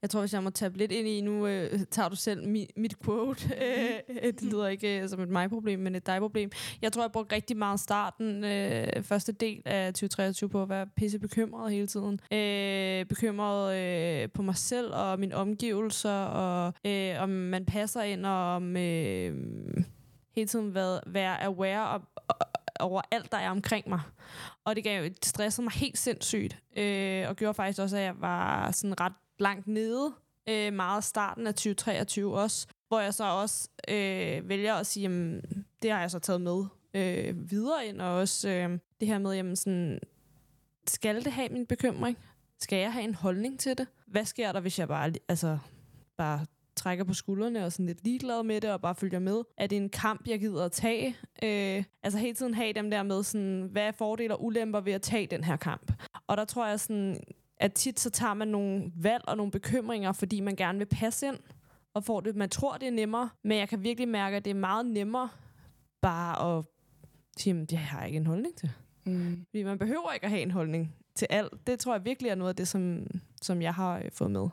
Jeg 0.03 0.11
tror, 0.11 0.21
hvis 0.21 0.35
jeg 0.35 0.43
må 0.43 0.51
tabe 0.51 0.79
lidt 0.79 0.93
ind 0.93 1.09
i, 1.09 1.21
nu 1.21 1.47
øh, 1.47 1.81
tager 1.91 2.09
du 2.09 2.17
selv 2.17 2.49
mi, 2.49 2.67
mit 2.77 2.99
quote. 3.05 3.55
Øh, 4.13 4.33
det 4.33 4.43
lyder 4.43 4.67
ikke 4.67 5.03
øh, 5.03 5.09
som 5.09 5.21
et 5.21 5.29
mig-problem, 5.29 5.81
men 5.81 5.95
et 5.95 6.07
dig-problem. 6.07 6.51
Jeg 6.83 6.93
tror, 6.93 7.03
jeg 7.03 7.13
brugte 7.13 7.35
rigtig 7.35 7.57
meget 7.57 7.81
starten, 7.81 8.45
øh, 8.45 9.03
første 9.03 9.33
del 9.33 9.63
af 9.65 9.95
2023 9.95 10.49
på 10.49 10.63
at 10.63 10.69
være 10.69 10.87
pisse 10.87 11.19
bekymret 11.19 11.73
hele 11.73 11.87
tiden. 11.87 12.21
Øh, 12.33 13.07
bekymret 13.07 13.77
øh, 13.77 14.29
på 14.35 14.43
mig 14.43 14.57
selv 14.57 14.95
og 14.95 15.21
mine 15.21 15.35
omgivelser, 15.35 16.25
og 16.25 16.75
øh, 16.87 17.23
om 17.23 17.29
man 17.29 17.65
passer 17.65 18.03
ind, 18.03 18.27
og 18.27 18.55
om 18.55 18.77
øh, 18.77 19.35
hele 20.33 20.49
tiden 20.49 20.75
været, 20.75 21.01
være 21.07 21.45
aware 21.45 21.89
om, 21.89 22.07
over 22.81 23.03
alt, 23.11 23.33
der 23.33 23.39
er 23.39 23.51
omkring 23.51 23.89
mig. 23.89 24.01
Og 24.65 24.77
det 24.77 24.85
gav 24.85 25.03
jo 25.03 25.09
det 25.09 25.25
stressede 25.25 25.65
mig 25.65 25.73
helt 25.73 25.99
sindssygt. 25.99 26.59
Øh, 26.77 27.29
og 27.29 27.37
gjorde 27.37 27.55
faktisk 27.55 27.79
også, 27.81 27.97
at 27.97 28.03
jeg 28.03 28.15
var 28.21 28.71
sådan 28.71 29.01
ret 29.01 29.13
langt 29.39 29.67
nede. 29.67 30.13
Øh, 30.49 30.73
meget 30.73 31.05
starten 31.05 31.47
af 31.47 31.55
2023 31.55 32.39
også. 32.41 32.67
Hvor 32.89 33.01
jeg 33.01 33.15
så 33.15 33.25
også 33.25 33.69
øh, 33.89 34.49
vælger 34.49 34.75
at 34.75 34.87
sige, 34.87 35.03
jamen, 35.03 35.43
det 35.83 35.91
har 35.91 36.01
jeg 36.01 36.11
så 36.11 36.19
taget 36.19 36.41
med 36.41 36.65
øh, 36.95 37.51
videre 37.51 37.87
ind. 37.87 38.01
Og 38.01 38.15
også 38.15 38.49
øh, 38.49 38.79
det 39.01 39.09
her 39.09 39.19
med, 39.19 39.35
jamen 39.35 39.57
sådan, 39.57 40.01
skal 40.87 41.25
det 41.25 41.33
have 41.33 41.49
min 41.49 41.67
bekymring? 41.67 42.19
Skal 42.59 42.79
jeg 42.79 42.93
have 42.93 43.05
en 43.05 43.15
holdning 43.15 43.61
til 43.61 43.79
det? 43.79 43.87
Hvad 44.07 44.25
sker 44.25 44.53
der, 44.53 44.61
hvis 44.61 44.79
jeg 44.79 44.89
bare, 44.89 45.13
altså, 45.29 45.59
bare 46.17 46.47
trækker 46.81 47.05
på 47.05 47.15
skuldrene 47.15 47.65
og 47.65 47.73
sådan 47.73 47.87
lidt 47.87 48.05
ligeglad 48.05 48.43
med 48.43 48.61
det 48.61 48.71
og 48.73 48.81
bare 48.81 48.95
følger 48.95 49.19
med. 49.19 49.43
Er 49.59 49.67
det 49.67 49.77
en 49.77 49.89
kamp, 49.91 50.27
jeg 50.27 50.41
gider 50.41 50.65
at 50.65 50.73
tage? 50.73 51.17
Øh, 51.43 51.85
altså 52.03 52.19
hele 52.19 52.35
tiden 52.35 52.55
have 52.55 52.73
dem 52.73 52.91
der 52.91 53.03
med, 53.03 53.23
sådan, 53.23 53.69
hvad 53.73 53.83
er 53.83 53.93
fordele 53.93 54.35
og 54.37 54.45
ulemper 54.45 54.81
ved 54.81 54.93
at 54.93 55.03
tage 55.03 55.27
den 55.27 55.45
her 55.45 55.57
kamp? 55.57 55.93
Og 56.27 56.37
der 56.37 56.45
tror 56.45 56.67
jeg 56.67 56.81
sådan, 56.81 57.17
at 57.57 57.73
tit 57.73 58.01
så 58.01 58.11
tager 58.11 58.35
man 58.35 58.49
nogle 58.49 58.93
valg 58.97 59.25
og 59.29 59.37
nogle 59.37 59.53
bekymringer, 59.53 60.13
fordi 60.13 60.41
man 60.41 60.57
gerne 60.57 60.79
vil 60.79 60.87
passe 60.87 61.27
ind 61.27 61.37
og 61.95 62.05
får 62.05 62.21
det. 62.21 62.37
Man 62.37 62.49
tror, 62.49 62.77
det 62.77 62.89
er 62.89 62.93
nemmere, 62.93 63.29
men 63.45 63.59
jeg 63.59 63.69
kan 63.69 63.83
virkelig 63.83 64.09
mærke, 64.09 64.37
at 64.37 64.45
det 64.45 64.51
er 64.51 64.55
meget 64.55 64.87
nemmere 64.87 65.29
bare 66.03 66.59
at 66.59 66.65
sige, 67.37 67.51
"Jamen, 67.55 67.67
det 67.67 67.79
har 67.79 67.99
jeg 67.99 68.09
ikke 68.09 68.17
en 68.17 68.27
holdning 68.27 68.55
til. 68.57 68.71
Mm. 69.07 69.45
Fordi 69.51 69.63
man 69.63 69.79
behøver 69.79 70.13
ikke 70.13 70.25
at 70.25 70.31
have 70.31 70.43
en 70.43 70.51
holdning 70.51 70.95
til 71.15 71.27
alt. 71.31 71.67
Det 71.67 71.79
tror 71.79 71.95
jeg 71.95 72.05
virkelig 72.05 72.31
er 72.31 72.35
noget 72.35 72.49
af 72.49 72.57
det, 72.57 72.69
som, 72.69 73.07
som 73.43 73.63
jeg 73.63 73.75
har 73.75 73.99
øh, 73.99 74.11
fået 74.13 74.31
med. 74.31 74.49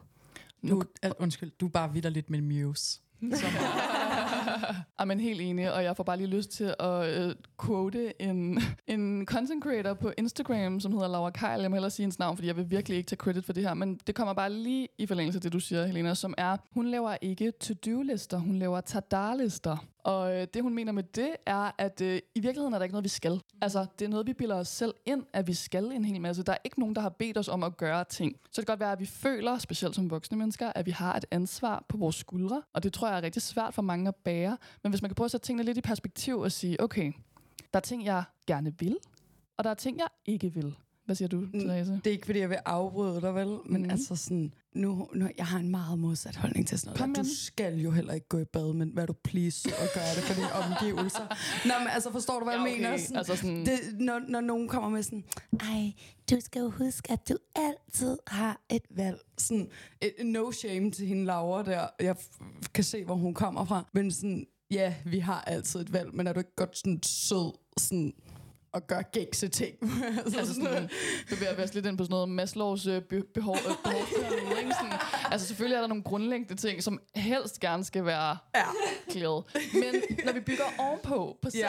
Du, 0.70 0.76
uh, 0.76 1.12
undskyld, 1.20 1.52
du 1.60 1.65
er 1.65 1.70
bare 1.70 1.93
vidder 1.93 2.10
lidt 2.10 2.30
med 2.30 2.41
muse. 2.41 3.00
Som, 3.22 3.50
Ej, 5.00 5.06
men 5.06 5.20
helt 5.20 5.41
enig, 5.41 5.74
og 5.74 5.84
jeg 5.84 5.98
får 5.98 6.04
bare 6.04 6.17
lige 6.17 6.28
lyst 6.28 6.52
til 6.52 6.76
at 6.80 7.22
øh, 7.22 7.36
quote 7.65 8.22
en, 8.22 8.60
en 8.88 9.26
content 9.26 9.63
creator 9.63 9.93
på 9.93 10.12
Instagram, 10.17 10.80
som 10.80 10.91
hedder 10.91 11.08
Laura 11.08 11.30
Keil. 11.30 11.62
Jeg 11.62 11.70
må 11.70 11.76
hellere 11.76 11.91
sige 11.91 12.04
hendes 12.04 12.20
navn, 12.20 12.38
fordi 12.38 12.48
jeg 12.48 12.58
vil 12.58 12.72
virkelig 12.72 12.98
ikke 12.98 13.08
tage 13.08 13.17
credit 13.17 13.46
for 13.46 13.54
det 13.54 13.63
her, 13.63 13.74
men 13.74 14.00
det 14.08 14.15
kommer 14.15 14.34
bare 14.34 14.54
lige 14.54 14.88
i 14.98 15.06
forlængelse 15.06 15.38
af 15.38 15.41
det, 15.41 15.54
du 15.54 15.60
siger, 15.60 15.86
Helena, 15.86 16.13
som 16.13 16.34
er, 16.38 16.58
hun 16.72 16.88
laver 16.88 17.17
ikke 17.22 17.52
to-do-lister, 17.52 18.38
hun 18.38 18.56
laver 18.56 18.82
tadar-lister. 18.82 19.78
Og 20.08 20.36
øh, 20.36 20.48
det, 20.54 20.62
hun 20.62 20.74
mener 20.74 20.91
med 20.91 21.04
det, 21.04 21.30
er, 21.46 21.72
at 21.78 22.02
øh, 22.02 22.20
i 22.36 22.39
virkeligheden 22.39 22.74
er 22.74 22.78
der 22.78 22.84
ikke 22.84 22.93
noget, 22.93 23.04
vi 23.04 23.10
skal. 23.10 23.41
Altså, 23.62 23.86
det 24.00 24.06
er 24.06 24.10
noget, 24.10 24.28
vi 24.28 24.34
bilder 24.34 24.56
os 24.56 24.67
selv 24.67 24.93
ind, 25.06 25.24
at 25.34 25.48
vi 25.48 25.54
skal 25.54 25.86
en 25.86 26.06
hel 26.06 26.22
masse. 26.22 26.43
Der 26.43 26.52
er 26.52 26.58
ikke 26.63 26.80
nogen, 26.80 26.96
der 26.96 27.02
har 27.02 27.10
bedt 27.10 27.38
os 27.38 27.48
om 27.48 27.63
at 27.63 27.78
gøre 27.78 28.04
ting. 28.04 28.36
Så 28.52 28.62
det 28.62 28.67
kan 28.67 28.74
godt 28.74 28.80
være, 28.80 28.91
at 28.91 29.00
vi 29.00 29.06
føler, 29.06 29.58
specielt 29.58 29.96
som 29.96 30.10
voksne 30.10 30.38
mennesker, 30.38 30.72
at 30.76 30.86
vi 30.86 30.91
har 30.91 31.15
et 31.15 31.26
ansvar 31.32 31.86
på 31.89 31.98
vores 31.98 32.15
skuldre. 32.15 32.62
Og 32.74 32.84
det 32.84 32.93
tror 32.93 33.08
jeg 33.08 33.17
er 33.17 33.22
rigtig 33.22 33.41
svært 33.41 33.74
for 33.74 33.82
mange 33.82 34.08
at 34.08 34.15
bære. 34.15 34.58
Men 34.84 34.91
hvis 34.91 35.02
man 35.02 35.10
kan 35.10 35.15
prøve 35.15 35.26
at 35.26 35.32
sætte 35.32 35.46
tingene 35.46 35.63
lidt 35.63 35.78
i 35.78 35.82
perspektiv 35.82 36.39
og 36.39 36.52
sige, 36.52 36.82
okay, 36.82 37.13
der 37.74 37.80
er 37.80 37.80
ting, 37.80 38.06
jeg 38.06 38.24
gerne 38.48 38.74
vil, 38.80 38.98
og 39.58 39.63
der 39.63 39.70
er 39.70 39.74
ting, 39.74 39.98
jeg 39.98 40.08
ikke 40.26 40.54
vil. 40.54 40.76
Hvad 41.06 41.15
siger 41.15 41.30
du, 41.30 41.46
Therese? 41.54 41.93
Det 41.93 42.08
er 42.08 42.12
ikke, 42.12 42.26
fordi 42.26 42.39
jeg 42.39 42.50
vil 42.50 42.60
afbryde 42.65 43.22
dig, 43.22 43.36
vel? 43.36 43.58
Men 43.65 43.84
mm. 43.84 43.89
altså 43.89 44.15
sådan, 44.15 44.54
nu, 44.78 45.10
nu, 45.16 45.30
jeg 45.38 45.46
har 45.46 45.60
en 45.60 45.70
meget 45.70 46.00
modsat 46.00 46.36
holdning 46.36 46.68
til 46.68 46.80
sådan 46.80 47.00
noget. 47.00 47.16
Kom 47.16 47.24
Du 47.24 47.30
skal 47.36 47.80
jo 47.80 47.92
heller 47.92 48.13
ikke 48.13 48.28
gå 48.28 48.38
i 48.38 48.46
bad, 48.46 48.74
men 48.74 48.90
hvad 48.90 49.08
du 49.08 49.13
please 49.24 49.70
og 49.70 49.88
gøre 49.94 50.16
det 50.16 50.24
for 50.24 50.34
dine 50.34 50.54
omgivelser. 50.63 51.28
Nå, 51.68 51.74
men 51.80 51.88
altså, 51.92 52.12
forstår 52.12 52.40
du, 52.40 52.46
hvad 52.46 52.54
jeg 52.54 52.63
mener? 52.63 52.98
Sådan, 52.98 53.18
Altså 53.18 53.36
sådan, 53.36 53.66
det, 53.66 53.80
når, 54.00 54.20
når 54.28 54.42
nogen 54.42 54.68
kommer 54.68 54.90
med 54.90 55.04
sådan, 55.04 55.24
ej, 55.60 55.94
du 56.32 56.38
skal 56.40 56.60
jo 56.60 56.70
huske, 56.70 57.12
at 57.12 57.30
du 57.30 57.38
altid 57.56 58.18
har 58.28 58.62
et 58.70 58.84
valg. 58.90 59.18
Sådan, 59.38 59.70
et, 60.02 60.13
no 60.26 60.52
shame 60.52 60.92
til 60.92 61.08
hende 61.08 61.26
Laura 61.26 61.63
der. 61.63 61.88
Jeg 62.00 62.16
kan 62.74 62.84
se, 62.84 63.04
hvor 63.04 63.16
hun 63.16 63.34
kommer 63.34 63.66
fra. 63.66 63.90
Men 63.94 64.12
sådan, 64.12 64.46
ja, 64.72 64.94
vi 65.06 65.20
har 65.20 65.42
altid 65.42 65.80
et 65.80 65.94
valg, 65.94 66.16
men 66.16 66.28
er 66.28 66.34
du 66.34 66.40
ikke 66.40 66.56
godt 66.56 66.78
sådan 66.78 67.00
sød, 67.04 67.54
sådan, 67.78 68.13
at 68.73 68.88
gøre 68.88 69.03
gængse 69.03 69.47
ting? 69.47 69.75
altså, 70.25 70.39
altså 70.39 70.53
sådan, 70.53 70.89
bevæger 71.30 71.56
vi 71.56 71.62
os 71.63 71.73
lidt 71.73 71.86
ind 71.86 71.97
på 71.97 72.03
sådan 72.03 72.13
noget 72.13 72.30
Maslows 72.30 72.88
øh, 72.88 73.01
be- 73.01 73.23
behov, 73.34 73.56
øh, 73.86 74.60
ikke? 74.60 74.73
Sådan, 74.73 74.99
altså 75.32 75.47
selvfølgelig 75.47 75.75
er 75.75 75.82
der 75.82 75.88
nogle 75.88 76.03
grundlæggende 76.03 76.56
ting, 76.56 76.84
som 76.84 76.99
helst 77.15 77.60
gerne 77.60 77.84
skal 77.84 78.06
være 78.06 78.38
Ja. 78.56 78.63
clearet. 79.12 79.43
Men 79.73 80.01
når 80.25 80.34
vi 80.34 80.39
bygger 80.39 80.63
ovenpå, 80.80 81.38
på 81.41 81.49
Ja. 81.56 81.67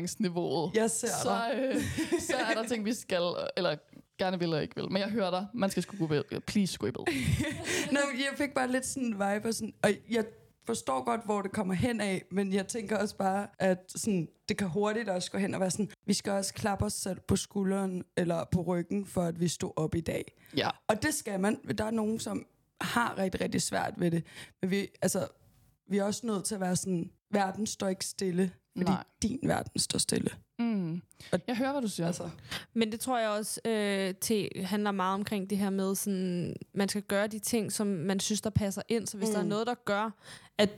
selvrealiseringsniveauet, 0.00 0.70
ser 0.90 1.08
så, 1.22 1.40
øh, 1.62 1.82
så 2.20 2.36
er 2.50 2.54
der 2.54 2.68
ting, 2.68 2.84
vi 2.84 2.94
skal, 2.94 3.22
eller 3.56 3.76
gerne 4.18 4.38
vil 4.38 4.46
eller 4.46 4.60
ikke 4.60 4.76
vil. 4.76 4.92
Men 4.92 5.02
jeg 5.02 5.08
hører 5.08 5.30
dig. 5.30 5.46
Man 5.54 5.70
skal 5.70 5.82
sgu 5.82 5.96
gå 5.96 6.04
i 6.04 6.22
bed. 6.30 6.40
Please 6.40 6.78
gå 6.78 6.86
i 6.86 6.90
bed. 6.90 7.04
Nå, 7.92 7.98
jeg 8.14 8.28
fik 8.36 8.54
bare 8.54 8.72
lidt 8.72 8.86
sådan 8.86 9.02
en 9.06 9.12
vibe, 9.12 9.48
og, 9.48 9.54
sådan, 9.54 9.72
og 9.82 9.90
jeg 10.10 10.24
forstår 10.68 11.04
godt, 11.04 11.24
hvor 11.24 11.42
det 11.42 11.52
kommer 11.52 11.74
hen 11.74 12.00
af, 12.00 12.24
men 12.30 12.52
jeg 12.52 12.66
tænker 12.66 12.98
også 12.98 13.16
bare, 13.16 13.46
at 13.58 13.78
sådan, 13.88 14.28
det 14.48 14.58
kan 14.58 14.68
hurtigt 14.68 15.08
også 15.08 15.30
gå 15.30 15.38
hen 15.38 15.54
og 15.54 15.60
være 15.60 15.70
sådan, 15.70 15.90
vi 16.06 16.12
skal 16.12 16.32
også 16.32 16.54
klappe 16.54 16.84
os 16.84 16.92
selv 16.92 17.20
på 17.20 17.36
skulderen 17.36 18.04
eller 18.16 18.44
på 18.52 18.62
ryggen, 18.62 19.06
for 19.06 19.22
at 19.22 19.40
vi 19.40 19.48
stod 19.48 19.72
op 19.76 19.94
i 19.94 20.00
dag. 20.00 20.24
Ja. 20.56 20.70
Og 20.88 21.02
det 21.02 21.14
skal 21.14 21.40
man. 21.40 21.60
Der 21.78 21.84
er 21.84 21.90
nogen, 21.90 22.20
som 22.20 22.46
har 22.80 23.18
rigtig, 23.18 23.40
rigtig 23.40 23.62
svært 23.62 23.94
ved 23.96 24.10
det. 24.10 24.24
Men 24.62 24.70
vi, 24.70 24.88
altså, 25.02 25.28
vi 25.90 25.98
er 25.98 26.04
også 26.04 26.26
nødt 26.26 26.44
til 26.44 26.54
at 26.54 26.60
være 26.60 26.76
sådan, 26.76 27.10
verden 27.30 27.66
står 27.66 27.88
ikke 27.88 28.06
stille, 28.06 28.52
fordi 28.76 28.90
Nej. 28.90 28.94
Nej. 28.94 29.04
din 29.22 29.38
verden 29.42 29.78
står 29.78 29.98
stille. 29.98 30.30
Mm. 30.58 31.02
Jeg 31.46 31.56
hører, 31.56 31.72
hvad 31.72 31.82
du 31.82 31.88
siger. 31.88 32.06
Altså, 32.06 32.30
Men 32.74 32.92
det 32.92 33.00
tror 33.00 33.18
jeg 33.18 33.28
også 33.30 33.60
øh, 33.64 34.14
til 34.20 34.48
handler 34.64 34.90
meget 34.90 35.14
omkring 35.14 35.50
det 35.50 35.58
her 35.58 35.70
med, 35.70 35.94
sådan, 35.94 36.56
man 36.74 36.88
skal 36.88 37.02
gøre 37.02 37.26
de 37.26 37.38
ting, 37.38 37.72
som 37.72 37.86
man 37.86 38.20
synes, 38.20 38.40
der 38.40 38.50
passer 38.50 38.82
ind. 38.88 39.06
Så 39.06 39.16
hvis 39.16 39.28
mm. 39.28 39.32
der 39.32 39.38
er 39.38 39.42
Mm. 39.44 39.48
noget, 39.48 39.66
der 39.66 39.74
gør, 39.84 40.10
at 40.58 40.70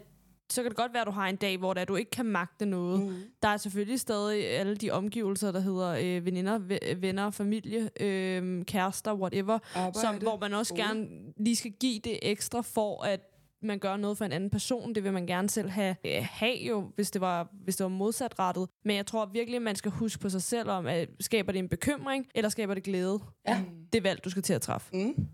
så 0.50 0.62
kan 0.62 0.70
det 0.70 0.76
godt 0.76 0.92
være, 0.92 1.00
at 1.00 1.06
du 1.06 1.12
har 1.12 1.26
en 1.28 1.36
dag, 1.36 1.58
hvor 1.58 1.74
det 1.74 1.80
er, 1.80 1.84
du 1.84 1.96
ikke 1.96 2.10
kan 2.10 2.26
magte 2.26 2.66
noget. 2.66 3.00
Mm. 3.00 3.14
Der 3.42 3.48
er 3.48 3.56
selvfølgelig 3.56 4.00
stadig 4.00 4.46
alle 4.50 4.76
de 4.76 4.90
omgivelser, 4.90 5.52
der 5.52 5.60
hedder 5.60 5.88
øh, 6.02 6.24
veninder, 6.26 6.58
ve- 6.58 6.94
venner, 7.00 7.30
familie, 7.30 7.90
øh, 8.00 8.64
kærester, 8.64 9.14
whatever, 9.14 9.58
arbejde. 9.74 10.00
som, 10.00 10.14
hvor 10.16 10.38
man 10.38 10.54
også 10.54 10.74
gerne 10.74 11.08
lige 11.36 11.56
skal 11.56 11.70
give 11.70 12.00
det 12.04 12.18
ekstra 12.22 12.60
for, 12.60 13.02
at 13.04 13.20
man 13.62 13.78
gør 13.78 13.96
noget 13.96 14.18
for 14.18 14.24
en 14.24 14.32
anden 14.32 14.50
person. 14.50 14.94
Det 14.94 15.04
vil 15.04 15.12
man 15.12 15.26
gerne 15.26 15.50
selv 15.50 15.68
have, 15.68 15.96
øh, 16.04 16.26
have 16.30 16.56
jo, 16.56 16.90
hvis 16.94 17.10
det, 17.10 17.20
var, 17.20 17.48
hvis 17.64 17.76
det 17.76 17.84
var 17.84 17.90
modsatrettet. 17.90 18.68
Men 18.84 18.96
jeg 18.96 19.06
tror 19.06 19.26
virkelig, 19.26 19.56
at 19.56 19.62
man 19.62 19.76
skal 19.76 19.90
huske 19.90 20.20
på 20.20 20.28
sig 20.28 20.42
selv 20.42 20.70
om, 20.70 20.86
at 20.86 21.08
skaber 21.20 21.52
det 21.52 21.58
en 21.58 21.68
bekymring, 21.68 22.26
eller 22.34 22.48
skaber 22.48 22.74
det 22.74 22.82
glæde? 22.82 23.20
Ja. 23.48 23.62
Det 23.92 24.04
valg, 24.04 24.24
du 24.24 24.30
skal 24.30 24.42
til 24.42 24.52
at 24.52 24.62
træffe. 24.62 24.96
Mm. 24.96 25.28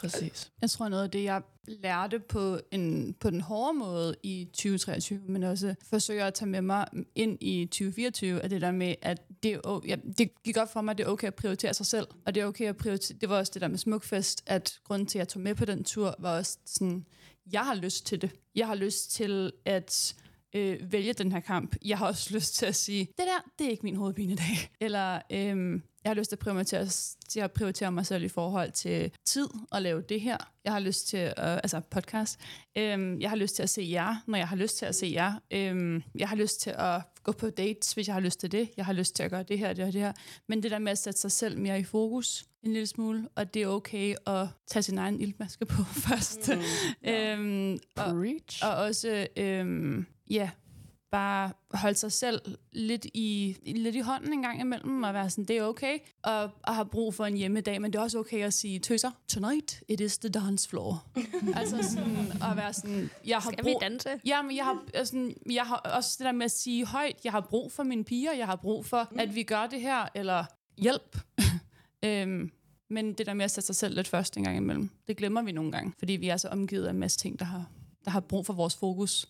Præcis. 0.00 0.52
Jeg 0.62 0.70
tror, 0.70 0.88
noget 0.88 1.04
af 1.04 1.10
det, 1.10 1.24
jeg 1.24 1.42
lærte 1.66 2.18
på, 2.18 2.58
en, 2.70 3.14
på 3.20 3.30
den 3.30 3.40
hårde 3.40 3.78
måde 3.78 4.16
i 4.22 4.48
2023, 4.52 5.20
men 5.28 5.42
også 5.42 5.74
forsøger 5.82 6.26
at 6.26 6.34
tage 6.34 6.48
med 6.48 6.62
mig 6.62 6.86
ind 7.14 7.38
i 7.40 7.66
2024, 7.66 8.42
er 8.42 8.48
det 8.48 8.60
der 8.60 8.70
med, 8.70 8.94
at 9.02 9.22
det, 9.42 9.60
ja, 9.86 9.96
det 10.18 10.42
gik 10.44 10.56
op 10.56 10.72
for 10.72 10.80
mig, 10.80 10.92
at 10.92 10.98
det 10.98 11.06
er 11.06 11.10
okay 11.10 11.26
at 11.26 11.34
prioritere 11.34 11.74
sig 11.74 11.86
selv. 11.86 12.06
Og 12.26 12.34
det 12.34 12.40
er 12.40 12.46
okay 12.46 12.68
at 12.68 12.76
prioritere, 12.76 13.18
det 13.20 13.28
var 13.28 13.38
også 13.38 13.50
det 13.54 13.62
der 13.62 13.68
med 13.68 13.78
Smukfest, 13.78 14.42
at 14.46 14.80
grunden 14.84 15.06
til, 15.06 15.18
at 15.18 15.20
jeg 15.20 15.28
tog 15.28 15.42
med 15.42 15.54
på 15.54 15.64
den 15.64 15.84
tur, 15.84 16.14
var 16.18 16.36
også 16.36 16.58
sådan, 16.66 17.06
jeg 17.52 17.64
har 17.64 17.74
lyst 17.74 18.06
til 18.06 18.22
det. 18.22 18.30
Jeg 18.54 18.66
har 18.66 18.74
lyst 18.74 19.10
til 19.10 19.52
at 19.64 20.14
øh, 20.54 20.92
vælge 20.92 21.12
den 21.12 21.32
her 21.32 21.40
kamp. 21.40 21.76
Jeg 21.84 21.98
har 21.98 22.06
også 22.06 22.34
lyst 22.34 22.54
til 22.54 22.66
at 22.66 22.76
sige, 22.76 23.04
det 23.04 23.26
der, 23.26 23.50
det 23.58 23.66
er 23.66 23.70
ikke 23.70 23.84
min 23.84 23.96
hovedpine 23.96 24.32
i 24.32 24.36
dag. 24.36 24.70
Eller 24.80 25.20
øhm, 25.32 25.82
jeg 26.04 26.10
har 26.10 26.14
lyst 26.14 26.30
til 26.30 26.36
at, 26.36 26.38
prioritere, 26.38 26.86
til 27.28 27.40
at 27.40 27.52
prioritere 27.52 27.92
mig 27.92 28.06
selv 28.06 28.24
i 28.24 28.28
forhold 28.28 28.72
til 28.72 29.10
tid 29.24 29.48
og 29.70 29.82
lave 29.82 30.02
det 30.08 30.20
her. 30.20 30.36
Jeg 30.64 30.72
har 30.72 30.80
lyst 30.80 31.08
til, 31.08 31.16
at, 31.16 31.34
altså 31.36 31.80
podcast. 31.90 32.40
Øhm, 32.78 33.20
jeg 33.20 33.30
har 33.30 33.36
lyst 33.36 33.56
til 33.56 33.62
at 33.62 33.70
se 33.70 33.88
jer, 33.90 34.16
når 34.26 34.38
jeg 34.38 34.48
har 34.48 34.56
lyst 34.56 34.78
til 34.78 34.86
at 34.86 34.94
se 34.94 35.12
jer. 35.14 35.32
Øhm, 35.50 36.02
jeg 36.14 36.28
har 36.28 36.36
lyst 36.36 36.60
til 36.60 36.74
at 36.78 37.02
gå 37.22 37.32
på 37.32 37.50
dates, 37.50 37.92
hvis 37.92 38.06
jeg 38.06 38.14
har 38.14 38.20
lyst 38.20 38.40
til 38.40 38.52
det. 38.52 38.68
Jeg 38.76 38.84
har 38.84 38.92
lyst 38.92 39.16
til 39.16 39.22
at 39.22 39.30
gøre 39.30 39.42
det 39.42 39.58
her, 39.58 39.72
det 39.72 39.84
her, 39.84 39.92
det 39.92 40.00
her. 40.00 40.12
Men 40.48 40.62
det 40.62 40.70
der 40.70 40.78
med 40.78 40.92
at 40.92 40.98
sætte 40.98 41.20
sig 41.20 41.32
selv 41.32 41.58
mere 41.58 41.80
i 41.80 41.84
fokus 41.84 42.44
en 42.62 42.72
lille 42.72 42.86
smule, 42.86 43.28
og 43.34 43.54
det 43.54 43.62
er 43.62 43.66
okay 43.66 44.14
at 44.26 44.46
tage 44.66 44.82
sin 44.82 44.98
egen 44.98 45.20
iltmaske 45.20 45.66
på 45.66 45.82
først. 46.08 46.48
Mm. 46.48 47.10
øhm, 47.10 47.78
og, 47.96 48.14
Preach. 48.14 48.64
og 48.64 48.74
også, 48.74 49.26
øhm, 49.36 50.06
ja, 50.30 50.50
bare 51.10 51.52
holde 51.74 51.98
sig 51.98 52.12
selv 52.12 52.40
lidt 52.72 53.06
i, 53.14 53.56
lidt 53.76 53.96
i 53.96 54.00
hånden 54.00 54.32
en 54.32 54.42
gang 54.42 54.60
imellem, 54.60 55.02
og 55.02 55.14
være 55.14 55.30
sådan, 55.30 55.44
det 55.44 55.56
er 55.56 55.62
okay, 55.62 55.98
og, 56.22 56.50
og 56.62 56.74
have 56.74 56.86
brug 56.86 57.14
for 57.14 57.26
en 57.26 57.36
hjemmedag, 57.36 57.80
men 57.80 57.92
det 57.92 57.98
er 57.98 58.02
også 58.02 58.18
okay 58.18 58.44
at 58.44 58.54
sige, 58.54 58.78
tøser, 58.78 59.10
tonight 59.28 59.82
it 59.88 60.00
is 60.00 60.18
the 60.18 60.28
dance 60.28 60.68
floor. 60.68 61.06
altså 61.56 61.82
sådan, 61.82 62.32
at 62.50 62.56
være 62.56 62.72
sådan, 62.72 63.10
jeg 63.26 63.38
har 63.38 63.52
Skal 63.52 63.64
vi 63.64 63.70
brug... 63.70 63.80
danse? 63.80 64.08
Ja, 64.26 64.42
men 64.42 64.56
jeg 64.56 64.64
har, 64.64 64.84
altså, 64.94 65.32
jeg 65.50 65.62
har 65.62 65.76
også 65.76 66.16
det 66.18 66.24
der 66.24 66.32
med 66.32 66.44
at 66.44 66.50
sige 66.50 66.86
højt, 66.86 67.16
jeg 67.24 67.32
har 67.32 67.40
brug 67.40 67.72
for 67.72 67.82
mine 67.82 68.04
piger, 68.04 68.32
jeg 68.32 68.46
har 68.46 68.56
brug 68.56 68.86
for, 68.86 69.08
mm. 69.10 69.18
at 69.18 69.34
vi 69.34 69.42
gør 69.42 69.66
det 69.66 69.80
her, 69.80 70.08
eller 70.14 70.44
hjælp. 70.78 71.18
øhm, 72.04 72.50
men 72.90 73.12
det 73.12 73.26
der 73.26 73.34
med 73.34 73.44
at 73.44 73.50
sætte 73.50 73.66
sig 73.66 73.76
selv 73.76 73.94
lidt 73.94 74.08
først 74.08 74.36
en 74.36 74.44
gang 74.44 74.56
imellem, 74.56 74.90
det 75.08 75.16
glemmer 75.16 75.42
vi 75.42 75.52
nogle 75.52 75.72
gange, 75.72 75.92
fordi 75.98 76.12
vi 76.12 76.28
er 76.28 76.36
så 76.36 76.48
omgivet 76.48 76.86
af 76.86 76.90
en 76.90 76.98
masse 76.98 77.18
ting, 77.18 77.38
der 77.38 77.44
har, 77.44 77.70
der 78.04 78.10
har 78.10 78.20
brug 78.20 78.46
for 78.46 78.52
vores 78.52 78.76
fokus. 78.76 79.26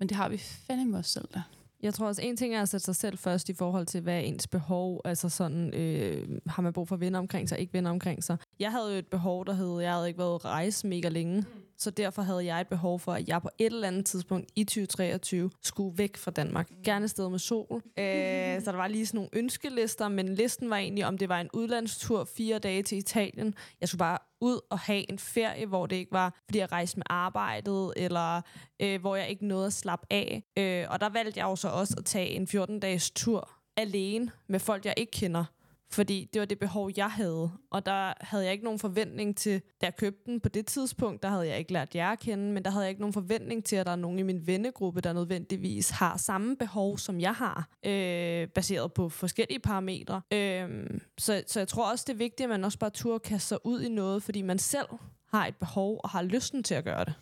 Men 0.00 0.08
det 0.08 0.16
har 0.16 0.28
vi 0.28 0.38
fandme 0.38 0.98
os 0.98 1.06
selv 1.06 1.28
der. 1.34 1.42
Jeg 1.82 1.94
tror 1.94 2.06
også, 2.06 2.22
en 2.22 2.36
ting 2.36 2.54
er 2.54 2.62
at 2.62 2.68
sætte 2.68 2.84
sig 2.84 2.96
selv 2.96 3.18
først 3.18 3.48
i 3.48 3.54
forhold 3.54 3.86
til, 3.86 4.00
hvad 4.00 4.14
er 4.14 4.18
ens 4.18 4.46
behov, 4.46 5.00
altså 5.04 5.28
sådan, 5.28 5.74
øh, 5.74 6.28
har 6.46 6.62
man 6.62 6.72
brug 6.72 6.88
for 6.88 6.96
venner 6.96 7.18
omkring 7.18 7.48
sig, 7.48 7.58
ikke 7.58 7.72
venner 7.72 7.90
omkring 7.90 8.24
sig. 8.24 8.36
Jeg 8.58 8.70
havde 8.70 8.92
jo 8.92 8.98
et 8.98 9.06
behov, 9.06 9.46
der 9.46 9.52
hed, 9.52 9.80
jeg 9.80 9.92
havde 9.92 10.08
ikke 10.08 10.18
været 10.18 10.44
rejse 10.44 10.86
mega 10.86 11.08
længe, 11.08 11.44
så 11.78 11.90
derfor 11.90 12.22
havde 12.22 12.44
jeg 12.44 12.60
et 12.60 12.68
behov 12.68 13.00
for, 13.00 13.12
at 13.12 13.28
jeg 13.28 13.42
på 13.42 13.48
et 13.58 13.72
eller 13.72 13.88
andet 13.88 14.06
tidspunkt 14.06 14.50
i 14.56 14.64
2023 14.64 15.50
skulle 15.62 15.98
væk 15.98 16.16
fra 16.16 16.30
Danmark. 16.30 16.70
Gerne 16.84 17.04
et 17.04 17.10
sted 17.10 17.28
med 17.28 17.38
sol. 17.38 17.82
Øh, 17.98 18.60
så 18.64 18.70
der 18.70 18.76
var 18.76 18.88
lige 18.88 19.06
sådan 19.06 19.18
nogle 19.18 19.30
ønskelister, 19.32 20.08
men 20.08 20.34
listen 20.34 20.70
var 20.70 20.76
egentlig, 20.76 21.06
om 21.06 21.18
det 21.18 21.28
var 21.28 21.40
en 21.40 21.48
udlandstur, 21.52 22.24
fire 22.24 22.58
dage 22.58 22.82
til 22.82 22.98
Italien. 22.98 23.54
Jeg 23.80 23.88
skulle 23.88 23.98
bare 23.98 24.18
ud 24.40 24.60
og 24.70 24.78
have 24.78 25.10
en 25.10 25.18
ferie, 25.18 25.66
hvor 25.66 25.86
det 25.86 25.96
ikke 25.96 26.12
var, 26.12 26.34
fordi 26.44 26.58
jeg 26.58 26.72
rejste 26.72 26.98
med 26.98 27.06
arbejdet, 27.10 27.92
eller 27.96 28.40
øh, 28.80 29.00
hvor 29.00 29.16
jeg 29.16 29.28
ikke 29.28 29.46
nåede 29.46 29.66
at 29.66 29.72
slappe 29.72 30.06
af. 30.10 30.42
Øh, 30.56 30.86
og 30.90 31.00
der 31.00 31.08
valgte 31.08 31.40
jeg 31.40 31.44
jo 31.44 31.56
så 31.56 31.68
også 31.68 31.94
at 31.98 32.04
tage 32.04 32.28
en 32.28 32.48
14-dages 32.50 33.10
tur 33.10 33.50
alene 33.76 34.30
med 34.46 34.60
folk, 34.60 34.84
jeg 34.84 34.94
ikke 34.96 35.12
kender. 35.12 35.44
Fordi 35.92 36.30
det 36.32 36.40
var 36.40 36.46
det 36.46 36.58
behov, 36.58 36.90
jeg 36.96 37.10
havde. 37.10 37.50
Og 37.70 37.86
der 37.86 38.12
havde 38.20 38.44
jeg 38.44 38.52
ikke 38.52 38.64
nogen 38.64 38.78
forventning 38.78 39.36
til, 39.36 39.62
da 39.80 39.86
jeg 39.86 39.96
købte 39.96 40.20
den 40.26 40.40
på 40.40 40.48
det 40.48 40.66
tidspunkt, 40.66 41.22
der 41.22 41.28
havde 41.28 41.48
jeg 41.48 41.58
ikke 41.58 41.72
lært 41.72 41.94
jer 41.94 42.10
at 42.10 42.18
kende, 42.18 42.52
men 42.52 42.64
der 42.64 42.70
havde 42.70 42.84
jeg 42.84 42.90
ikke 42.90 43.00
nogen 43.00 43.12
forventning 43.12 43.64
til, 43.64 43.76
at 43.76 43.86
der 43.86 43.92
er 43.92 43.96
nogen 43.96 44.18
i 44.18 44.22
min 44.22 44.46
vennegruppe, 44.46 45.00
der 45.00 45.12
nødvendigvis 45.12 45.90
har 45.90 46.16
samme 46.16 46.56
behov, 46.56 46.98
som 46.98 47.20
jeg 47.20 47.34
har, 47.34 47.68
øh, 47.86 48.48
baseret 48.48 48.92
på 48.92 49.08
forskellige 49.08 49.58
parametre. 49.58 50.22
Øh, 50.32 50.86
så, 51.18 51.42
så 51.46 51.60
jeg 51.60 51.68
tror 51.68 51.90
også, 51.90 52.04
det 52.08 52.12
er 52.12 52.18
vigtigt, 52.18 52.44
at 52.44 52.50
man 52.50 52.64
også 52.64 52.78
bare 52.78 52.90
turde 52.90 53.18
kaste 53.18 53.48
sig 53.48 53.66
ud 53.66 53.80
i 53.80 53.88
noget, 53.88 54.22
fordi 54.22 54.42
man 54.42 54.58
selv 54.58 54.88
har 55.32 55.46
et 55.46 55.56
behov 55.56 56.00
og 56.04 56.10
har 56.10 56.22
lysten 56.22 56.62
til 56.62 56.74
at 56.74 56.84
gøre 56.84 57.04
det. 57.04 57.14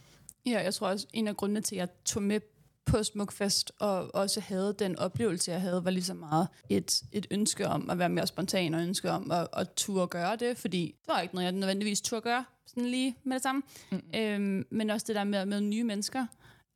Ja, 0.47 0.63
jeg 0.63 0.75
tror 0.75 0.89
også, 0.89 1.07
en 1.13 1.29
af 1.29 1.37
grundene 1.37 1.61
til, 1.61 1.75
at 1.77 1.79
jeg 1.79 1.89
tog 2.05 2.23
med 2.23 2.41
på 2.89 3.03
Smukfest, 3.03 3.73
og 3.79 4.15
også 4.15 4.41
havde 4.41 4.75
den 4.79 4.99
oplevelse, 4.99 5.51
jeg 5.51 5.61
havde, 5.61 5.85
var 5.85 5.91
lige 5.91 6.05
så 6.05 6.15
meget 6.15 6.49
et, 6.69 7.03
et 7.13 7.27
ønske 7.31 7.69
om 7.69 7.91
at 7.91 7.99
være 7.99 8.09
mere 8.09 8.27
spontan, 8.27 8.75
og 8.75 8.83
ønske 8.83 9.11
om 9.11 9.31
at, 9.31 9.49
at 9.53 9.69
turde 9.77 10.07
gøre 10.07 10.37
det, 10.37 10.57
fordi 10.57 10.95
det 11.07 11.15
var 11.15 11.21
ikke 11.21 11.35
noget, 11.35 11.45
jeg 11.45 11.53
nødvendigvis 11.53 12.01
turde 12.01 12.23
gøre, 12.23 12.45
sådan 12.67 12.85
lige 12.85 13.17
med 13.25 13.35
det 13.35 13.43
samme. 13.43 13.63
Mm. 13.91 14.03
Øhm, 14.15 14.67
men 14.71 14.91
også 14.91 15.05
det 15.09 15.17
der 15.17 15.25
med, 15.25 15.47
med 15.47 15.61
nye 15.61 15.85
mennesker. 15.85 16.27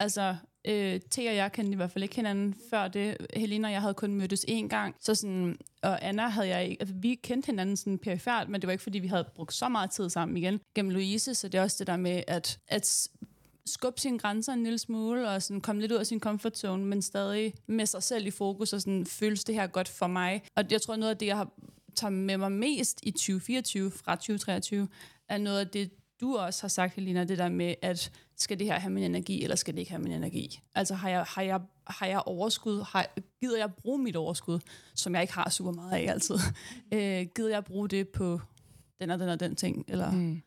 Altså, 0.01 0.37
øh, 0.64 1.01
T 1.01 1.18
og 1.18 1.37
jeg 1.37 1.53
kendte 1.53 1.72
i 1.72 1.77
hvert 1.77 1.90
fald 1.90 2.03
ikke 2.03 2.16
hinanden 2.16 2.55
før 2.70 2.88
det. 2.88 3.16
Helena 3.37 3.68
og 3.68 3.72
jeg 3.72 3.81
havde 3.81 3.94
kun 3.94 4.14
mødtes 4.14 4.44
én 4.48 4.68
gang. 4.68 4.96
Så 5.01 5.14
sådan, 5.14 5.59
og 5.83 6.05
Anna 6.05 6.29
havde 6.29 6.48
jeg 6.48 6.64
ikke, 6.64 6.77
altså 6.81 6.94
vi 6.98 7.14
kendte 7.14 7.46
hinanden 7.46 7.77
sådan 7.77 7.98
perifært, 7.98 8.48
men 8.48 8.61
det 8.61 8.66
var 8.66 8.72
ikke 8.72 8.83
fordi, 8.83 8.98
vi 8.98 9.07
havde 9.07 9.25
brugt 9.35 9.55
så 9.55 9.68
meget 9.68 9.90
tid 9.90 10.11
sammen 10.11 10.37
igen 10.37 10.61
gennem 10.75 10.90
Louise, 10.90 11.35
så 11.35 11.48
det 11.48 11.59
er 11.59 11.62
også 11.62 11.77
det 11.79 11.87
der 11.87 11.96
med 11.96 12.22
at, 12.27 12.59
at 12.68 13.09
skubbe 13.66 14.01
sine 14.01 14.18
grænser 14.18 14.53
en 14.53 14.62
lille 14.62 14.79
smule, 14.79 15.29
og 15.29 15.42
sådan 15.42 15.61
komme 15.61 15.81
lidt 15.81 15.92
ud 15.92 15.96
af 15.96 16.07
sin 16.07 16.20
comfort 16.20 16.59
zone, 16.59 16.85
men 16.85 17.03
stadig 17.03 17.55
med 17.66 17.87
sig 17.87 18.03
selv 18.03 18.27
i 18.27 18.31
fokus, 18.31 18.72
og 18.72 18.81
sådan, 18.81 19.07
føles 19.07 19.44
det 19.44 19.55
her 19.55 19.66
godt 19.66 19.88
for 19.88 20.07
mig? 20.07 20.42
Og 20.57 20.64
jeg 20.70 20.83
tror, 20.83 20.96
noget 20.96 21.11
af 21.11 21.18
det, 21.18 21.27
jeg 21.27 21.37
har 21.37 21.48
taget 21.96 22.12
med 22.12 22.37
mig 22.37 22.53
mest 22.53 23.01
i 23.03 23.11
2024 23.11 23.90
fra 23.90 24.16
2023, 24.16 24.88
er 25.29 25.38
noget 25.38 25.59
af 25.59 25.68
det, 25.68 25.90
du 26.20 26.37
også 26.37 26.62
har 26.62 26.68
sagt, 26.68 26.94
Helena, 26.94 27.25
det 27.25 27.38
der 27.38 27.48
med, 27.48 27.75
at 27.83 28.12
skal 28.37 28.59
det 28.59 28.66
her 28.66 28.79
have 28.79 28.92
min 28.92 29.05
energi, 29.05 29.42
eller 29.42 29.57
skal 29.57 29.75
det 29.75 29.81
ikke 29.81 29.90
have 29.90 30.03
min 30.03 30.12
energi? 30.12 30.61
Altså 30.75 30.94
har 30.94 31.09
jeg, 31.09 31.25
har 31.29 31.42
jeg, 31.42 31.61
har 31.87 32.07
jeg 32.07 32.22
overskud? 32.27 32.83
Har, 32.83 33.07
gider 33.40 33.59
jeg 33.59 33.75
bruge 33.75 33.98
mit 33.98 34.16
overskud, 34.16 34.61
som 34.94 35.14
jeg 35.14 35.22
ikke 35.22 35.35
har 35.35 35.51
super 35.51 35.72
meget 35.72 35.92
af 35.92 36.11
altid? 36.11 36.35
øh, 36.94 37.27
gider 37.37 37.51
jeg 37.51 37.64
bruge 37.64 37.88
det 37.88 38.09
på 38.09 38.40
den 39.01 39.11
og 39.11 39.18
den 39.18 39.29
og 39.29 39.40
den 39.40 39.57
ting? 39.57 39.85
Eller 39.88 40.11
mm. 40.11 40.42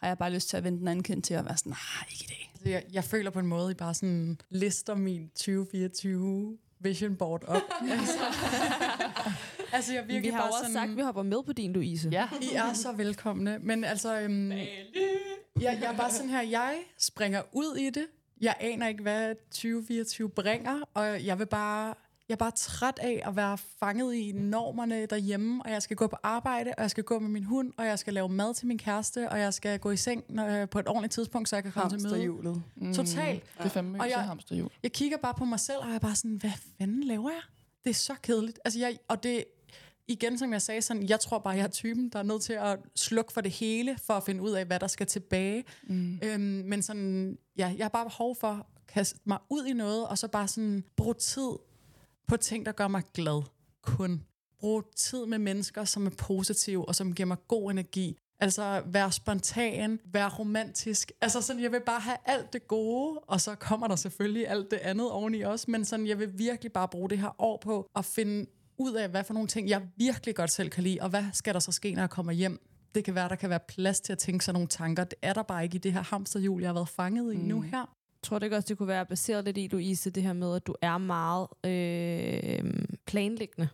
har 0.00 0.08
jeg 0.08 0.18
bare 0.18 0.32
lyst 0.32 0.48
til 0.48 0.56
at 0.56 0.64
vende 0.64 0.78
den 0.78 0.88
anden 0.88 1.02
kind 1.02 1.22
til 1.22 1.34
at 1.34 1.44
være 1.44 1.56
sådan, 1.56 1.70
nej, 1.70 2.06
ikke 2.10 2.24
i 2.24 2.28
dag. 2.28 2.55
Jeg, 2.66 2.84
jeg 2.92 3.04
føler 3.04 3.30
på 3.30 3.38
en 3.38 3.46
måde, 3.46 3.70
I 3.70 3.74
bare 3.74 3.94
sådan 3.94 4.40
lister 4.50 4.94
min 4.94 5.28
2024 5.28 6.58
vision 6.80 7.16
board 7.16 7.44
op. 7.44 7.62
altså, 7.90 8.18
altså, 9.72 9.92
jeg 9.94 10.02
virkelig 10.02 10.22
Vi 10.22 10.28
har 10.28 10.38
bare 10.40 10.48
også 10.48 10.58
sådan, 10.58 10.72
sagt, 10.72 10.90
at 10.90 10.96
vi 10.96 11.02
hopper 11.02 11.22
med 11.22 11.42
på 11.42 11.52
din, 11.52 11.72
Louise. 11.72 12.08
Ja. 12.12 12.28
I 12.40 12.54
er 12.54 12.72
så 12.72 12.92
velkomne. 12.92 13.58
Men 13.58 13.84
altså, 13.84 14.20
øhm, 14.20 14.50
jeg, 14.50 14.68
jeg 15.60 15.82
er 15.82 15.96
bare 15.96 16.10
sådan 16.10 16.30
her, 16.30 16.42
jeg 16.42 16.78
springer 16.98 17.42
ud 17.52 17.76
i 17.76 17.90
det. 17.90 18.06
Jeg 18.40 18.54
aner 18.60 18.88
ikke, 18.88 19.02
hvad 19.02 19.34
2024 19.50 20.30
bringer, 20.30 20.80
og 20.94 21.26
jeg 21.26 21.38
vil 21.38 21.46
bare... 21.46 21.94
Jeg 22.28 22.34
er 22.34 22.36
bare 22.38 22.50
træt 22.50 22.98
af 23.02 23.22
at 23.26 23.36
være 23.36 23.58
fanget 23.58 24.14
i 24.14 24.32
normerne 24.32 25.06
derhjemme, 25.06 25.62
og 25.64 25.70
jeg 25.70 25.82
skal 25.82 25.96
gå 25.96 26.06
på 26.06 26.16
arbejde, 26.22 26.70
og 26.76 26.82
jeg 26.82 26.90
skal 26.90 27.04
gå 27.04 27.18
med 27.18 27.28
min 27.28 27.44
hund, 27.44 27.72
og 27.76 27.86
jeg 27.86 27.98
skal 27.98 28.14
lave 28.14 28.28
mad 28.28 28.54
til 28.54 28.66
min 28.66 28.78
kæreste, 28.78 29.28
og 29.30 29.38
jeg 29.40 29.54
skal 29.54 29.78
gå 29.78 29.90
i 29.90 29.96
seng 29.96 30.24
når, 30.28 30.66
på 30.66 30.78
et 30.78 30.88
ordentligt 30.88 31.12
tidspunkt, 31.12 31.48
så 31.48 31.56
jeg 31.56 31.62
kan 31.62 31.72
komme 31.72 31.90
til 31.90 31.98
møde. 31.98 32.08
Hamsterhjulet. 32.08 32.62
Mm, 32.76 32.94
Totalt. 32.94 33.42
Det 33.58 33.64
er 33.64 33.68
fandme 33.68 34.00
Og 34.00 34.10
jeg- 34.10 34.24
hamsterhjul. 34.24 34.70
Jeg 34.82 34.92
kigger 34.92 35.16
bare 35.18 35.34
på 35.34 35.44
mig 35.44 35.60
selv, 35.60 35.78
og 35.78 35.86
jeg 35.88 35.94
er 35.94 35.98
bare 35.98 36.14
sådan, 36.16 36.36
hvad 36.36 36.50
fanden 36.78 37.02
laver 37.04 37.30
jeg? 37.30 37.40
Det 37.84 37.90
er 37.90 37.94
så 37.94 38.14
kedeligt. 38.22 38.58
Altså, 38.64 38.80
jeg, 38.80 38.96
og 39.08 39.22
det, 39.22 39.44
igen, 40.08 40.38
som 40.38 40.52
jeg 40.52 40.62
sagde, 40.62 40.82
sådan, 40.82 41.08
jeg 41.08 41.20
tror 41.20 41.38
bare, 41.38 41.54
jeg 41.54 41.62
er 41.64 41.68
typen, 41.68 42.08
der 42.08 42.18
er 42.18 42.22
nødt 42.22 42.42
til 42.42 42.52
at 42.52 42.78
slukke 42.96 43.32
for 43.32 43.40
det 43.40 43.50
hele, 43.50 43.98
for 44.06 44.14
at 44.14 44.22
finde 44.24 44.42
ud 44.42 44.50
af, 44.50 44.64
hvad 44.66 44.80
der 44.80 44.86
skal 44.86 45.06
tilbage. 45.06 45.64
Mm. 45.88 46.18
Øhm, 46.22 46.40
men 46.40 46.82
sådan, 46.82 47.38
ja, 47.58 47.74
jeg 47.76 47.84
har 47.84 47.88
bare 47.88 48.04
behov 48.04 48.36
for 48.36 48.66
kaste 48.88 49.18
mig 49.24 49.38
ud 49.50 49.64
i 49.66 49.72
noget, 49.72 50.06
og 50.08 50.18
så 50.18 50.28
bare 50.28 50.48
sådan 50.48 50.84
bruge 50.96 51.14
tid 51.14 51.50
på 52.28 52.36
ting, 52.36 52.66
der 52.66 52.72
gør 52.72 52.88
mig 52.88 53.02
glad. 53.14 53.42
Kun. 53.82 54.22
Brug 54.60 54.84
tid 54.96 55.26
med 55.26 55.38
mennesker, 55.38 55.84
som 55.84 56.06
er 56.06 56.10
positive, 56.10 56.88
og 56.88 56.94
som 56.94 57.12
giver 57.12 57.26
mig 57.26 57.36
god 57.48 57.70
energi. 57.70 58.16
Altså, 58.40 58.82
være 58.86 59.12
spontan, 59.12 60.00
være 60.04 60.28
romantisk. 60.28 61.12
Altså, 61.20 61.40
sådan, 61.40 61.62
jeg 61.62 61.72
vil 61.72 61.80
bare 61.86 62.00
have 62.00 62.16
alt 62.24 62.52
det 62.52 62.68
gode, 62.68 63.18
og 63.18 63.40
så 63.40 63.54
kommer 63.54 63.88
der 63.88 63.96
selvfølgelig 63.96 64.48
alt 64.48 64.70
det 64.70 64.76
andet 64.76 65.10
oveni 65.10 65.40
også, 65.40 65.70
men 65.70 65.84
sådan, 65.84 66.06
jeg 66.06 66.18
vil 66.18 66.38
virkelig 66.38 66.72
bare 66.72 66.88
bruge 66.88 67.10
det 67.10 67.18
her 67.18 67.42
år 67.42 67.58
på 67.62 67.90
at 67.96 68.04
finde 68.04 68.46
ud 68.78 68.92
af, 68.92 69.08
hvad 69.08 69.24
for 69.24 69.34
nogle 69.34 69.48
ting, 69.48 69.68
jeg 69.68 69.82
virkelig 69.96 70.34
godt 70.34 70.50
selv 70.50 70.70
kan 70.70 70.82
lide, 70.82 70.98
og 71.00 71.08
hvad 71.08 71.24
skal 71.32 71.54
der 71.54 71.60
så 71.60 71.72
ske, 71.72 71.94
når 71.94 72.02
jeg 72.02 72.10
kommer 72.10 72.32
hjem. 72.32 72.60
Det 72.94 73.04
kan 73.04 73.14
være, 73.14 73.28
der 73.28 73.34
kan 73.34 73.50
være 73.50 73.60
plads 73.68 74.00
til 74.00 74.12
at 74.12 74.18
tænke 74.18 74.44
sådan 74.44 74.54
nogle 74.54 74.68
tanker. 74.68 75.04
Det 75.04 75.18
er 75.22 75.32
der 75.32 75.42
bare 75.42 75.64
ikke 75.64 75.74
i 75.74 75.78
det 75.78 75.92
her 75.92 76.02
hamsterhjul, 76.02 76.60
jeg 76.60 76.68
har 76.68 76.74
været 76.74 76.88
fanget 76.88 77.34
i 77.34 77.36
mm. 77.36 77.42
nu 77.42 77.60
her. 77.60 77.95
Tror 78.26 78.38
det 78.38 78.46
ikke 78.46 78.56
også, 78.56 78.66
det 78.68 78.78
kunne 78.78 78.88
være 78.88 79.06
baseret 79.06 79.44
lidt 79.44 79.58
i, 79.58 79.68
Louise, 79.72 80.10
det 80.10 80.22
her 80.22 80.32
med, 80.32 80.56
at 80.56 80.66
du 80.66 80.74
er 80.82 80.98
meget 80.98 81.46
øh, 81.64 82.72
planlæggende. 83.06 83.68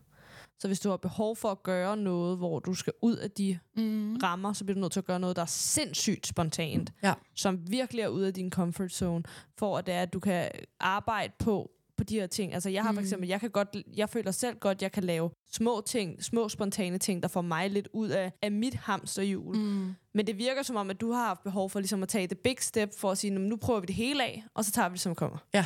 Så 0.58 0.68
hvis 0.68 0.80
du 0.80 0.90
har 0.90 0.96
behov 0.96 1.36
for 1.36 1.50
at 1.50 1.62
gøre 1.62 1.96
noget, 1.96 2.38
hvor 2.38 2.58
du 2.58 2.74
skal 2.74 2.92
ud 3.02 3.16
af 3.16 3.30
de 3.30 3.58
mm. 3.76 4.16
rammer, 4.16 4.52
så 4.52 4.64
bliver 4.64 4.74
du 4.74 4.80
nødt 4.80 4.92
til 4.92 5.00
at 5.00 5.04
gøre 5.04 5.20
noget, 5.20 5.36
der 5.36 5.42
er 5.42 5.46
sindssygt 5.46 6.26
spontant. 6.26 6.92
Ja. 7.02 7.14
Som 7.34 7.70
virkelig 7.70 8.02
er 8.02 8.08
ude 8.08 8.26
af 8.26 8.34
din 8.34 8.50
comfort 8.50 8.92
zone, 8.92 9.24
for 9.58 9.78
at 9.78 9.86
det 9.86 9.94
er, 9.94 10.02
at 10.02 10.12
du 10.12 10.20
kan 10.20 10.50
arbejde 10.80 11.32
på 11.38 11.70
på 12.02 12.06
de 12.06 12.20
her 12.20 12.26
ting. 12.26 12.54
Altså 12.54 12.68
jeg 12.68 12.82
har 12.82 12.92
for 12.92 13.00
eksempel, 13.00 13.28
jeg 13.28 13.40
kan 13.40 13.50
godt, 13.50 13.76
jeg 13.96 14.08
føler 14.08 14.30
selv 14.30 14.56
godt, 14.58 14.82
jeg 14.82 14.92
kan 14.92 15.04
lave 15.04 15.30
små 15.52 15.82
ting, 15.86 16.24
små 16.24 16.48
spontane 16.48 16.98
ting, 16.98 17.22
der 17.22 17.28
får 17.28 17.40
mig 17.40 17.70
lidt 17.70 17.88
ud 17.92 18.08
af, 18.08 18.32
af 18.42 18.52
mit 18.52 18.74
hamsterhjul. 18.74 19.56
Mm. 19.56 19.94
Men 20.14 20.26
det 20.26 20.38
virker 20.38 20.62
som 20.62 20.76
om, 20.76 20.90
at 20.90 21.00
du 21.00 21.12
har 21.12 21.26
haft 21.26 21.42
behov 21.42 21.70
for 21.70 21.80
ligesom 21.80 22.02
at 22.02 22.08
tage 22.08 22.26
det 22.26 22.38
big 22.38 22.56
step, 22.60 22.98
for 22.98 23.10
at 23.10 23.18
sige, 23.18 23.30
nu 23.30 23.56
prøver 23.56 23.80
vi 23.80 23.86
det 23.86 23.94
hele 23.94 24.24
af, 24.24 24.44
og 24.54 24.64
så 24.64 24.72
tager 24.72 24.88
vi 24.88 24.92
det, 24.92 25.00
som 25.00 25.14
kommer. 25.14 25.38
Ja, 25.54 25.64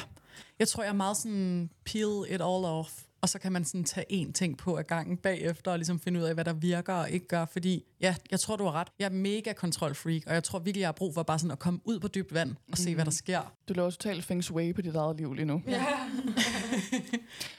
jeg 0.59 0.69
tror, 0.69 0.83
jeg 0.83 0.91
er 0.91 0.95
meget 0.95 1.17
sådan 1.17 1.71
peel 1.85 2.25
it 2.29 2.41
all 2.41 2.65
off 2.65 3.06
og 3.21 3.29
så 3.29 3.39
kan 3.39 3.53
man 3.53 3.65
sådan 3.65 3.85
tage 3.85 4.07
én 4.13 4.33
ting 4.33 4.59
på 4.59 4.77
ad 4.77 4.85
gangen 4.85 5.17
bagefter, 5.17 5.71
og 5.71 5.79
ligesom 5.79 6.01
finde 6.01 6.21
ud 6.21 6.25
af, 6.25 6.35
hvad 6.35 6.45
der 6.45 6.53
virker 6.53 6.95
og 6.95 7.11
ikke 7.11 7.27
gør, 7.29 7.45
fordi 7.45 7.85
ja, 8.01 8.15
jeg 8.31 8.41
tror, 8.41 8.57
du 8.57 8.65
har 8.65 8.73
ret. 8.73 8.89
Jeg 8.99 9.07
er 9.07 9.11
mega 9.11 9.53
kontrolfreak, 9.53 10.23
og 10.27 10.35
jeg 10.35 10.45
tror 10.45 10.59
virkelig, 10.59 10.81
jeg 10.81 10.89
har 10.89 10.93
brug 10.93 11.15
for 11.15 11.23
bare 11.23 11.39
sådan 11.39 11.51
at 11.51 11.59
komme 11.59 11.81
ud 11.85 12.01
på 12.01 12.09
dybt 12.09 12.35
vand 12.35 12.55
og 12.73 12.79
se, 12.79 12.91
mm. 12.91 12.95
hvad 12.95 13.05
der 13.05 13.11
sker. 13.11 13.55
Du 13.69 13.75
laver 13.75 13.91
totalt 13.91 14.25
feng 14.25 14.45
shui 14.45 14.73
på 14.73 14.83
dit 14.83 14.95
eget 14.95 15.17
liv 15.17 15.35
lige 15.35 15.45
nu. 15.45 15.63
Ja. 15.67 15.85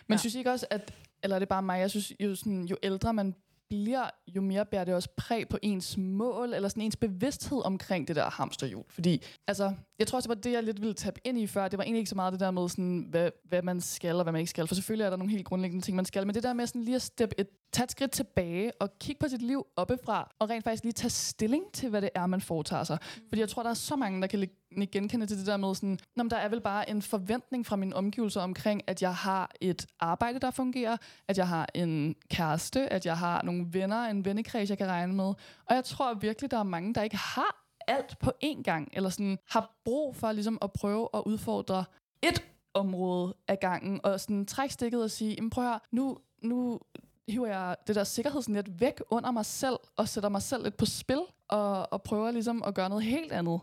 Men 0.08 0.16
ja. 0.16 0.18
synes 0.18 0.36
I 0.36 0.38
ikke 0.38 0.52
også, 0.52 0.66
at, 0.70 0.94
eller 1.24 1.36
er 1.36 1.40
det 1.40 1.50
bare 1.50 1.62
mig, 1.62 1.80
jeg 1.80 1.90
synes 1.90 2.14
jo, 2.20 2.36
sådan, 2.36 2.66
jo 2.66 2.78
ældre 2.84 3.14
man 3.14 3.36
bliver, 3.70 4.10
jo 4.36 4.42
mere 4.42 4.66
bærer 4.66 4.84
det 4.84 4.94
også 4.94 5.10
præg 5.18 5.50
på 5.50 5.58
ens 5.62 5.98
mål, 5.98 6.54
eller 6.54 6.70
sådan 6.70 6.84
ens 6.84 6.96
bevidsthed 6.96 7.66
omkring 7.66 8.08
det 8.08 8.16
der 8.16 8.30
hamsterhjul. 8.30 8.84
Fordi, 8.90 9.24
altså, 9.48 9.74
jeg 10.00 10.08
tror 10.08 10.18
også, 10.18 10.28
det 10.28 10.36
var 10.36 10.42
det, 10.42 10.52
jeg 10.52 10.64
lidt 10.64 10.82
ville 10.82 10.94
tabe 10.94 11.20
ind 11.24 11.40
i 11.40 11.48
før. 11.48 11.68
Det 11.68 11.78
var 11.78 11.84
egentlig 11.84 12.00
ikke 12.00 12.10
så 12.10 12.16
meget 12.16 12.34
det 12.34 12.40
der 12.40 12.52
med, 12.52 12.70
sådan, 12.70 13.08
hvad, 13.10 13.32
hvad 13.44 13.62
man 13.62 13.82
skal 13.82 14.16
og 14.16 14.24
hvad 14.24 14.32
man 14.32 14.40
ikke 14.40 14.50
skal. 14.50 14.68
For 14.68 14.76
selvfølgelig 14.76 15.06
er 15.06 15.10
der 15.10 15.18
nogle 15.18 15.32
helt 15.32 15.46
grundlæggende 15.46 15.86
ting, 15.86 15.96
man 15.96 16.06
skal. 16.06 16.26
Men 16.26 16.36
det 16.36 16.44
der 16.44 16.54
med 16.54 16.68
sådan 16.68 16.84
lige 16.84 16.96
at 16.96 17.02
steppe 17.02 17.40
et, 17.40 17.48
tage 17.72 17.84
et 17.84 17.92
skridt 17.92 18.12
tilbage 18.12 18.72
og 18.80 18.90
kigge 19.00 19.20
på 19.20 19.28
sit 19.28 19.42
liv 19.42 19.68
oppefra, 19.76 20.32
og 20.40 20.50
rent 20.50 20.64
faktisk 20.64 20.84
lige 20.84 20.94
tage 20.94 21.10
stilling 21.10 21.64
til, 21.74 21.90
hvad 21.90 22.02
det 22.02 22.10
er, 22.16 22.28
man 22.28 22.42
foretager 22.42 22.84
sig. 22.84 22.98
Fordi 23.30 23.40
jeg 23.40 23.50
tror, 23.50 23.64
der 23.64 23.70
er 23.70 23.74
så 23.74 23.96
mange, 23.96 24.22
der 24.22 24.28
kan 24.28 24.50
genkende 24.92 25.26
til 25.26 25.38
det 25.38 25.46
der 25.48 25.58
med 25.58 25.76
sådan, 25.76 26.00
Nå, 26.16 26.24
der 26.24 26.38
er 26.38 26.50
vel 26.50 26.62
bare 26.62 26.90
en 26.90 27.02
forventning 27.02 27.66
fra 27.66 27.76
mine 27.76 27.96
omgivelser 27.96 28.42
omkring, 28.42 28.82
at 28.88 29.02
jeg 29.02 29.16
har 29.16 29.52
et 29.62 29.86
arbejde, 30.00 30.40
der 30.40 30.52
fungerer, 30.52 30.98
at 31.28 31.38
jeg 31.38 31.48
har 31.48 31.70
en 31.74 32.16
kæreste, 32.32 32.94
at 32.94 33.06
jeg 33.06 33.18
har 33.18 33.42
nogle 33.44 33.66
venner, 33.72 34.04
en 34.06 34.26
vennekreds, 34.26 34.70
jeg 34.70 34.78
kan 34.78 34.88
regne 34.88 35.14
med. 35.14 35.34
Og 35.66 35.76
jeg 35.76 35.84
tror 35.84 36.14
virkelig, 36.14 36.52
der 36.52 36.60
er 36.60 36.64
mange, 36.64 36.94
der 36.94 37.02
ikke 37.02 37.18
har 37.18 37.64
alt 37.88 38.20
på 38.20 38.32
én 38.44 38.62
gang, 38.62 38.90
eller 38.94 39.10
sådan 39.10 39.38
har 39.50 39.80
brug 39.86 40.16
for 40.16 40.32
ligesom 40.32 40.58
at 40.62 40.72
prøve 40.74 41.10
at 41.14 41.24
udfordre 41.26 41.86
et 42.22 42.44
område 42.74 43.36
af 43.48 43.60
gangen, 43.60 44.00
og 44.04 44.20
sådan 44.20 44.46
trække 44.46 44.74
stikket 44.74 45.04
og 45.04 45.12
sige, 45.12 45.50
prøv 45.50 45.64
at 45.64 45.70
høre, 45.70 45.80
nu, 45.92 46.18
nu 46.44 46.80
hiver 47.28 47.48
jeg 47.48 47.76
det 47.88 47.96
der 47.96 48.04
sikkerhedsnet 48.04 48.82
væk 48.82 49.02
under 49.10 49.32
mig 49.32 49.46
selv, 49.46 49.78
og 49.98 50.10
sætter 50.10 50.30
mig 50.30 50.42
selv 50.42 50.64
lidt 50.64 50.78
på 50.78 50.86
spil, 50.86 51.22
og, 51.48 51.94
og 51.94 52.04
prøver 52.04 52.32
ligesom 52.32 52.64
at 52.64 52.74
gøre 52.76 52.90
noget 52.90 53.04
helt 53.04 53.32
andet. 53.32 53.60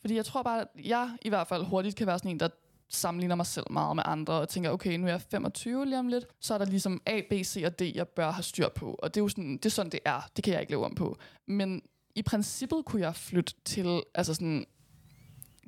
Fordi 0.00 0.16
jeg 0.16 0.24
tror 0.24 0.42
bare, 0.42 0.60
at 0.60 0.68
jeg 0.84 1.10
i 1.22 1.28
hvert 1.28 1.46
fald 1.46 1.64
hurtigt 1.64 1.96
kan 1.96 2.06
være 2.06 2.18
sådan 2.18 2.30
en, 2.30 2.40
der 2.40 2.48
sammenligner 2.88 3.34
mig 3.34 3.46
selv 3.46 3.66
meget 3.70 3.96
med 3.96 4.04
andre, 4.06 4.34
og 4.34 4.48
tænker, 4.48 4.70
okay, 4.70 4.96
nu 4.96 5.06
er 5.06 5.10
jeg 5.10 5.20
25 5.20 5.86
lige 5.86 5.98
om 5.98 6.08
lidt, 6.08 6.26
så 6.40 6.54
er 6.54 6.58
der 6.58 6.64
ligesom 6.64 7.02
A, 7.06 7.20
B, 7.30 7.32
C 7.32 7.62
og 7.66 7.78
D, 7.78 7.82
jeg 7.94 8.08
bør 8.08 8.30
have 8.30 8.42
styr 8.42 8.68
på. 8.68 8.94
Og 9.02 9.14
det 9.14 9.20
er 9.20 9.24
jo 9.24 9.28
sådan, 9.28 9.52
det 9.52 9.66
er 9.66 9.70
sådan, 9.70 9.92
det 9.92 10.00
er. 10.04 10.20
Det 10.36 10.44
kan 10.44 10.52
jeg 10.52 10.60
ikke 10.60 10.72
leve 10.72 10.84
om 10.84 10.94
på. 10.94 11.16
Men 11.46 11.82
i 12.14 12.22
princippet 12.22 12.84
kunne 12.84 13.02
jeg 13.02 13.14
flytte 13.14 13.54
til, 13.64 14.02
altså 14.14 14.34
sådan, 14.34 14.66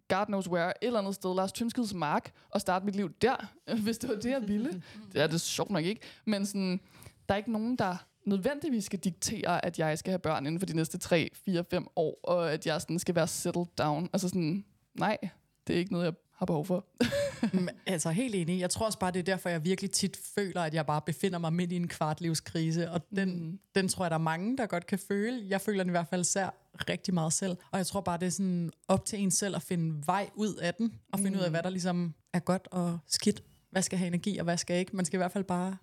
God 0.09 0.27
knows 0.27 0.49
where, 0.49 0.69
et 0.69 0.87
eller 0.87 0.99
andet 0.99 1.15
sted, 1.15 1.35
Lars 1.35 1.53
Tynskids 1.53 1.95
mark, 1.95 2.33
og 2.51 2.61
starte 2.61 2.85
mit 2.85 2.97
liv 2.97 3.11
der, 3.23 3.37
hvis 3.85 3.99
det 3.99 4.11
var 4.11 4.17
det, 4.17 4.31
jeg 4.31 4.49
ville. 4.49 4.83
det 5.13 5.23
er 5.23 5.27
det 5.27 5.41
sjovt 5.41 5.71
nok 5.71 5.85
ikke. 5.85 6.01
Men 6.25 6.47
sådan, 6.47 6.81
der 7.29 7.35
er 7.35 7.37
ikke 7.37 7.53
nogen, 7.53 7.77
der 7.77 7.97
nødvendigvis 8.25 8.85
skal 8.85 8.99
diktere, 8.99 9.65
at 9.65 9.79
jeg 9.79 9.99
skal 9.99 10.11
have 10.11 10.19
børn 10.19 10.47
inden 10.47 10.59
for 10.59 10.67
de 10.67 10.77
næste 10.77 10.99
3, 10.99 11.31
4, 11.35 11.65
5 11.71 11.87
år, 11.97 12.21
og 12.23 12.53
at 12.53 12.67
jeg 12.67 12.81
sådan 12.81 12.99
skal 12.99 13.15
være 13.15 13.29
settled 13.29 13.67
down. 13.79 14.09
Altså 14.13 14.29
sådan, 14.29 14.65
nej, 14.95 15.19
det 15.67 15.75
er 15.75 15.79
ikke 15.79 15.93
noget, 15.93 16.05
jeg 16.05 16.15
har 16.37 16.47
behov 16.47 16.67
for. 16.67 16.87
Mm, 17.53 17.69
altså 17.87 18.11
helt 18.11 18.35
enig. 18.35 18.61
Jeg 18.61 18.71
tror 18.71 18.87
også 18.87 18.99
bare, 18.99 19.11
det 19.11 19.19
er 19.19 19.23
derfor, 19.23 19.49
jeg 19.49 19.65
virkelig 19.65 19.91
tit 19.91 20.21
føler, 20.35 20.63
at 20.63 20.75
jeg 20.75 20.87
bare 20.87 21.01
befinder 21.07 21.39
mig 21.39 21.53
midt 21.53 21.73
i 21.73 21.77
en 21.77 21.89
kvartlivskrise, 21.89 22.91
og 22.91 23.01
den, 23.17 23.47
mm. 23.47 23.59
den 23.75 23.89
tror 23.89 24.05
jeg, 24.05 24.11
der 24.11 24.17
er 24.17 24.21
mange, 24.23 24.57
der 24.57 24.67
godt 24.67 24.87
kan 24.87 24.99
føle. 24.99 25.45
Jeg 25.49 25.61
føler 25.61 25.83
den 25.83 25.91
i 25.91 25.97
hvert 25.97 26.07
fald 26.09 26.25
sær 26.25 26.49
rigtig 26.89 27.15
meget 27.15 27.33
selv, 27.33 27.57
og 27.71 27.79
jeg 27.79 27.87
tror 27.87 28.01
bare, 28.01 28.19
det 28.19 28.27
er 28.27 28.31
sådan 28.31 28.71
op 28.89 29.05
til 29.05 29.21
en 29.21 29.31
selv 29.31 29.57
at 29.57 29.63
finde 29.63 30.07
vej 30.07 30.31
ud 30.35 30.55
af 30.55 30.75
den, 30.75 30.95
og 31.13 31.19
finde 31.19 31.31
mm. 31.31 31.37
ud 31.37 31.43
af, 31.43 31.49
mm. 31.49 31.53
hvad 31.53 31.63
der 31.63 31.71
ligesom 31.71 32.15
er 32.33 32.39
godt 32.39 32.69
og 32.71 32.99
skidt. 33.07 33.43
Hvad 33.71 33.83
skal 33.83 33.99
have 33.99 34.07
energi, 34.07 34.39
og 34.39 34.45
hvad 34.45 34.57
skal 34.57 34.77
ikke. 34.77 34.97
Man 34.97 35.05
skal 35.05 35.17
i 35.17 35.19
hvert 35.21 35.33
fald 35.33 35.45
bare 35.45 35.77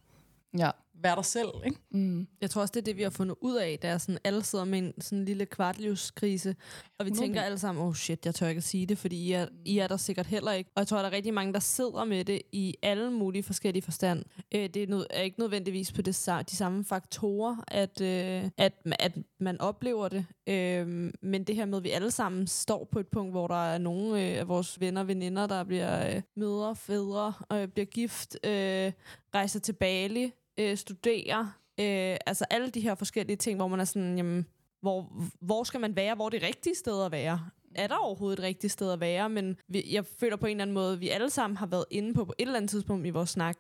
ja 0.57 0.69
være 1.03 1.15
dig 1.15 1.25
selv. 1.25 1.49
Ikke? 1.65 1.77
Mm. 1.91 2.27
Jeg 2.41 2.49
tror 2.49 2.61
også, 2.61 2.71
det 2.71 2.79
er 2.79 2.85
det, 2.85 2.97
vi 2.97 3.03
har 3.03 3.09
fundet 3.09 3.35
ud 3.41 3.55
af, 3.55 3.79
da 3.81 3.97
sådan, 3.97 4.19
alle 4.23 4.43
sidder 4.43 4.65
med 4.65 4.79
en 4.79 5.01
sådan 5.01 5.19
en 5.19 5.25
lille 5.25 5.45
kvartlivskrise, 5.45 6.55
og 6.99 7.05
vi 7.05 7.11
tænker 7.11 7.41
alle 7.41 7.57
sammen, 7.57 7.83
oh 7.83 7.95
shit, 7.95 8.25
jeg 8.25 8.35
tør 8.35 8.47
ikke 8.47 8.59
at 8.59 8.63
sige 8.63 8.85
det, 8.85 8.97
fordi 8.97 9.15
I 9.15 9.31
er, 9.31 9.47
I 9.65 9.77
er 9.77 9.87
der 9.87 9.97
sikkert 9.97 10.27
heller 10.27 10.51
ikke. 10.51 10.69
Og 10.75 10.79
jeg 10.79 10.87
tror, 10.87 10.97
der 10.97 11.05
er 11.05 11.11
rigtig 11.11 11.33
mange, 11.33 11.53
der 11.53 11.59
sidder 11.59 12.05
med 12.05 12.25
det 12.25 12.41
i 12.51 12.75
alle 12.81 13.11
mulige 13.11 13.43
forskellige 13.43 13.83
forstand. 13.83 14.23
Øh, 14.55 14.69
det 14.69 14.77
er, 14.77 14.87
nød, 14.87 15.05
er 15.09 15.21
ikke 15.21 15.39
nødvendigvis 15.39 15.91
på 15.91 16.01
det, 16.01 16.29
de 16.49 16.55
samme 16.55 16.85
faktorer, 16.85 17.63
at, 17.67 18.01
øh, 18.01 18.49
at, 18.57 18.73
at 18.99 19.17
man 19.39 19.61
oplever 19.61 20.07
det, 20.07 20.25
øh, 20.49 21.11
men 21.21 21.43
det 21.43 21.55
her 21.55 21.65
med, 21.65 21.77
at 21.77 21.83
vi 21.83 21.89
alle 21.89 22.11
sammen 22.11 22.47
står 22.47 22.87
på 22.91 22.99
et 22.99 23.07
punkt, 23.07 23.31
hvor 23.31 23.47
der 23.47 23.65
er 23.73 23.77
nogle 23.77 24.31
øh, 24.31 24.39
af 24.39 24.47
vores 24.47 24.79
venner 24.79 25.01
og 25.01 25.07
veninder, 25.07 25.47
der 25.47 25.63
bliver 25.63 26.15
øh, 26.15 26.21
mødre, 26.35 26.75
fædre, 26.75 27.33
og 27.49 27.71
bliver 27.71 27.85
gift, 27.85 28.37
øh, 28.45 28.91
rejser 29.35 29.59
til 29.59 29.73
Bali, 29.73 30.31
øh, 30.59 30.77
studere, 30.77 31.51
øh, 31.79 32.17
altså 32.25 32.45
alle 32.49 32.69
de 32.69 32.81
her 32.81 32.95
forskellige 32.95 33.37
ting, 33.37 33.57
hvor 33.57 33.67
man 33.67 33.79
er 33.79 33.85
sådan, 33.85 34.17
jamen, 34.17 34.45
hvor, 34.81 35.13
hvor 35.39 35.63
skal 35.63 35.79
man 35.79 35.95
være, 35.95 36.15
hvor 36.15 36.25
er 36.25 36.29
det 36.29 36.43
rigtige 36.43 36.75
sted 36.75 37.05
at 37.05 37.11
være? 37.11 37.49
Er 37.75 37.87
der 37.87 37.95
overhovedet 37.95 38.39
et 38.39 38.43
rigtigt 38.43 38.73
sted 38.73 38.91
at 38.91 38.99
være? 38.99 39.29
Men 39.29 39.57
vi, 39.67 39.83
jeg 39.91 40.05
føler 40.05 40.35
på 40.35 40.45
en 40.45 40.51
eller 40.51 40.61
anden 40.61 40.73
måde, 40.73 40.93
at 40.93 40.99
vi 40.99 41.09
alle 41.09 41.29
sammen 41.29 41.57
har 41.57 41.65
været 41.65 41.85
inde 41.91 42.13
på, 42.13 42.25
på 42.25 42.33
et 42.37 42.41
eller 42.41 42.57
andet 42.57 42.69
tidspunkt 42.69 43.07
i 43.07 43.09
vores 43.09 43.29
snak, 43.29 43.57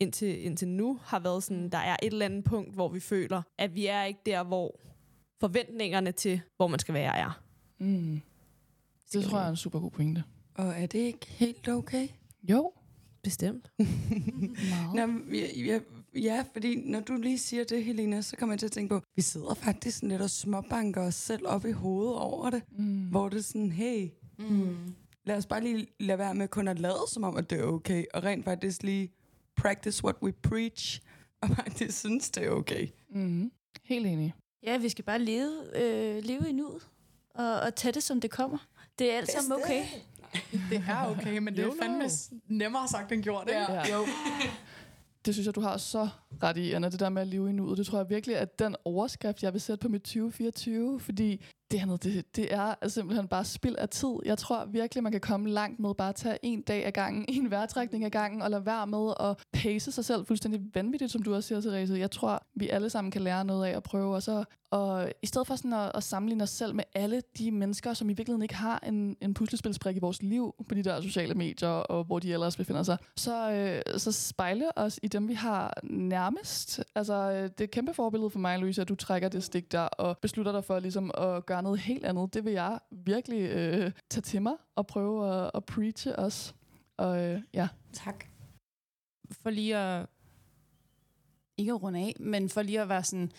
indtil, 0.00 0.44
indtil 0.44 0.68
nu, 0.68 0.98
har 1.04 1.18
været 1.18 1.42
sådan, 1.42 1.68
der 1.68 1.78
er 1.78 1.96
et 2.02 2.12
eller 2.12 2.26
andet 2.26 2.44
punkt, 2.44 2.74
hvor 2.74 2.88
vi 2.88 3.00
føler, 3.00 3.42
at 3.58 3.74
vi 3.74 3.86
er 3.86 4.04
ikke 4.04 4.20
der, 4.26 4.42
hvor 4.42 4.80
forventningerne 5.40 6.12
til, 6.12 6.40
hvor 6.56 6.66
man 6.66 6.78
skal 6.78 6.94
være, 6.94 7.16
er. 7.16 7.40
Mm. 7.78 8.20
Det 9.12 9.24
tror 9.24 9.38
jeg 9.38 9.46
er 9.46 9.50
en 9.50 9.56
super 9.56 9.80
god 9.80 9.90
pointe. 9.90 10.24
Og 10.54 10.68
er 10.68 10.86
det 10.86 10.98
ikke 10.98 11.26
helt 11.26 11.68
okay? 11.68 12.08
Jo. 12.42 12.72
Bestemt. 13.22 13.70
Nå, 14.94 15.08
jeg, 15.32 15.50
jeg, 15.56 15.80
Ja, 16.22 16.44
fordi 16.52 16.74
når 16.76 17.00
du 17.00 17.16
lige 17.16 17.38
siger 17.38 17.64
det, 17.64 17.84
Helena, 17.84 18.22
så 18.22 18.36
kommer 18.36 18.52
jeg 18.52 18.58
til 18.58 18.66
at 18.66 18.72
tænke 18.72 18.94
på, 18.94 19.00
vi 19.16 19.22
sidder 19.22 19.54
faktisk 19.54 20.02
lidt 20.02 20.22
og 20.22 20.30
småbanker 20.30 21.02
os 21.02 21.14
selv 21.14 21.46
op 21.46 21.64
i 21.64 21.70
hovedet 21.70 22.16
over 22.16 22.50
det. 22.50 22.62
Mm. 22.78 23.08
Hvor 23.08 23.28
det 23.28 23.38
er 23.38 23.42
sådan, 23.42 23.72
hey, 23.72 24.08
mm. 24.38 24.94
lad 25.24 25.36
os 25.36 25.46
bare 25.46 25.60
lige 25.60 25.86
lade 26.00 26.18
være 26.18 26.34
med 26.34 26.48
kun 26.48 26.68
at 26.68 26.78
lade 26.78 26.98
som 27.12 27.24
om, 27.24 27.36
at 27.36 27.50
det 27.50 27.60
er 27.60 27.64
okay. 27.64 28.04
Og 28.14 28.24
rent 28.24 28.44
faktisk 28.44 28.82
lige 28.82 29.12
practice 29.56 30.04
what 30.04 30.16
we 30.22 30.32
preach. 30.32 31.00
Og 31.40 31.48
faktisk 31.48 31.98
synes, 31.98 32.30
det 32.30 32.46
er 32.46 32.50
okay. 32.50 32.88
Mm. 33.10 33.52
Helt 33.84 34.06
enig. 34.06 34.34
Ja, 34.62 34.78
vi 34.78 34.88
skal 34.88 35.04
bare 35.04 35.18
leve, 35.18 35.52
øh, 35.74 36.24
leve 36.24 36.48
i 36.48 36.52
nuet. 36.52 36.88
Og, 37.34 37.60
og 37.60 37.74
tage 37.74 37.92
det, 37.92 38.02
som 38.02 38.20
det 38.20 38.30
kommer. 38.30 38.58
Det 38.98 39.12
er 39.12 39.16
alt 39.16 39.30
sammen 39.30 39.52
okay. 39.52 39.84
Det 40.70 40.84
er 40.88 41.16
okay, 41.18 41.38
men 41.38 41.56
det 41.56 41.64
er 41.64 41.70
fandme 41.82 42.04
nemmere 42.48 42.88
sagt 42.88 43.12
end 43.12 43.22
gjort, 43.22 43.48
ikke? 43.48 43.72
Ja. 43.72 43.96
Jo. 43.96 44.06
Det 45.26 45.34
synes 45.34 45.46
jeg, 45.46 45.54
du 45.54 45.60
har 45.60 45.76
så 45.76 46.08
ret 46.42 46.56
i, 46.56 46.72
Anna, 46.72 46.88
det 46.88 47.00
der 47.00 47.08
med 47.08 47.22
at 47.22 47.28
leve 47.28 47.48
i 47.50 47.52
nuet. 47.52 47.78
Det 47.78 47.86
tror 47.86 47.98
jeg 47.98 48.10
virkelig 48.10 48.36
at 48.36 48.58
den 48.58 48.76
overskrift, 48.84 49.42
jeg 49.42 49.52
vil 49.52 49.60
sætte 49.60 49.82
på 49.82 49.88
mit 49.88 50.02
2024, 50.02 51.00
fordi 51.00 51.44
det 51.70 51.82
andet, 51.82 52.04
det, 52.04 52.36
det 52.36 52.54
er 52.54 52.88
simpelthen 52.88 53.28
bare 53.28 53.44
spild 53.44 53.76
af 53.76 53.88
tid. 53.88 54.14
Jeg 54.24 54.38
tror 54.38 54.64
virkelig, 54.64 55.02
man 55.02 55.12
kan 55.12 55.20
komme 55.20 55.50
langt 55.50 55.80
med 55.80 55.94
bare 55.94 56.08
at 56.08 56.14
tage 56.14 56.38
en 56.42 56.62
dag 56.62 56.86
ad 56.86 56.92
gangen, 56.92 57.24
en 57.42 57.50
vejrtrækning 57.50 58.04
ad 58.04 58.10
gangen, 58.10 58.42
og 58.42 58.50
lade 58.50 58.66
være 58.66 58.86
med 58.86 59.12
at 59.20 59.44
pace 59.52 59.92
sig 59.92 60.04
selv 60.04 60.26
fuldstændig 60.26 60.60
vanvittigt, 60.74 61.12
som 61.12 61.22
du 61.22 61.34
også 61.34 61.48
siger, 61.48 61.60
Therese. 61.60 61.94
Jeg 61.94 62.10
tror, 62.10 62.46
vi 62.54 62.68
alle 62.68 62.90
sammen 62.90 63.10
kan 63.10 63.22
lære 63.22 63.44
noget 63.44 63.66
af 63.66 63.76
at 63.76 63.82
prøve, 63.82 64.14
og 64.14 64.22
så 64.22 64.44
og 64.70 65.12
i 65.22 65.26
stedet 65.26 65.46
for 65.46 65.56
sådan 65.56 65.72
at, 65.72 65.92
at 65.94 66.02
sammenligne 66.02 66.42
os 66.42 66.50
selv 66.50 66.74
med 66.74 66.84
alle 66.94 67.22
de 67.38 67.50
mennesker, 67.50 67.94
som 67.94 68.10
i 68.10 68.12
virkeligheden 68.12 68.42
ikke 68.42 68.54
har 68.54 68.78
en, 68.86 69.16
en 69.20 69.34
puslespilsbrik 69.34 69.96
i 69.96 69.98
vores 69.98 70.22
liv 70.22 70.54
på 70.68 70.74
de 70.74 70.82
der 70.82 71.00
sociale 71.00 71.34
medier, 71.34 71.68
og 71.68 72.04
hvor 72.04 72.18
de 72.18 72.32
ellers 72.32 72.56
befinder 72.56 72.82
sig, 72.82 72.98
så, 73.16 73.50
øh, 73.50 73.98
så 73.98 74.12
spejle 74.12 74.78
os 74.78 75.00
i 75.02 75.08
dem, 75.08 75.28
vi 75.28 75.34
har 75.34 75.74
nærmest. 75.82 76.84
Altså, 76.94 77.14
øh, 77.14 77.42
det 77.42 77.60
er 77.60 77.64
et 77.64 77.70
kæmpe 77.70 77.94
forbillede 77.94 78.30
for 78.30 78.38
mig, 78.38 78.58
Louise, 78.58 78.80
at 78.82 78.88
du 78.88 78.94
trækker 78.94 79.28
det 79.28 79.44
stik 79.44 79.72
der, 79.72 79.80
og 79.80 80.18
beslutter 80.18 80.52
dig 80.52 80.64
for 80.64 80.78
ligesom 80.78 81.10
at 81.18 81.46
gøre 81.46 81.55
noget 81.60 81.78
helt 81.78 82.04
andet. 82.04 82.34
Det 82.34 82.44
vil 82.44 82.52
jeg 82.52 82.78
virkelig 82.90 83.40
øh, 83.40 83.92
tage 84.10 84.22
til 84.22 84.42
mig, 84.42 84.54
og 84.74 84.86
prøve 84.86 85.34
at, 85.34 85.50
at 85.54 85.64
preache 85.64 86.18
os. 86.18 86.54
Og 86.96 87.24
øh, 87.24 87.42
ja. 87.54 87.68
Tak. 87.92 88.24
For 89.30 89.50
lige 89.50 89.76
at... 89.76 90.06
Ikke 91.58 91.72
at 91.72 91.82
runde 91.82 91.98
af, 92.00 92.14
men 92.20 92.48
for 92.48 92.62
lige 92.62 92.80
at 92.80 92.88
være 92.88 93.04
sådan 93.04 93.32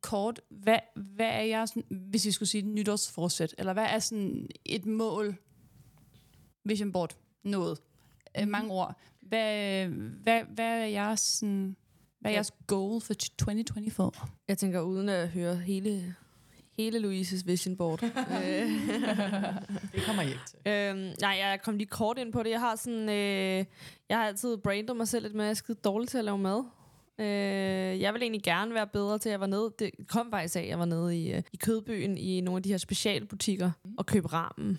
kort, 0.00 0.40
hvad, 0.48 0.78
hvad 0.94 1.26
er 1.26 1.42
jeg, 1.42 1.68
sådan, 1.68 1.84
hvis 1.90 2.26
vi 2.26 2.30
skulle 2.30 2.48
sige 2.48 2.62
nytårsforsæt, 2.62 3.54
eller 3.58 3.72
hvad 3.72 3.84
er 3.84 3.98
sådan 3.98 4.48
et 4.64 4.86
mål, 4.86 5.36
vision 6.64 6.92
board, 6.92 7.16
noget, 7.42 7.78
mm. 8.40 8.48
mange 8.48 8.72
ord. 8.72 8.98
Hvad, 9.20 9.86
hvad, 9.88 10.42
hvad 10.44 10.80
er 10.82 10.86
jeres, 10.86 11.20
sådan, 11.20 11.76
hvad 12.20 12.30
er 12.30 12.34
jeres 12.34 12.52
goal 12.66 13.00
for 13.00 13.14
2024? 13.14 14.12
Jeg 14.48 14.58
tænker, 14.58 14.80
uden 14.80 15.08
at 15.08 15.28
høre 15.28 15.56
hele, 15.56 16.14
hele 16.76 16.98
Louises 16.98 17.46
vision 17.46 17.76
board. 17.76 18.00
Det 19.92 20.02
kommer 20.06 20.22
jeg 20.22 20.30
ikke 20.30 20.44
til. 20.46 20.58
øhm, 20.66 21.14
nej, 21.20 21.36
jeg 21.40 21.60
kom 21.64 21.76
lige 21.76 21.88
kort 21.88 22.18
ind 22.18 22.32
på 22.32 22.42
det. 22.42 22.50
Jeg 22.50 22.60
har 22.60 22.76
sådan, 22.76 23.08
øh, 23.08 23.64
jeg 24.08 24.18
har 24.18 24.26
altid 24.26 24.56
brandet 24.56 24.96
mig 24.96 25.08
selv 25.08 25.22
lidt 25.22 25.34
med, 25.34 25.44
at 25.44 25.46
jeg 25.46 25.50
er 25.50 25.54
skide 25.54 25.78
dårlig 25.84 26.08
til 26.08 26.18
at 26.18 26.24
lave 26.24 26.38
mad. 26.38 26.64
Øh, 27.18 28.00
jeg 28.00 28.14
vil 28.14 28.22
egentlig 28.22 28.42
gerne 28.42 28.74
være 28.74 28.86
bedre 28.86 29.18
til, 29.18 29.28
at 29.28 29.32
jeg 29.32 29.40
var 29.40 29.46
nede. 29.46 29.72
Det 29.78 29.90
kom 30.08 30.30
faktisk 30.30 30.56
af, 30.56 30.60
at 30.60 30.68
jeg 30.68 30.78
var 30.78 30.84
nede 30.84 31.18
i, 31.18 31.32
øh, 31.32 31.42
i 31.52 31.56
Kødbyen 31.56 32.18
i 32.18 32.40
nogle 32.40 32.58
af 32.58 32.62
de 32.62 32.68
her 32.68 32.78
specialbutikker 32.78 33.70
og 33.98 34.06
købe 34.06 34.28
ramen. 34.32 34.78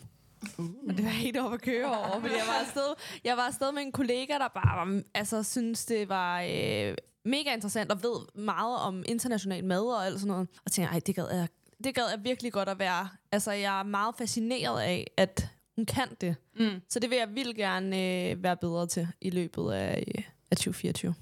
Uh. 0.57 0.65
Og 0.89 0.97
det 0.97 1.05
var 1.05 1.11
helt 1.11 1.37
op 1.37 1.53
at 1.53 1.61
køre 1.61 1.85
over, 1.85 2.19
fordi 2.21 2.33
jeg 2.33 2.43
var 2.47 2.59
afsted, 2.65 2.93
jeg 3.23 3.37
var 3.37 3.43
afsted 3.43 3.71
med 3.71 3.81
en 3.81 3.91
kollega, 3.91 4.33
der 4.33 4.47
bare 4.47 4.87
var, 4.87 5.01
altså, 5.13 5.43
synes 5.43 5.85
det 5.85 6.09
var 6.09 6.41
øh, 6.41 6.95
mega 7.25 7.53
interessant 7.53 7.91
og 7.91 8.03
ved 8.03 8.41
meget 8.43 8.77
om 8.79 9.03
international 9.07 9.65
mad 9.65 9.81
og 9.81 10.05
alt 10.05 10.19
sådan 10.19 10.31
noget. 10.31 10.47
Og 10.65 10.71
tænkte, 10.71 10.93
ej, 10.93 10.99
det 10.99 11.15
gad 11.15 11.27
jeg, 11.31 11.47
det 11.83 11.95
gad 11.95 12.03
jeg 12.09 12.23
virkelig 12.23 12.53
godt 12.53 12.69
at 12.69 12.79
være. 12.79 13.09
Altså, 13.31 13.51
jeg 13.51 13.79
er 13.79 13.83
meget 13.83 14.15
fascineret 14.17 14.81
af, 14.81 15.11
at 15.17 15.49
hun 15.75 15.85
kan 15.85 16.07
det. 16.21 16.35
Mm. 16.59 16.81
Så 16.89 16.99
det 16.99 17.09
vil 17.09 17.17
jeg 17.17 17.35
vildt 17.35 17.57
gerne 17.57 17.97
øh, 18.31 18.43
være 18.43 18.57
bedre 18.57 18.87
til 18.87 19.07
i 19.21 19.29
løbet 19.29 19.71
af, 19.71 20.03
øh, 20.17 20.23
af 20.51 20.57
2024. 20.57 21.13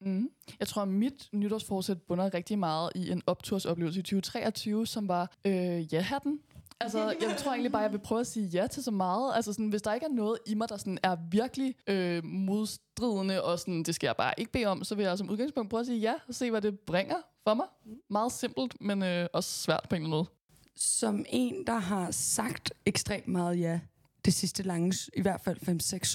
Mm. 0.00 0.30
Jeg 0.60 0.68
tror, 0.68 0.82
at 0.82 0.88
mit 0.88 1.28
nytårsforsæt 1.32 2.02
bunder 2.02 2.34
rigtig 2.34 2.58
meget 2.58 2.90
i 2.94 3.10
en 3.10 3.22
optursoplevelse 3.26 4.00
i 4.00 4.02
2023, 4.02 4.86
som 4.86 5.08
var 5.08 5.32
øh, 5.44 5.94
ja-hatten. 5.94 6.40
Altså, 6.80 6.98
jeg 7.28 7.36
tror 7.38 7.50
egentlig 7.52 7.72
bare, 7.72 7.82
jeg 7.82 7.92
vil 7.92 7.98
prøve 7.98 8.20
at 8.20 8.26
sige 8.26 8.46
ja 8.46 8.66
til 8.66 8.82
så 8.82 8.90
meget. 8.90 9.32
Altså, 9.36 9.52
sådan, 9.52 9.68
hvis 9.68 9.82
der 9.82 9.94
ikke 9.94 10.06
er 10.06 10.10
noget 10.14 10.38
i 10.46 10.54
mig, 10.54 10.68
der 10.68 10.76
sådan 10.76 10.98
er 11.02 11.16
virkelig 11.30 11.74
øh, 11.86 12.24
modstridende, 12.24 13.42
og 13.44 13.58
sådan, 13.58 13.82
det 13.82 13.94
skal 13.94 14.06
jeg 14.06 14.14
bare 14.18 14.34
ikke 14.38 14.52
bede 14.52 14.66
om, 14.66 14.84
så 14.84 14.94
vil 14.94 15.04
jeg 15.04 15.18
som 15.18 15.30
udgangspunkt 15.30 15.70
prøve 15.70 15.80
at 15.80 15.86
sige 15.86 15.98
ja, 15.98 16.14
og 16.28 16.34
se, 16.34 16.50
hvad 16.50 16.60
det 16.62 16.80
bringer 16.80 17.16
for 17.44 17.54
mig. 17.54 17.66
Meget 18.10 18.32
simpelt, 18.32 18.80
men 18.80 19.02
øh, 19.02 19.26
også 19.32 19.50
svært 19.50 19.86
på 19.90 19.96
en 19.96 20.02
eller 20.02 20.06
anden 20.08 20.18
måde. 20.18 20.26
Som 20.76 21.24
en, 21.28 21.66
der 21.66 21.78
har 21.78 22.10
sagt 22.10 22.72
ekstremt 22.86 23.28
meget 23.28 23.60
ja 23.60 23.80
det 24.24 24.34
sidste 24.34 24.62
lange, 24.62 24.94
i 25.16 25.20
hvert 25.20 25.40
fald 25.40 25.58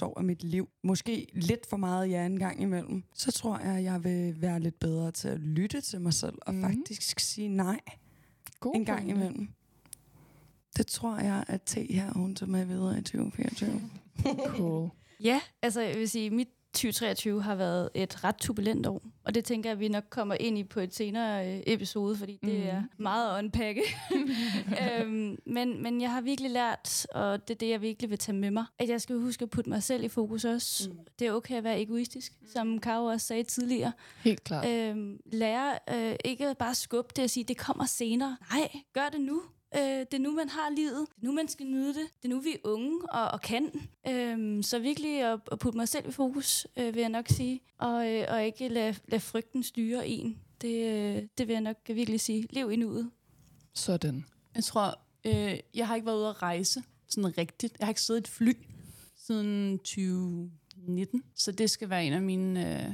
5-6 0.02 0.04
år 0.06 0.18
af 0.18 0.24
mit 0.24 0.42
liv, 0.44 0.68
måske 0.84 1.26
lidt 1.32 1.66
for 1.70 1.76
meget 1.76 2.10
ja 2.10 2.26
en 2.26 2.38
gang 2.38 2.62
imellem, 2.62 3.04
så 3.14 3.32
tror 3.32 3.58
jeg, 3.58 3.76
at 3.76 3.84
jeg 3.84 4.04
vil 4.04 4.42
være 4.42 4.60
lidt 4.60 4.78
bedre 4.78 5.10
til 5.10 5.28
at 5.28 5.40
lytte 5.40 5.80
til 5.80 6.00
mig 6.00 6.14
selv, 6.14 6.38
og 6.42 6.54
Mhm. 6.54 6.62
faktisk 6.62 7.20
sige 7.20 7.48
nej 7.48 7.80
God 8.60 8.74
en 8.74 8.84
gang 8.84 9.10
imellem. 9.10 9.48
Det 10.76 10.86
tror 10.86 11.16
jeg, 11.18 11.44
at 11.48 11.62
T 11.62 11.74
her, 11.74 12.12
hun 12.12 12.34
tager 12.34 12.50
med 12.50 12.64
videre 12.64 12.98
i 12.98 13.02
2024. 13.02 13.80
Cool. 14.46 14.90
Ja, 15.24 15.40
altså 15.62 15.80
jeg 15.80 15.96
vil 15.98 16.08
sige, 16.10 16.30
mit 16.30 16.48
2023 16.74 17.42
har 17.42 17.54
været 17.54 17.88
et 17.94 18.24
ret 18.24 18.36
turbulent 18.36 18.86
år, 18.86 19.02
og 19.24 19.34
det 19.34 19.44
tænker 19.44 19.70
jeg, 19.70 19.72
at 19.72 19.80
vi 19.80 19.88
nok 19.88 20.04
kommer 20.10 20.34
ind 20.40 20.58
i 20.58 20.64
på 20.64 20.80
et 20.80 20.94
senere 20.94 21.54
øh, 21.56 21.62
episode, 21.66 22.16
fordi 22.16 22.38
det 22.44 22.52
Mhm. 22.58 22.68
er 22.68 22.82
meget 22.98 23.38
at 23.38 23.44
unpacke. 23.44 23.82
øhm, 25.00 25.38
men, 25.46 25.82
men 25.82 26.00
jeg 26.00 26.10
har 26.12 26.20
virkelig 26.20 26.50
lært, 26.50 27.06
og 27.14 27.48
det 27.48 27.54
er 27.54 27.58
det, 27.58 27.68
jeg 27.68 27.80
virkelig 27.82 28.10
vil 28.10 28.18
tage 28.18 28.36
med 28.38 28.50
mig, 28.50 28.64
at 28.78 28.88
jeg 28.88 29.00
skal 29.00 29.16
huske 29.16 29.42
at 29.42 29.50
putte 29.50 29.70
mig 29.70 29.82
selv 29.82 30.04
i 30.04 30.08
fokus 30.08 30.44
også. 30.44 30.90
Mm. 30.90 30.98
Det 31.18 31.26
er 31.26 31.32
okay 31.32 31.54
at 31.56 31.64
være 31.64 31.80
egoistisk, 31.82 32.32
som 32.52 32.78
Karo 32.78 33.04
også 33.04 33.26
sagde 33.26 33.42
tidligere. 33.42 33.92
Helt 34.24 34.44
klart. 34.44 34.68
Øhm, 34.68 35.20
lære 35.32 35.78
øh, 35.94 36.16
ikke 36.24 36.54
bare 36.58 36.74
skubbe 36.74 37.12
det 37.16 37.24
og 37.24 37.30
sige, 37.30 37.44
det 37.44 37.56
kommer 37.58 37.84
senere. 37.86 38.36
Nej, 38.52 38.70
gør 38.92 39.08
det 39.12 39.20
nu. 39.20 39.42
Øh, 39.76 39.82
det 39.82 40.14
er 40.14 40.18
nu, 40.18 40.32
man 40.32 40.48
har 40.48 40.70
livet. 40.76 41.06
Det 41.16 41.22
er 41.22 41.26
nu, 41.26 41.32
man 41.32 41.48
skal 41.48 41.66
nyde 41.66 41.88
det. 41.88 42.06
Det 42.22 42.24
er 42.24 42.34
nu, 42.34 42.40
vi 42.40 42.52
er 42.52 42.58
unge 42.64 43.12
og, 43.12 43.30
og 43.30 43.40
kan. 43.40 43.88
Øhm, 44.08 44.62
så 44.62 44.78
virkelig 44.78 45.20
at, 45.20 45.40
at 45.52 45.58
putte 45.58 45.78
mig 45.78 45.88
selv 45.88 46.08
i 46.08 46.12
fokus, 46.12 46.66
øh, 46.76 46.94
vil 46.94 47.00
jeg 47.00 47.08
nok 47.08 47.28
sige. 47.28 47.60
Og, 47.78 48.10
øh, 48.10 48.26
og 48.28 48.44
ikke 48.44 48.68
lade, 48.68 48.94
lade 49.08 49.20
frygten 49.20 49.62
styre 49.62 50.08
en. 50.08 50.38
Det, 50.60 50.92
øh, 50.92 51.22
det 51.38 51.48
vil 51.48 51.52
jeg 51.52 51.60
nok 51.60 51.76
virkelig 51.88 52.20
sige. 52.20 52.46
Lev 52.50 52.72
i 52.72 52.76
nuet. 52.76 53.10
Sådan. 53.74 54.24
Jeg 54.54 54.64
tror, 54.64 54.98
øh, 55.24 55.58
jeg 55.74 55.86
har 55.86 55.94
ikke 55.94 56.06
været 56.06 56.18
ude 56.18 56.28
at 56.28 56.42
rejse 56.42 56.82
sådan 57.08 57.38
rigtigt. 57.38 57.76
Jeg 57.78 57.86
har 57.86 57.90
ikke 57.90 58.00
siddet 58.00 58.20
i 58.20 58.22
et 58.22 58.28
fly 58.28 58.52
siden 59.16 59.78
2019, 59.78 61.22
så 61.34 61.52
det 61.52 61.70
skal 61.70 61.90
være 61.90 62.06
en 62.06 62.12
af 62.12 62.22
mine, 62.22 62.84
øh, 62.84 62.92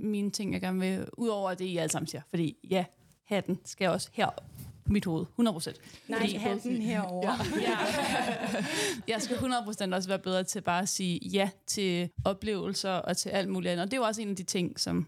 mine 0.00 0.30
ting, 0.30 0.52
jeg 0.52 0.60
gerne 0.60 0.80
vil, 0.80 1.06
udover 1.12 1.54
det 1.54 1.64
I 1.64 1.76
alle 1.76 1.92
sammen 1.92 2.06
siger. 2.06 2.22
Fordi 2.30 2.56
ja, 2.70 2.84
hatten 3.24 3.60
skal 3.64 3.88
også 3.88 4.08
her 4.12 4.30
mit 4.86 5.04
hoved, 5.04 5.26
100 5.32 5.52
procent. 5.54 5.76
Nej, 6.08 6.26
hatten 6.38 6.82
herovre. 6.82 7.36
Ja. 7.60 7.76
jeg 9.08 9.22
skal 9.22 9.36
100% 9.36 9.94
også 9.94 10.08
være 10.08 10.18
bedre 10.18 10.44
til 10.44 10.60
bare 10.60 10.82
at 10.82 10.88
sige 10.88 11.20
ja 11.28 11.50
til 11.66 12.10
oplevelser 12.24 12.90
og 12.90 13.16
til 13.16 13.28
alt 13.28 13.48
muligt 13.48 13.72
andet. 13.72 13.84
Og 13.84 13.90
det 13.90 13.96
er 13.96 14.00
jo 14.00 14.06
også 14.06 14.22
en 14.22 14.28
af 14.30 14.36
de 14.36 14.42
ting, 14.42 14.80
som 14.80 15.06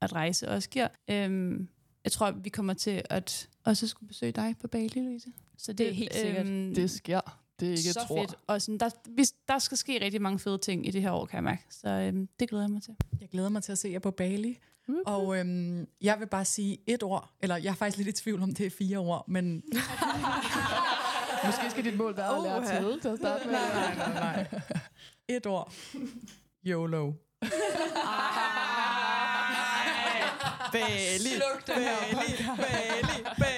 at 0.00 0.12
rejse 0.12 0.48
også 0.48 0.68
giver. 0.70 0.88
Øhm, 1.10 1.68
jeg 2.04 2.12
tror, 2.12 2.30
vi 2.30 2.48
kommer 2.48 2.74
til 2.74 3.02
at 3.10 3.48
også 3.64 3.88
skulle 3.88 4.08
besøge 4.08 4.32
dig 4.32 4.54
på 4.60 4.68
Bali, 4.68 5.00
Louise. 5.00 5.28
Så 5.58 5.72
det, 5.72 5.78
Det 5.78 5.88
er 5.88 5.92
helt 5.92 6.14
sikkert. 6.14 6.46
Øhm, 6.46 6.74
Det 6.74 6.90
sker. 6.90 7.20
Det 7.60 7.66
er 7.68 7.70
ikke 7.70 7.82
så 7.82 8.00
et 8.00 8.06
tror. 8.06 8.20
fedt. 8.22 8.34
Og 8.46 8.62
sådan, 8.62 8.78
der, 8.78 8.90
hvis, 9.10 9.32
der 9.48 9.58
skal 9.58 9.78
ske 9.78 10.04
rigtig 10.04 10.22
mange 10.22 10.38
fede 10.38 10.58
ting 10.58 10.86
i 10.86 10.90
det 10.90 11.02
her 11.02 11.10
år, 11.12 11.26
kan 11.26 11.36
jeg 11.36 11.44
mærke. 11.44 11.62
Så 11.70 11.88
øhm, 11.88 12.28
det 12.40 12.48
glæder 12.48 12.64
jeg 12.64 12.70
mig 12.70 12.82
til. 12.82 12.94
Jeg 13.20 13.28
glæder 13.28 13.48
mig 13.48 13.62
til 13.62 13.72
at 13.72 13.78
se 13.78 13.88
jer 13.88 13.98
på 13.98 14.10
Bali. 14.10 14.58
Og 15.06 15.38
øhm, 15.38 15.86
jeg 16.00 16.20
vil 16.20 16.26
bare 16.26 16.44
sige 16.44 16.78
et 16.86 17.02
ord, 17.02 17.30
eller 17.42 17.56
jeg 17.56 17.70
er 17.70 17.74
faktisk 17.74 17.96
lidt 18.04 18.08
i 18.08 18.22
tvivl 18.22 18.42
om, 18.42 18.54
det 18.54 18.66
er 18.66 18.70
fire 18.78 18.98
ord, 18.98 19.24
men 19.28 19.62
Måske 21.46 21.70
skal 21.70 21.84
dit 21.84 21.96
mål 21.96 22.16
være 22.16 22.36
at 22.36 22.42
lære 22.42 22.80
til 22.80 23.00
til 23.00 23.08
at 23.08 23.18
starte 23.18 23.44
med. 23.46 23.52
nej, 23.52 23.94
nej, 23.94 24.14
nej. 24.14 24.60
Et 25.28 25.46
ord. 25.46 25.72
YOLO. 26.66 27.12
Bali, 30.72 31.40
Bali, 31.66 32.44
Bali, 32.56 33.24
Bali. 33.38 33.53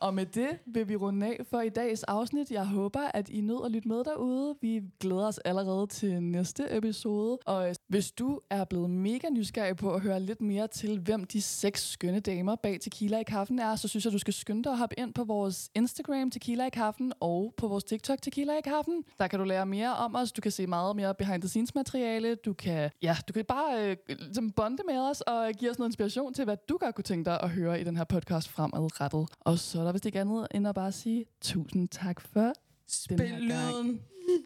Og 0.00 0.14
med 0.14 0.26
det 0.26 0.48
vil 0.66 0.88
vi 0.88 0.96
runde 0.96 1.26
af 1.26 1.40
for 1.50 1.60
i 1.60 1.68
dagens 1.68 2.02
afsnit. 2.02 2.50
Jeg 2.50 2.66
håber, 2.66 3.00
at 3.14 3.28
I 3.28 3.40
nød 3.40 3.64
at 3.64 3.70
lytte 3.70 3.88
med 3.88 4.04
derude. 4.04 4.56
Vi 4.60 4.82
glæder 5.00 5.26
os 5.26 5.38
allerede 5.38 5.86
til 5.86 6.22
næste 6.22 6.76
episode. 6.76 7.38
Og 7.46 7.68
øh, 7.68 7.74
hvis 7.88 8.10
du 8.12 8.40
er 8.50 8.64
blevet 8.64 8.90
mega 8.90 9.28
nysgerrig 9.30 9.76
på 9.76 9.94
at 9.94 10.00
høre 10.00 10.20
lidt 10.20 10.40
mere 10.40 10.66
til, 10.66 10.98
hvem 10.98 11.24
de 11.24 11.42
seks 11.42 11.88
skønne 11.88 12.20
damer 12.20 12.56
bag 12.56 12.80
Tequila 12.80 13.18
i 13.18 13.22
Kaffen 13.22 13.58
er, 13.58 13.76
så 13.76 13.88
synes 13.88 14.04
jeg, 14.04 14.12
du 14.12 14.18
skal 14.18 14.34
skynde 14.34 14.64
dig 14.64 14.72
at 14.72 14.78
hoppe 14.78 14.98
ind 14.98 15.14
på 15.14 15.24
vores 15.24 15.70
Instagram 15.74 16.30
Tequila 16.30 16.66
i 16.66 16.70
Kaffen 16.70 17.12
og 17.20 17.54
på 17.56 17.68
vores 17.68 17.84
TikTok 17.84 18.22
Tequila 18.22 18.52
i 18.58 18.60
Kaffen. 18.64 19.04
Der 19.18 19.26
kan 19.26 19.38
du 19.38 19.44
lære 19.44 19.66
mere 19.66 19.96
om 19.96 20.14
os. 20.14 20.32
Du 20.32 20.40
kan 20.40 20.52
se 20.52 20.66
meget 20.66 20.96
mere 20.96 21.14
behind 21.14 21.42
the 21.42 21.48
scenes 21.48 21.74
materiale. 21.74 22.34
Du 22.34 22.52
kan, 22.52 22.90
ja, 23.02 23.16
du 23.28 23.32
kan 23.32 23.44
bare 23.44 23.90
øh, 23.90 23.96
ligesom 24.08 24.50
bonde 24.50 24.82
med 24.88 24.98
os 24.98 25.20
og 25.20 25.52
give 25.58 25.70
os 25.70 25.78
noget 25.78 25.88
inspiration 25.88 26.34
til, 26.34 26.44
hvad 26.44 26.56
du 26.68 26.76
godt 26.80 26.94
kunne 26.94 27.04
tænke 27.04 27.24
dig 27.30 27.40
at 27.40 27.50
høre 27.50 27.80
i 27.80 27.84
den 27.84 27.96
her 27.96 28.04
podcast 28.04 28.48
fremadrettet. 28.48 29.28
Og 29.40 29.58
så 29.58 29.80
er 29.80 29.87
der 29.88 29.92
vist 29.92 30.06
ikke 30.06 30.20
andet 30.20 30.46
end 30.54 30.68
at 30.68 30.74
bare 30.74 30.92
sige 30.92 31.24
tusind 31.40 31.88
tak 31.88 32.20
for 32.20 32.40
den 32.40 32.54
Spil 32.86 33.48
gang. 33.48 34.00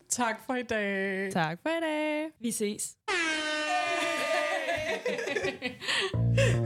Tak 0.09 0.47
for 0.47 0.55
i 0.55 0.63
dag. 0.63 1.33
Tak 1.33 1.59
for 1.63 1.69
i 1.69 1.81
dag. 1.81 2.31
Vi 2.41 2.51
ses. 2.51 2.97
Ej, 3.09 3.15